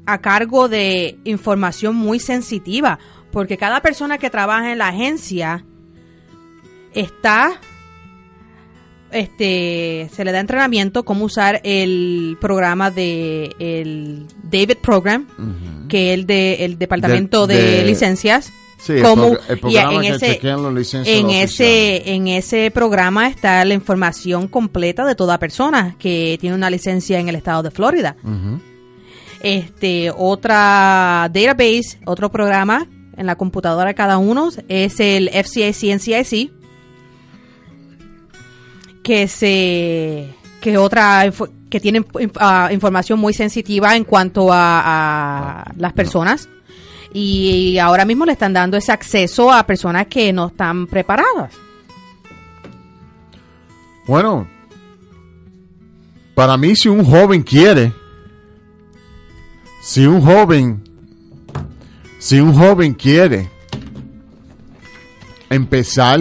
a 0.07 0.19
cargo 0.23 0.69
de 0.71 1.19
información 1.25 1.95
muy 1.95 2.21
sensitiva, 2.21 2.99
porque 3.33 3.59
cada 3.59 3.83
persona 3.83 4.17
que 4.17 4.31
trabaja 4.31 4.73
en 4.73 4.79
la 4.79 4.89
agencia 4.89 5.65
está 6.95 7.61
este 9.13 10.09
se 10.15 10.25
le 10.25 10.33
da 10.33 10.41
entrenamiento 10.41 11.05
cómo 11.05 11.25
usar 11.25 11.61
el 11.65 12.37
programa 12.41 12.91
de 12.91 13.55
el 13.59 14.27
David 14.43 14.79
Program, 14.83 15.27
que 15.89 16.13
es 16.13 16.19
el 16.19 16.27
de 16.27 16.65
el 16.65 16.79
departamento 16.79 17.47
de, 17.47 17.63
de- 17.63 17.85
licencias. 17.85 18.53
Sí, 18.79 19.01
el 19.49 19.57
y 19.57 19.61
programa 19.61 19.95
en 19.95 20.01
que 20.03 20.09
ese- 20.09 20.27
en 21.09 21.27
los 21.27 21.31
oficiales. 21.33 21.53
ese 21.53 22.11
en 22.15 22.29
ese 22.29 22.71
programa 22.71 23.29
está 23.29 23.65
la 23.65 23.75
información 23.75 24.49
completa 24.49 25.05
de 25.07 25.15
toda 25.15 25.39
persona 25.39 25.97
que 25.99 26.37
tiene 26.41 26.55
una 26.55 26.69
licencia 26.71 27.19
en 27.19 27.29
el 27.29 27.37
estado 27.37 27.63
de 27.63 27.71
Florida. 27.71 28.17
Este 29.43 30.11
otra 30.17 31.29
database, 31.33 31.99
otro 32.07 32.31
programa 32.31 32.87
en 33.17 33.27
la 33.27 33.37
computadora 33.37 33.89
de 33.89 33.95
cada 33.95 34.19
uno 34.19 34.51
es 34.69 35.01
el 35.01 35.29
FCIC 35.31 35.95
NCIC 35.95 36.53
que 39.07 39.29
se 39.29 40.35
que 40.61 40.77
otra 40.77 41.31
que 41.71 41.79
tiene 41.79 42.01
inf- 42.01 42.37
ah, 42.41 42.71
información 42.73 43.21
muy 43.21 43.33
sensitiva 43.33 43.95
en 43.95 44.03
cuanto 44.03 44.53
a, 44.53 45.61
a 45.63 45.73
las 45.77 45.93
personas 45.93 46.49
y 47.13 47.79
ahora 47.79 48.05
mismo 48.05 48.27
le 48.27 48.33
están 48.33 48.53
dando 48.53 48.77
ese 48.77 48.91
acceso 48.91 49.53
a 49.53 49.65
personas 49.65 50.09
que 50.09 50.33
no 50.33 50.49
están 50.49 50.89
preparadas. 50.89 51.53
Bueno, 54.09 54.49
para 56.35 56.57
mí 56.57 56.75
si 56.75 56.89
un 56.89 57.05
joven 57.05 57.45
quiere, 57.45 57.93
si 59.83 60.05
un 60.05 60.21
joven, 60.21 60.83
si 62.19 62.41
un 62.41 62.53
joven 62.53 62.93
quiere 62.95 63.49
empezar 65.49 66.19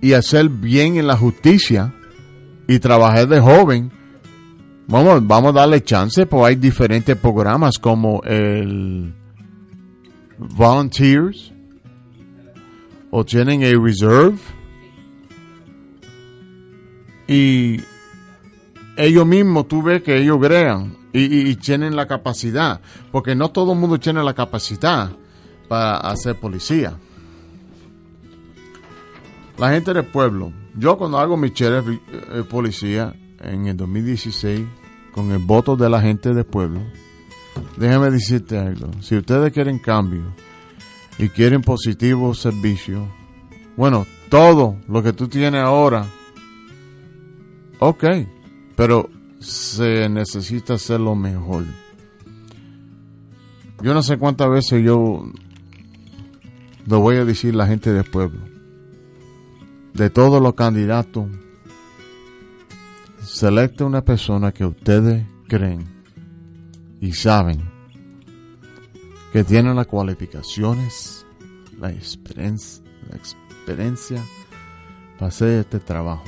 y 0.00 0.12
hacer 0.14 0.48
bien 0.48 0.96
en 0.96 1.06
la 1.06 1.16
justicia 1.16 1.94
y 2.68 2.78
trabajar 2.78 3.26
de 3.26 3.40
joven, 3.40 3.90
vamos, 4.86 5.26
vamos 5.26 5.50
a 5.50 5.60
darle 5.60 5.82
chance, 5.82 6.26
pues 6.26 6.44
hay 6.44 6.54
diferentes 6.56 7.16
programas 7.16 7.78
como 7.78 8.22
el 8.24 9.12
Volunteers 10.38 11.52
o 13.10 13.24
tienen 13.24 13.62
el 13.62 13.82
Reserve 13.82 14.36
y 17.26 17.80
ellos 18.96 19.26
mismos 19.26 19.68
tú 19.68 19.82
ves 19.82 20.02
que 20.02 20.16
ellos 20.18 20.38
crean 20.40 20.96
y, 21.12 21.20
y- 21.24 21.48
y 21.50 21.56
tienen 21.56 21.96
la 21.96 22.06
capacidad, 22.06 22.80
porque 23.10 23.34
no 23.34 23.50
todo 23.50 23.72
el 23.72 23.78
mundo 23.78 23.98
tiene 23.98 24.22
la 24.22 24.34
capacidad 24.34 25.10
para 25.68 25.96
hacer 25.98 26.36
policía. 26.38 26.94
La 29.58 29.70
gente 29.70 29.92
del 29.92 30.04
pueblo, 30.04 30.52
yo 30.78 30.96
cuando 30.96 31.18
hago 31.18 31.36
mi 31.36 31.50
sheriff 31.50 31.88
eh, 31.88 32.44
policía 32.48 33.14
en 33.40 33.66
el 33.66 33.76
2016 33.76 34.66
con 35.12 35.30
el 35.32 35.38
voto 35.38 35.76
de 35.76 35.90
la 35.90 36.00
gente 36.00 36.32
del 36.32 36.46
pueblo, 36.46 36.80
déjame 37.76 38.10
decirte 38.10 38.58
algo, 38.58 38.90
si 39.00 39.16
ustedes 39.16 39.52
quieren 39.52 39.78
cambio 39.78 40.22
y 41.18 41.28
quieren 41.28 41.62
positivo 41.62 42.34
servicio, 42.34 43.08
bueno, 43.76 44.06
todo 44.28 44.76
lo 44.88 45.02
que 45.02 45.12
tú 45.12 45.28
tienes 45.28 45.62
ahora 45.62 46.06
Ok, 47.80 48.04
pero 48.74 49.08
se 49.38 50.08
necesita 50.08 50.74
hacerlo 50.74 51.14
mejor. 51.14 51.64
Yo 53.82 53.94
no 53.94 54.02
sé 54.02 54.18
cuántas 54.18 54.50
veces 54.50 54.82
yo 54.84 55.30
lo 56.86 57.00
voy 57.00 57.16
a 57.16 57.24
decir 57.24 57.54
la 57.54 57.68
gente 57.68 57.92
del 57.92 58.04
pueblo. 58.04 58.40
De 59.94 60.10
todos 60.10 60.40
los 60.40 60.54
candidatos, 60.54 61.26
selecte 63.22 63.84
una 63.84 64.04
persona 64.04 64.52
que 64.52 64.64
ustedes 64.64 65.26
creen 65.48 65.86
y 67.00 67.12
saben 67.12 67.78
que 69.32 69.44
tiene 69.44 69.74
las 69.74 69.86
cualificaciones, 69.86 71.26
la 71.78 71.90
experiencia, 71.90 72.82
la 73.10 74.22
para 75.18 75.28
hacer 75.28 75.60
este 75.60 75.80
trabajo 75.80 76.24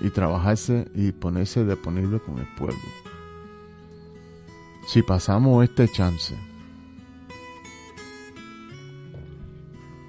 y 0.00 0.10
trabajarse 0.10 0.90
y 0.94 1.12
ponerse 1.12 1.64
disponible 1.64 2.20
con 2.20 2.38
el 2.38 2.46
pueblo. 2.54 2.78
Si 4.86 5.02
pasamos 5.02 5.64
este 5.64 5.88
chance, 5.88 6.36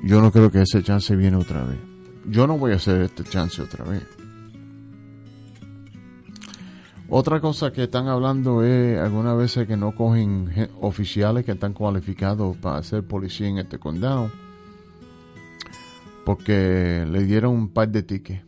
yo 0.04 0.22
no 0.22 0.32
creo 0.32 0.52
que 0.52 0.62
ese 0.62 0.84
chance 0.84 1.16
viene 1.16 1.38
otra 1.38 1.64
vez. 1.64 1.93
Yo 2.30 2.48
no 2.48 2.58
voy 2.58 2.72
a 2.72 2.76
hacer 2.76 3.02
este 3.02 3.24
chance 3.24 3.62
otra 3.62 3.84
vez. 3.86 4.04
Otra 7.10 7.40
cosa 7.42 7.72
que 7.72 7.84
están 7.84 8.08
hablando 8.08 8.64
es 8.64 8.98
algunas 9.00 9.38
veces 9.38 9.68
que 9.68 9.78
no 9.78 9.94
cogen 9.94 10.48
gen- 10.48 10.70
oficiales 10.82 11.46
que 11.46 11.52
están 11.52 11.74
cualificados 11.74 12.58
para 12.58 12.82
ser 12.82 13.04
policía 13.04 13.48
en 13.48 13.58
este 13.60 13.78
condado 13.78 14.32
porque 16.26 17.06
le 17.12 17.24
dieron 17.26 17.54
un 17.54 17.68
par 17.70 17.90
de 17.90 18.02
tickets. 18.04 18.42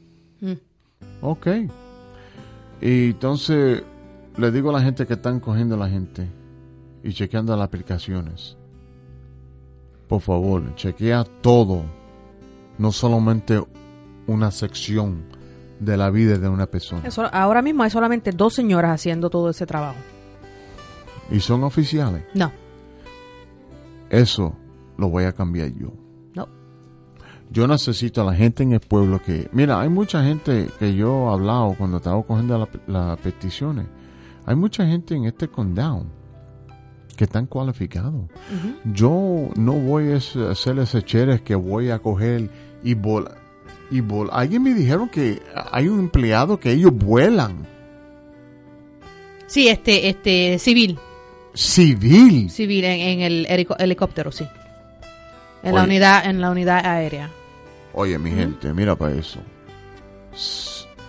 Ok. 1.22 1.48
Y 2.82 3.10
entonces 3.10 3.84
le 4.38 4.52
digo 4.52 4.70
a 4.70 4.74
la 4.74 4.82
gente 4.82 5.06
que 5.06 5.14
están 5.14 5.40
cogiendo 5.42 5.76
a 5.76 5.80
la 5.80 5.90
gente 5.90 6.28
y 7.04 7.12
chequeando 7.14 7.56
las 7.56 7.66
aplicaciones. 7.68 8.56
Por 10.08 10.22
favor, 10.22 10.74
chequea 10.76 11.26
todo. 11.42 11.84
No 12.78 12.92
solamente 12.92 13.64
una 14.28 14.52
sección 14.52 15.24
de 15.80 15.98
la 15.98 16.10
vida 16.10 16.38
de 16.38 16.50
una 16.50 16.66
persona. 16.68 17.02
Eso- 17.06 17.30
ahora 17.34 17.62
mismo 17.62 17.84
hay 17.84 17.90
solamente 17.90 18.32
dos 18.32 18.54
señoras 18.54 18.92
haciendo 18.92 19.30
todo 19.30 19.50
ese 19.50 19.66
trabajo. 19.66 19.98
Y 21.32 21.40
son 21.40 21.64
oficiales. 21.64 22.24
No, 22.34 22.52
Eso 24.10 24.56
lo 24.98 25.10
voy 25.10 25.24
a 25.26 25.32
cambiar 25.34 25.70
yo. 25.74 25.92
no. 26.36 26.48
Yo 27.52 27.68
necesito 27.68 28.22
a 28.22 28.26
la 28.26 28.34
gente 28.36 28.64
en 28.64 28.74
el 28.74 28.80
pueblo 28.80 29.22
que... 29.22 29.50
Mira, 29.52 29.80
hay 29.82 29.90
mucha 29.90 30.24
gente 30.24 30.70
que 30.80 30.96
yo 30.96 31.30
he 31.30 31.34
hablado 31.34 31.76
cuando 31.78 31.98
estaba 31.98 32.22
cogiendo 32.24 32.58
la- 32.58 32.70
las 32.88 33.20
peticiones. 33.20 33.86
Hay 34.46 34.56
mucha 34.56 34.86
gente 34.86 35.16
en 35.16 35.26
este 35.26 35.48
condado 35.48 36.06
que 37.16 37.24
están 37.26 37.46
cualificados. 37.48 38.30
Yo 38.86 39.50
no 39.56 39.74
voy 39.74 40.12
a 40.14 40.18
hacer 40.52 40.78
ese 40.80 41.02
cheres 41.04 41.42
que 41.42 41.56
voy 41.56 41.90
a 41.90 42.00
coger 42.00 42.50
y 42.84 42.94
volar. 42.94 43.38
Y 43.92 44.02
vol 44.02 44.30
Alguien 44.32 44.64
me 44.64 44.74
dijeron 44.74 45.10
que 45.10 45.42
hay 45.72 45.88
un 45.88 46.00
empleado 46.00 46.60
que 46.60 46.72
ellos 46.72 46.92
vuelan. 46.94 47.68
Sí, 49.48 49.68
este, 49.68 50.10
este, 50.10 50.58
civil, 50.60 50.98
Civil. 51.54 52.50
civil 52.50 52.84
en, 52.84 53.00
en 53.00 53.20
el 53.22 53.46
helico- 53.48 53.76
helicóptero, 53.80 54.32
sí. 54.32 54.46
En 55.64 55.76
la 55.76 55.84
unidad, 55.84 56.26
en 56.26 56.42
la 56.42 56.52
unidad 56.52 56.84
aérea. 56.86 57.30
Oye, 57.94 58.18
mi 58.20 58.32
gente, 58.32 58.74
mira 58.74 58.96
para 58.96 59.16
eso. 59.16 59.40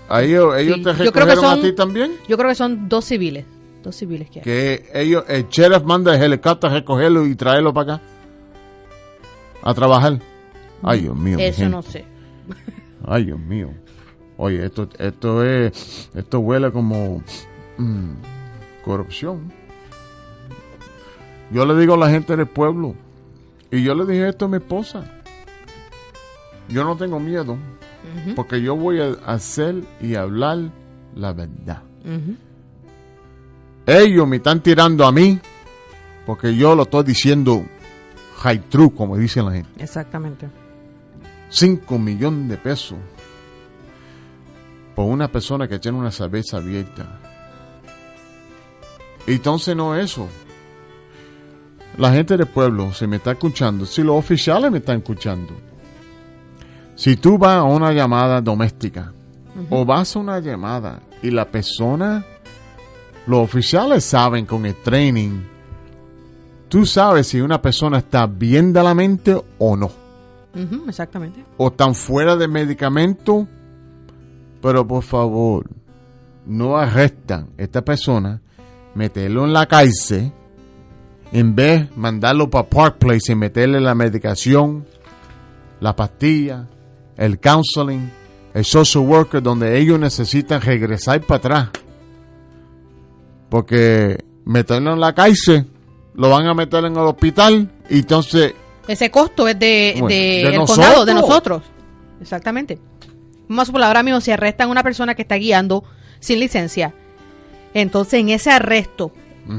¿A 0.08 0.22
ellos, 0.22 0.54
ellos 0.56 0.76
Sí, 0.76 0.82
te 0.84 0.90
yo 1.04 1.12
creo 1.12 1.26
que 1.26 1.34
recogieron 1.34 1.58
a 1.58 1.62
ti 1.62 1.72
también? 1.74 2.12
Yo 2.28 2.36
creo 2.36 2.48
que 2.50 2.54
son 2.54 2.88
dos 2.88 3.04
civiles, 3.06 3.44
civiles 3.94 4.30
que 4.30 4.40
hay. 4.40 4.44
que 4.44 4.90
ellos, 4.94 5.24
el 5.28 5.48
sheriff 5.48 5.82
manda 5.84 6.14
el 6.14 6.22
helicóptero 6.22 6.72
a 6.72 6.76
recogerlo 6.76 7.26
y 7.26 7.34
traerlo 7.36 7.72
para 7.72 7.94
acá 7.94 8.02
a 9.62 9.74
trabajar. 9.74 10.18
Ay, 10.82 11.02
Dios 11.02 11.16
mío. 11.16 11.38
Eso 11.40 11.68
no 11.68 11.82
sé. 11.82 12.04
Ay, 13.04 13.24
Dios 13.24 13.38
mío. 13.38 13.70
Oye, 14.36 14.64
esto, 14.64 14.88
esto 14.98 15.44
es, 15.44 16.10
esto 16.14 16.40
huele 16.40 16.70
como 16.70 17.22
mm, 17.78 18.10
corrupción. 18.84 19.52
Yo 21.50 21.64
le 21.64 21.78
digo 21.80 21.94
a 21.94 21.96
la 21.96 22.10
gente 22.10 22.36
del 22.36 22.46
pueblo, 22.46 22.94
y 23.70 23.82
yo 23.82 23.94
le 23.94 24.04
dije 24.04 24.28
esto 24.28 24.44
a 24.44 24.48
mi 24.48 24.56
esposa. 24.58 25.04
Yo 26.68 26.84
no 26.84 26.96
tengo 26.96 27.18
miedo. 27.18 27.56
Porque 28.34 28.62
yo 28.62 28.76
voy 28.76 29.00
a 29.00 29.12
hacer 29.26 29.82
y 30.00 30.14
hablar 30.14 30.70
la 31.14 31.32
verdad. 31.32 31.82
Ellos 33.86 34.26
me 34.26 34.36
están 34.36 34.60
tirando 34.60 35.06
a 35.06 35.12
mí 35.12 35.38
porque 36.26 36.56
yo 36.56 36.74
lo 36.74 36.82
estoy 36.82 37.04
diciendo 37.04 37.64
high 38.38 38.60
true, 38.68 38.90
como 38.94 39.16
dicen 39.16 39.46
la 39.46 39.52
gente. 39.52 39.82
Exactamente. 39.82 40.48
5 41.48 41.98
millones 41.98 42.48
de 42.48 42.56
pesos 42.56 42.98
por 44.94 45.06
una 45.06 45.28
persona 45.28 45.68
que 45.68 45.78
tiene 45.78 45.98
una 45.98 46.10
cerveza 46.10 46.56
abierta. 46.56 47.20
Entonces 49.26 49.76
no 49.76 49.94
es 49.94 50.12
eso. 50.12 50.26
La 51.98 52.12
gente 52.12 52.36
del 52.36 52.46
pueblo 52.46 52.92
se 52.92 53.06
me 53.06 53.16
está 53.16 53.32
escuchando. 53.32 53.86
Si 53.86 54.02
los 54.02 54.16
oficiales 54.16 54.70
me 54.70 54.78
están 54.78 54.98
escuchando. 54.98 55.54
Si 56.94 57.16
tú 57.16 57.38
vas 57.38 57.56
a 57.56 57.62
una 57.62 57.92
llamada 57.92 58.40
doméstica 58.40 59.12
o 59.70 59.84
vas 59.84 60.16
a 60.16 60.18
una 60.18 60.40
llamada 60.40 61.00
y 61.22 61.30
la 61.30 61.46
persona, 61.46 62.24
los 63.26 63.40
oficiales 63.40 64.04
saben 64.04 64.46
con 64.46 64.66
el 64.66 64.74
training, 64.76 65.40
tú 66.68 66.86
sabes 66.86 67.28
si 67.28 67.40
una 67.40 67.60
persona 67.60 67.98
está 67.98 68.26
bien 68.26 68.72
de 68.72 68.82
la 68.82 68.94
mente 68.94 69.40
o 69.58 69.76
no 69.76 69.90
Ujú, 70.54 70.88
Exactamente. 70.88 71.44
o 71.56 71.68
están 71.68 71.94
fuera 71.94 72.34
de 72.36 72.48
medicamento, 72.48 73.46
pero 74.62 74.86
por 74.86 75.02
favor, 75.02 75.66
no 76.46 76.76
arrestan 76.76 77.48
a 77.58 77.62
esta 77.62 77.84
persona, 77.84 78.40
meterlo 78.94 79.44
en 79.44 79.52
la 79.52 79.66
cárcel, 79.66 80.32
en 81.32 81.54
vez 81.54 81.90
de 81.90 81.96
mandarlo 81.96 82.48
para 82.48 82.68
Park 82.68 82.96
Place 82.98 83.32
y 83.32 83.34
meterle 83.34 83.80
la 83.80 83.94
medicación, 83.94 84.86
la 85.80 85.94
pastilla, 85.94 86.66
el 87.16 87.38
counseling, 87.38 88.10
el 88.54 88.64
social 88.64 89.04
worker, 89.04 89.42
donde 89.42 89.78
ellos 89.78 89.98
necesitan 89.98 90.62
regresar 90.62 91.20
para 91.20 91.36
atrás. 91.38 91.68
Porque 93.48 94.24
meterlo 94.44 94.92
en 94.92 95.00
la 95.00 95.14
cárcel, 95.14 95.66
lo 96.14 96.30
van 96.30 96.46
a 96.46 96.54
meter 96.54 96.84
en 96.84 96.92
el 96.92 96.98
hospital 97.02 97.70
y 97.90 97.98
entonces 98.00 98.54
Ese 98.88 99.10
costo 99.10 99.46
es 99.48 99.58
de, 99.58 99.92
Bueno, 99.94 100.08
de 100.08 100.14
de 100.14 100.40
el 100.48 100.54
nosotros. 100.56 100.86
condado, 100.86 101.04
de 101.04 101.14
nosotros. 101.14 101.62
Exactamente. 102.20 102.78
Vamos 103.48 103.62
a 103.62 103.66
suponer, 103.66 103.86
ahora 103.86 104.02
mismo 104.02 104.20
si 104.20 104.30
arrestan 104.30 104.68
a 104.68 104.70
una 104.70 104.82
persona 104.82 105.14
que 105.14 105.22
está 105.22 105.36
guiando 105.36 105.84
sin 106.18 106.40
licencia, 106.40 106.92
entonces 107.74 108.20
en 108.20 108.30
ese 108.30 108.50
arresto, 108.50 109.12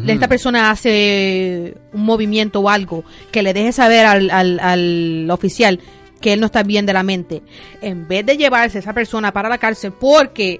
esta 0.06 0.28
persona 0.28 0.70
hace 0.72 1.76
un 1.94 2.04
movimiento 2.04 2.60
o 2.60 2.70
algo 2.70 3.06
que 3.32 3.42
le 3.42 3.54
deje 3.54 3.72
saber 3.72 4.06
al, 4.06 4.30
al- 4.32 4.60
al 4.60 5.30
oficial 5.32 5.80
que 6.20 6.34
él 6.34 6.42
no 6.42 6.48
está 6.48 6.64
bien 6.64 6.86
de 6.86 6.92
la 6.94 7.04
mente, 7.04 7.42
en 7.82 8.06
vez 8.08 8.26
de 8.26 8.36
llevarse 8.36 8.80
a 8.80 8.82
esa 8.82 8.92
persona 8.92 9.32
para 9.32 9.48
la 9.48 9.58
cárcel 9.60 9.94
porque 9.94 10.60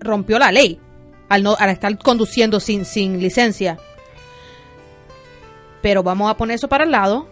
rompió 0.00 0.38
la 0.40 0.50
ley 0.50 0.80
al, 1.32 1.42
no, 1.42 1.56
al 1.58 1.70
estar 1.70 1.96
conduciendo 1.98 2.60
sin, 2.60 2.84
sin 2.84 3.18
licencia, 3.20 3.78
pero 5.80 6.02
vamos 6.02 6.30
a 6.30 6.36
poner 6.36 6.56
eso 6.56 6.68
para 6.68 6.84
el 6.84 6.90
lado 6.90 7.28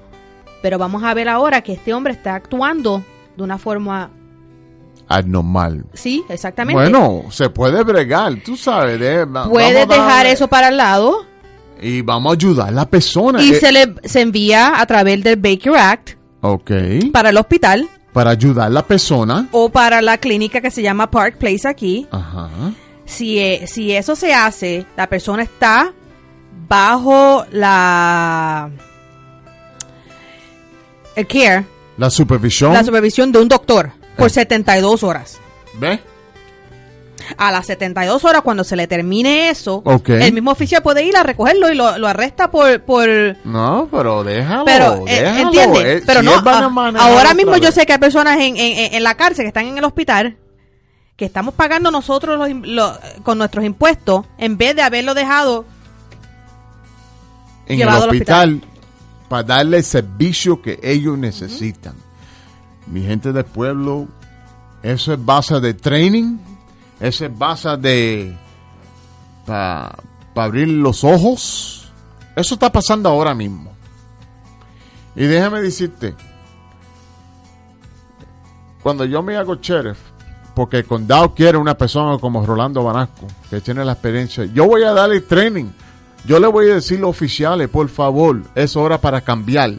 pero 0.62 0.76
vamos 0.76 1.02
a 1.04 1.14
ver 1.14 1.26
ahora 1.28 1.62
que 1.62 1.72
este 1.72 1.94
hombre 1.94 2.12
está 2.12 2.34
actuando 2.34 3.02
de 3.34 3.42
una 3.42 3.56
forma... 3.56 4.10
anormal. 5.08 5.86
Sí, 5.94 6.22
exactamente. 6.28 6.78
Bueno, 6.78 7.22
se 7.30 7.48
puede 7.48 7.82
bregar, 7.82 8.34
tú 8.44 8.58
sabes. 8.58 9.00
de- 9.00 9.24
va- 9.24 9.48
Puedes 9.48 9.86
vamos 9.86 9.98
a 9.98 10.02
dejar 10.08 10.26
eso 10.26 10.48
para 10.48 10.68
el 10.68 10.76
lado 10.76 11.24
Y 11.80 12.02
vamos 12.02 12.30
a 12.30 12.34
ayudar 12.34 12.68
a 12.68 12.72
la 12.72 12.84
persona. 12.86 13.42
y 13.42 13.52
Eh, 13.52 13.54
se 13.54 13.72
le 13.72 13.94
se 14.04 14.20
envía 14.20 14.78
a 14.78 14.84
través 14.84 15.22
del 15.24 15.36
Baker 15.36 15.72
Act 15.78 16.10
Ok. 16.42 16.70
para 17.10 17.30
el 17.30 17.38
hospital 17.38 17.88
Para 18.12 18.32
ayudar 18.32 18.66
a 18.66 18.70
la 18.70 18.82
persona. 18.84 19.48
o 19.52 19.70
para 19.70 20.02
la 20.02 20.18
clínica 20.18 20.60
que 20.60 20.70
se 20.70 20.82
llama 20.82 21.10
Park 21.10 21.38
Place 21.38 21.66
aquí. 21.66 22.06
Ajá. 22.10 22.50
Si, 23.10 23.38
eh, 23.40 23.66
si 23.66 23.92
eso 23.94 24.14
se 24.16 24.32
hace, 24.32 24.86
la 24.96 25.08
persona 25.08 25.42
está 25.42 25.92
bajo 26.68 27.44
la... 27.50 28.70
El 31.16 31.26
care, 31.26 31.64
La 31.98 32.08
supervisión. 32.08 32.72
la 32.72 32.84
supervisión 32.84 33.32
de 33.32 33.40
un 33.40 33.48
doctor 33.48 33.90
por 34.16 34.30
72 34.30 35.02
horas. 35.02 35.38
¿Ves? 35.74 35.98
A 37.36 37.52
las 37.52 37.66
72 37.66 38.24
horas, 38.24 38.42
cuando 38.42 38.64
se 38.64 38.74
le 38.76 38.86
termine 38.86 39.50
eso, 39.50 39.82
el 40.06 40.32
mismo 40.32 40.50
oficial 40.52 40.82
puede 40.82 41.04
ir 41.04 41.16
a 41.16 41.22
recogerlo 41.22 41.70
y 41.70 41.74
lo, 41.74 41.98
lo 41.98 42.08
arresta 42.08 42.50
por... 42.50 42.80
por 42.82 43.08
No, 43.44 43.88
pero 43.90 44.24
déjalo. 44.24 44.64
pero, 44.64 45.04
eh, 45.06 45.20
déjalo. 45.22 45.40
¿entiende? 45.40 45.96
Eh, 45.96 46.02
pero 46.06 46.20
si 46.20 46.26
no, 46.26 46.32
a 46.34 46.88
ahora 46.98 47.34
mismo 47.34 47.56
yo 47.56 47.64
vez. 47.66 47.74
sé 47.74 47.86
que 47.86 47.92
hay 47.92 47.98
personas 47.98 48.36
en- 48.40 48.56
en- 48.56 48.94
en 48.94 49.02
la 49.02 49.16
cárcel 49.16 49.44
que 49.44 49.48
están 49.48 49.66
en 49.66 49.78
el 49.78 49.84
hospital 49.84 50.36
que 51.20 51.26
estamos 51.26 51.52
pagando 51.52 51.90
nosotros 51.90 52.50
los 52.64 52.98
con 53.22 53.36
nuestros 53.36 53.62
impuestos 53.62 54.24
en 54.38 54.56
vez 54.56 54.74
de 54.74 54.80
haberlo 54.80 55.12
dejado 55.12 55.66
en 57.66 57.74
el 57.74 57.76
llevado 57.76 58.04
al 58.04 58.08
hospital, 58.08 58.62
para 59.28 59.42
darle 59.42 59.76
el 59.76 59.84
servicio 59.84 60.62
que 60.62 60.80
ellos 60.82 61.18
necesitan. 61.18 61.94
Mi 62.86 63.02
gente 63.02 63.34
del 63.34 63.44
pueblo, 63.44 64.08
eso 64.82 65.12
es 65.12 65.22
base 65.22 65.60
de 65.60 65.74
training, 65.74 66.38
eso 67.00 67.26
es 67.26 67.38
base 67.38 67.76
de 67.76 68.34
para 69.44 69.98
abrir 70.34 70.68
los 70.68 71.04
ojos. 71.04 71.92
Eso 72.34 72.54
está 72.54 72.72
pasando 72.72 73.10
ahora 73.10 73.34
mismo. 73.34 73.74
Y 75.14 75.24
déjame 75.24 75.60
decirte, 75.60 76.14
cuando 78.82 79.04
yo 79.04 79.22
me 79.22 79.36
hago 79.36 79.56
sheriff, 79.56 79.98
porque 80.60 80.76
el 80.76 80.84
condado 80.84 81.32
quiere 81.34 81.56
una 81.56 81.72
persona 81.72 82.18
como 82.18 82.44
Rolando 82.44 82.84
Banasco, 82.84 83.26
que 83.48 83.62
tiene 83.62 83.82
la 83.82 83.92
experiencia, 83.92 84.44
yo 84.44 84.66
voy 84.66 84.82
a 84.82 84.92
darle 84.92 85.22
training. 85.22 85.70
Yo 86.26 86.38
le 86.38 86.48
voy 86.48 86.68
a 86.70 86.74
decir 86.74 86.98
a 86.98 87.00
los 87.00 87.10
oficiales, 87.12 87.66
por 87.70 87.88
favor, 87.88 88.42
es 88.54 88.76
hora 88.76 89.00
para 89.00 89.22
cambiar. 89.22 89.72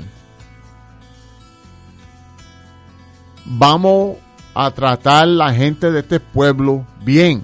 Vamos 3.45 4.17
a 4.55 4.71
tratar 4.71 5.27
la 5.27 5.53
gente 5.53 5.91
de 5.91 5.99
este 5.99 6.19
pueblo 6.19 6.83
bien. 7.05 7.43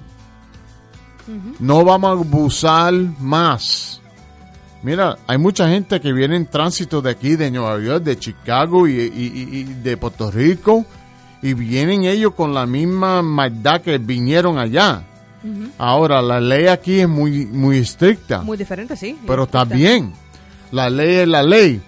No 1.60 1.86
vamos 1.86 2.08
a 2.10 2.14
abusar 2.14 2.92
más. 3.20 4.02
Mira, 4.82 5.16
hay 5.28 5.38
mucha 5.38 5.70
gente 5.70 6.02
que 6.02 6.12
viene 6.12 6.38
en 6.38 6.48
tránsito 6.48 7.00
de 7.04 7.12
aquí, 7.12 7.36
de 7.36 7.52
Nueva 7.52 7.80
York, 7.80 8.04
de 8.04 8.18
Chicago 8.18 8.88
y, 8.88 8.94
y- 8.94 9.32
y- 9.52 9.58
y 9.60 9.64
de 9.64 9.96
Puerto 9.96 10.32
Rico, 10.32 10.88
y 11.42 11.54
vienen 11.54 12.06
ellos 12.06 12.34
con 12.34 12.54
la 12.54 12.66
misma 12.66 13.22
maldad 13.22 13.82
que 13.82 13.98
vinieron 13.98 14.58
allá. 14.58 15.04
Ahora, 15.78 16.22
la 16.22 16.42
ley 16.42 16.68
aquí 16.68 17.00
es 17.00 17.08
muy, 17.08 17.46
muy 17.46 17.78
estricta. 17.78 18.42
muy 18.42 18.58
diferente, 18.58 18.98
sí. 18.98 19.18
Pero 19.26 19.44
está 19.44 19.64
bien. 19.64 20.14
La 20.72 20.90
ley 20.90 21.16
es 21.16 21.28
la 21.28 21.42
ley. 21.42 21.82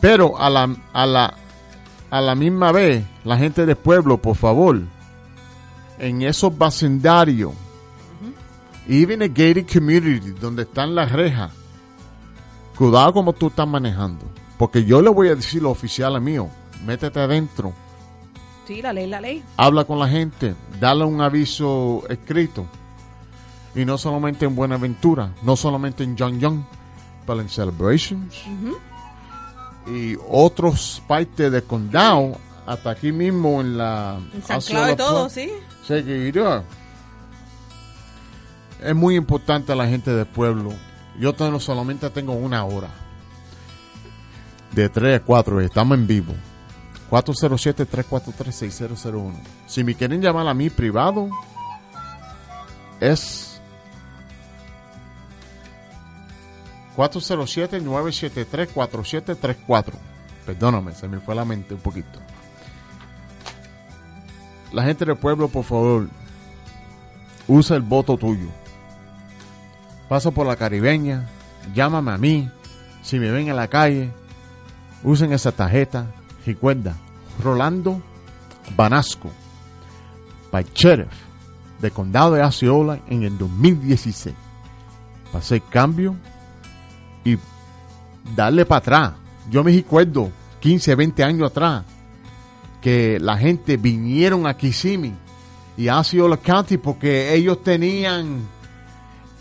Pero 0.00 0.38
a 0.38 0.50
la, 0.50 0.76
a 0.92 1.06
la, 1.06 1.34
a 2.10 2.20
la 2.20 2.34
misma 2.34 2.72
vez, 2.72 3.04
la 3.24 3.38
gente 3.38 3.64
del 3.64 3.76
pueblo, 3.76 4.18
por 4.18 4.36
favor, 4.36 4.82
en 5.98 6.22
esos 6.22 6.56
vecindarios, 6.58 7.52
even 8.88 9.22
en 9.22 9.32
gated 9.32 9.66
community, 9.72 10.32
donde 10.40 10.62
están 10.64 10.94
las 10.94 11.12
rejas, 11.12 11.52
cuidado 12.76 13.12
como 13.12 13.32
tú 13.32 13.46
estás 13.46 13.66
manejando. 13.66 14.26
Porque 14.58 14.84
yo 14.84 15.00
le 15.00 15.08
voy 15.08 15.28
a 15.28 15.36
decir 15.36 15.60
a 15.60 15.64
los 15.64 15.72
oficiales 15.72 16.20
míos, 16.20 16.48
métete 16.84 17.20
adentro, 17.20 17.72
Sí, 18.66 18.80
la 18.80 18.92
ley, 18.92 19.08
la 19.08 19.20
ley. 19.20 19.42
habla 19.56 19.84
con 19.84 19.98
la 19.98 20.08
gente, 20.08 20.54
dale 20.78 21.04
un 21.04 21.20
aviso 21.20 22.04
escrito. 22.08 22.66
Y 23.74 23.84
no 23.84 23.98
solamente 23.98 24.44
en 24.44 24.54
Buenaventura, 24.54 25.32
no 25.42 25.56
solamente 25.56 26.04
en 26.04 26.16
John 26.16 26.38
Young, 26.38 26.60
pero 27.26 27.40
en 27.40 27.48
Celebrations. 27.48 28.36
Y 29.86 30.16
otros 30.28 31.02
partes 31.08 31.50
del 31.50 31.64
condado, 31.64 32.36
hasta 32.66 32.90
aquí 32.90 33.10
mismo 33.12 33.60
en 33.60 33.78
la... 33.78 34.20
En 34.32 34.42
San 34.42 34.58
hacia 34.58 34.76
Clau 34.76 34.92
y 34.92 34.96
todo, 34.96 35.28
sí. 35.28 35.50
Seguirá. 35.84 36.62
Es 38.80 38.94
muy 38.94 39.16
importante 39.16 39.72
a 39.72 39.76
la 39.76 39.86
gente 39.86 40.12
del 40.12 40.26
pueblo. 40.26 40.72
Yo 41.18 41.32
tengo, 41.32 41.58
solamente 41.58 42.10
tengo 42.10 42.34
una 42.34 42.64
hora. 42.64 42.88
De 44.72 44.88
3 44.88 45.20
a 45.20 45.24
4. 45.24 45.60
Estamos 45.60 45.98
en 45.98 46.06
vivo. 46.06 46.34
407-343-6001. 47.12 49.32
Si 49.66 49.84
me 49.84 49.94
quieren 49.94 50.22
llamar 50.22 50.48
a 50.48 50.54
mí 50.54 50.70
privado, 50.70 51.28
es 53.00 53.60
407-973-4734. 56.96 59.92
Perdóname, 60.46 60.94
se 60.94 61.06
me 61.06 61.20
fue 61.20 61.34
la 61.34 61.44
mente 61.44 61.74
un 61.74 61.80
poquito. 61.80 62.18
La 64.72 64.84
gente 64.84 65.04
del 65.04 65.18
pueblo, 65.18 65.48
por 65.48 65.64
favor, 65.64 66.08
usa 67.46 67.76
el 67.76 67.82
voto 67.82 68.16
tuyo. 68.16 68.48
Pasa 70.08 70.30
por 70.30 70.46
la 70.46 70.56
caribeña, 70.56 71.28
llámame 71.74 72.12
a 72.12 72.16
mí. 72.16 72.50
Si 73.02 73.18
me 73.18 73.30
ven 73.30 73.48
en 73.48 73.56
la 73.56 73.68
calle, 73.68 74.10
usen 75.02 75.34
esa 75.34 75.52
tarjeta. 75.52 76.06
Recuerda, 76.44 76.96
Rolando 77.42 78.02
Banasco 78.76 79.30
para 80.50 80.68
sheriff 80.74 81.12
de 81.80 81.90
condado 81.90 82.34
de 82.34 82.42
Osceola 82.42 83.00
en 83.08 83.24
el 83.24 83.36
2016. 83.36 84.34
Para 85.26 85.38
hacer 85.38 85.62
cambio 85.62 86.14
y 87.24 87.36
darle 88.36 88.64
para 88.64 88.78
atrás. 88.78 89.12
Yo 89.50 89.64
me 89.64 89.72
recuerdo 89.72 90.30
15, 90.60 90.94
20 90.94 91.24
años 91.24 91.50
atrás 91.50 91.84
que 92.80 93.18
la 93.20 93.36
gente 93.36 93.76
vinieron 93.76 94.46
a 94.46 94.56
Kissimmee 94.56 95.14
y 95.76 95.88
a 95.88 96.00
Osceola 96.00 96.36
County 96.36 96.76
porque 96.76 97.34
ellos 97.34 97.62
tenían, 97.62 98.46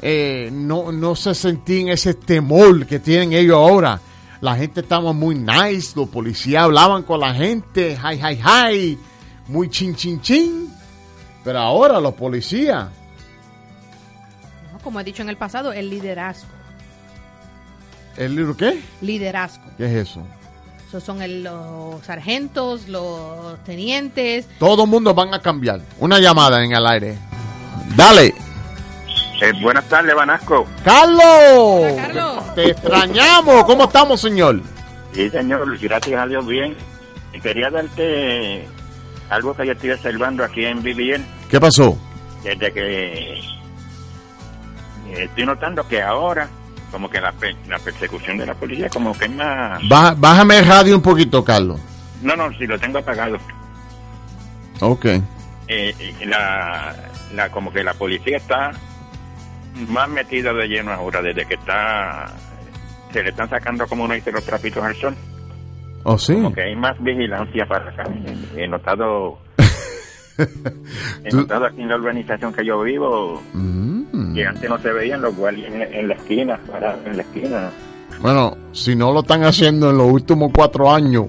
eh, 0.02 0.49
no, 0.52 0.91
no 0.91 1.16
se 1.16 1.36
sentían 1.36 1.89
ese 1.89 2.14
temor 2.14 2.86
que 2.86 2.99
tienen 2.99 3.34
ellos 3.34 3.58
ahora. 3.58 3.99
La 4.42 4.56
gente 4.56 4.82
estaba 4.82 5.14
muy 5.14 5.36
nice, 5.36 5.94
los 5.96 6.10
policías 6.10 6.64
hablaban 6.64 7.04
con 7.04 7.20
la 7.20 7.34
gente, 7.34 7.96
hi, 7.96 8.16
hi, 8.16 8.39
hi, 8.44 9.00
muy 9.48 9.70
chin, 9.70 9.96
chin, 9.96 10.20
chin. 10.22 10.68
Pero 11.44 11.60
ahora 11.60 12.00
los 12.00 12.14
policías, 12.16 12.88
¿no? 14.72 14.80
Como 14.80 15.00
he 15.00 15.04
dicho 15.04 15.22
en 15.22 15.30
el 15.30 15.38
pasado, 15.38 15.72
el 15.74 15.89
liderazgo. 15.89 16.50
¿el 18.18 18.36
libro 18.36 18.58
qué? 18.58 18.82
Liderazgo. 19.02 19.64
¿Qué 19.78 19.86
es 19.86 20.10
eso? 20.10 20.22
Esos 20.88 21.04
son 21.04 21.22
el- 21.22 21.44
los 21.44 22.04
sargentos, 22.06 22.88
los 22.89 23.58
tenientes. 23.64 24.48
Todo 24.60 24.84
el 24.84 24.89
mundo 24.89 25.14
van 25.14 25.34
a 25.34 25.39
cambiar. 25.39 25.82
Una 26.00 26.20
llamada 26.20 26.64
en 26.64 26.74
el 26.74 26.86
aire. 26.86 27.18
Dale. 27.96 28.34
Eh, 29.42 29.52
buenas 29.62 29.86
tardes, 29.89 30.14
Banasco. 30.16 30.68
Carlos. 30.86 31.24
Hola, 31.26 31.96
Carlos. 32.08 32.56
Te 32.56 32.72
extrañamos. 32.72 33.64
¿Cómo 33.66 33.86
estamos, 33.86 34.22
señor? 34.22 34.62
Sí, 35.14 35.30
señor, 35.30 35.78
gracias 35.80 36.22
a 36.22 36.28
Dios, 36.28 36.46
bien. 36.46 36.76
Y 37.34 37.39
quería 37.42 37.70
darte 37.72 38.68
algo 39.30 39.56
que 39.56 39.66
yo 39.66 39.72
estoy 39.74 39.92
observando 39.92 40.44
aquí 40.44 40.66
en 40.66 40.82
BBN, 40.84 41.26
¿Qué 41.50 41.60
pasó? 41.60 41.98
desde 42.44 42.72
que 42.74 43.34
eh, 43.34 43.42
estoy 45.18 45.46
notando 45.46 45.88
que 45.88 46.02
ahora, 46.02 46.48
como 46.92 47.10
que 47.10 47.22
la, 47.22 47.32
pe- 47.32 47.56
la 47.68 47.80
persecución 47.80 48.38
de 48.38 48.46
la 48.46 48.54
policía, 48.56 48.89
como 48.89 49.18
que 49.18 49.26
es 49.26 49.32
más... 49.32 49.80
Baja- 49.89 50.16
bájame 50.18 50.60
el 50.60 50.66
radio 50.68 50.96
un 50.96 51.02
poquito, 51.02 51.44
Carlos. 51.44 51.80
No, 52.22 52.36
no, 52.36 52.52
si 52.58 52.68
lo 52.68 52.78
tengo 52.80 53.00
apagado. 53.00 53.38
Ok. 54.82 55.06
Eh, 55.06 55.22
eh, 55.68 56.16
la, 56.26 56.94
la, 57.34 57.50
como 57.50 57.72
que 57.72 57.84
la 57.84 57.94
policía 57.94 58.38
está 58.38 58.72
más 59.89 60.09
metida 60.09 60.53
de 60.53 60.67
lleno 60.67 60.91
ahora, 60.91 61.22
desde 61.22 61.45
que 61.45 61.55
está... 61.55 62.28
Se 63.11 63.22
le 63.24 63.30
están 63.30 63.49
sacando, 63.49 63.86
como 63.88 64.05
uno 64.05 64.13
dice, 64.13 64.32
los 64.32 64.43
trapitos 64.45 64.84
al 64.84 64.95
sol. 64.95 65.15
¿Oh, 66.03 66.17
sí? 66.17 66.34
Como 66.34 66.53
que 66.53 66.61
hay 66.61 66.76
más 66.76 67.01
vigilancia 67.03 67.65
para 67.65 67.89
acá. 67.89 68.03
He 68.55 68.67
notado, 68.67 69.38
he 71.24 71.36
notado 71.36 71.65
aquí 71.65 71.82
en 71.82 71.89
la 71.89 71.97
urbanización 71.97 72.53
que 72.53 72.65
yo 72.65 72.82
vivo 72.82 73.41
Mm. 73.53 74.34
que 74.34 74.45
antes 74.45 74.69
no 74.69 74.78
se 74.80 74.91
veían 74.91 75.22
los 75.22 75.36
guardias 75.36 75.72
en, 75.74 75.82
en 75.82 76.07
la 76.07 76.13
esquina, 76.15 76.59
para, 76.69 76.97
en 77.05 77.17
la 77.17 77.24
esquina. 77.24 77.69
Bueno, 78.22 78.57
si 78.72 78.95
no 78.95 79.11
lo 79.13 79.22
están 79.22 79.43
haciendo 79.43 79.89
en 79.89 79.97
los 79.97 80.07
últimos 80.11 80.51
cuatro 80.53 80.91
años, 80.91 81.28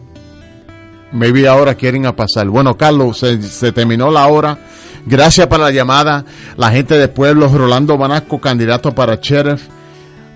maybe 1.12 1.46
ahora 1.48 1.74
quieren 1.74 2.06
a 2.06 2.14
pasar. 2.14 2.48
Bueno, 2.48 2.76
Carlos, 2.76 3.18
se, 3.18 3.40
se 3.42 3.72
terminó 3.72 4.10
la 4.10 4.26
hora. 4.26 4.58
Gracias 5.06 5.46
por 5.46 5.60
la 5.60 5.70
llamada. 5.70 6.24
La 6.56 6.70
gente 6.70 6.94
de 6.94 7.08
Pueblo, 7.08 7.48
Rolando 7.48 7.98
Banasco, 7.98 8.40
candidato 8.40 8.94
para 8.94 9.16
sheriff. 9.16 9.62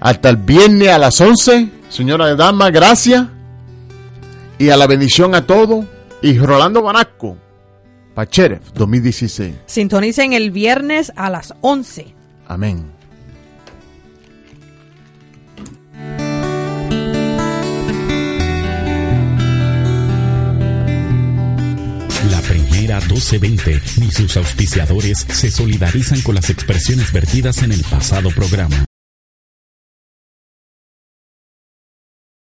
Hasta 0.00 0.28
el 0.28 0.36
viernes 0.36 0.88
a 0.88 0.98
las 0.98 1.20
11. 1.20 1.68
Señora 1.88 2.26
de 2.26 2.36
Dama, 2.36 2.70
gracias. 2.70 3.26
Y 4.58 4.70
a 4.70 4.76
la 4.76 4.86
bendición 4.86 5.34
a 5.34 5.46
todos. 5.46 5.84
Y 6.22 6.38
Rolando 6.38 6.82
Banasco, 6.82 7.36
para 8.14 8.28
sheriff 8.30 8.72
2016. 8.74 9.54
Sintonicen 9.66 10.32
el 10.32 10.50
viernes 10.50 11.12
a 11.14 11.30
las 11.30 11.54
11. 11.60 12.14
Amén. 12.48 12.95
La 22.86 23.00
primera 23.00 23.14
1220 23.14 23.82
ni 24.00 24.12
sus 24.12 24.36
auspiciadores 24.36 25.26
se 25.28 25.50
solidarizan 25.50 26.20
con 26.20 26.36
las 26.36 26.50
expresiones 26.50 27.10
vertidas 27.12 27.62
en 27.64 27.72
el 27.72 27.82
pasado 27.82 28.30
programa. 28.30 28.85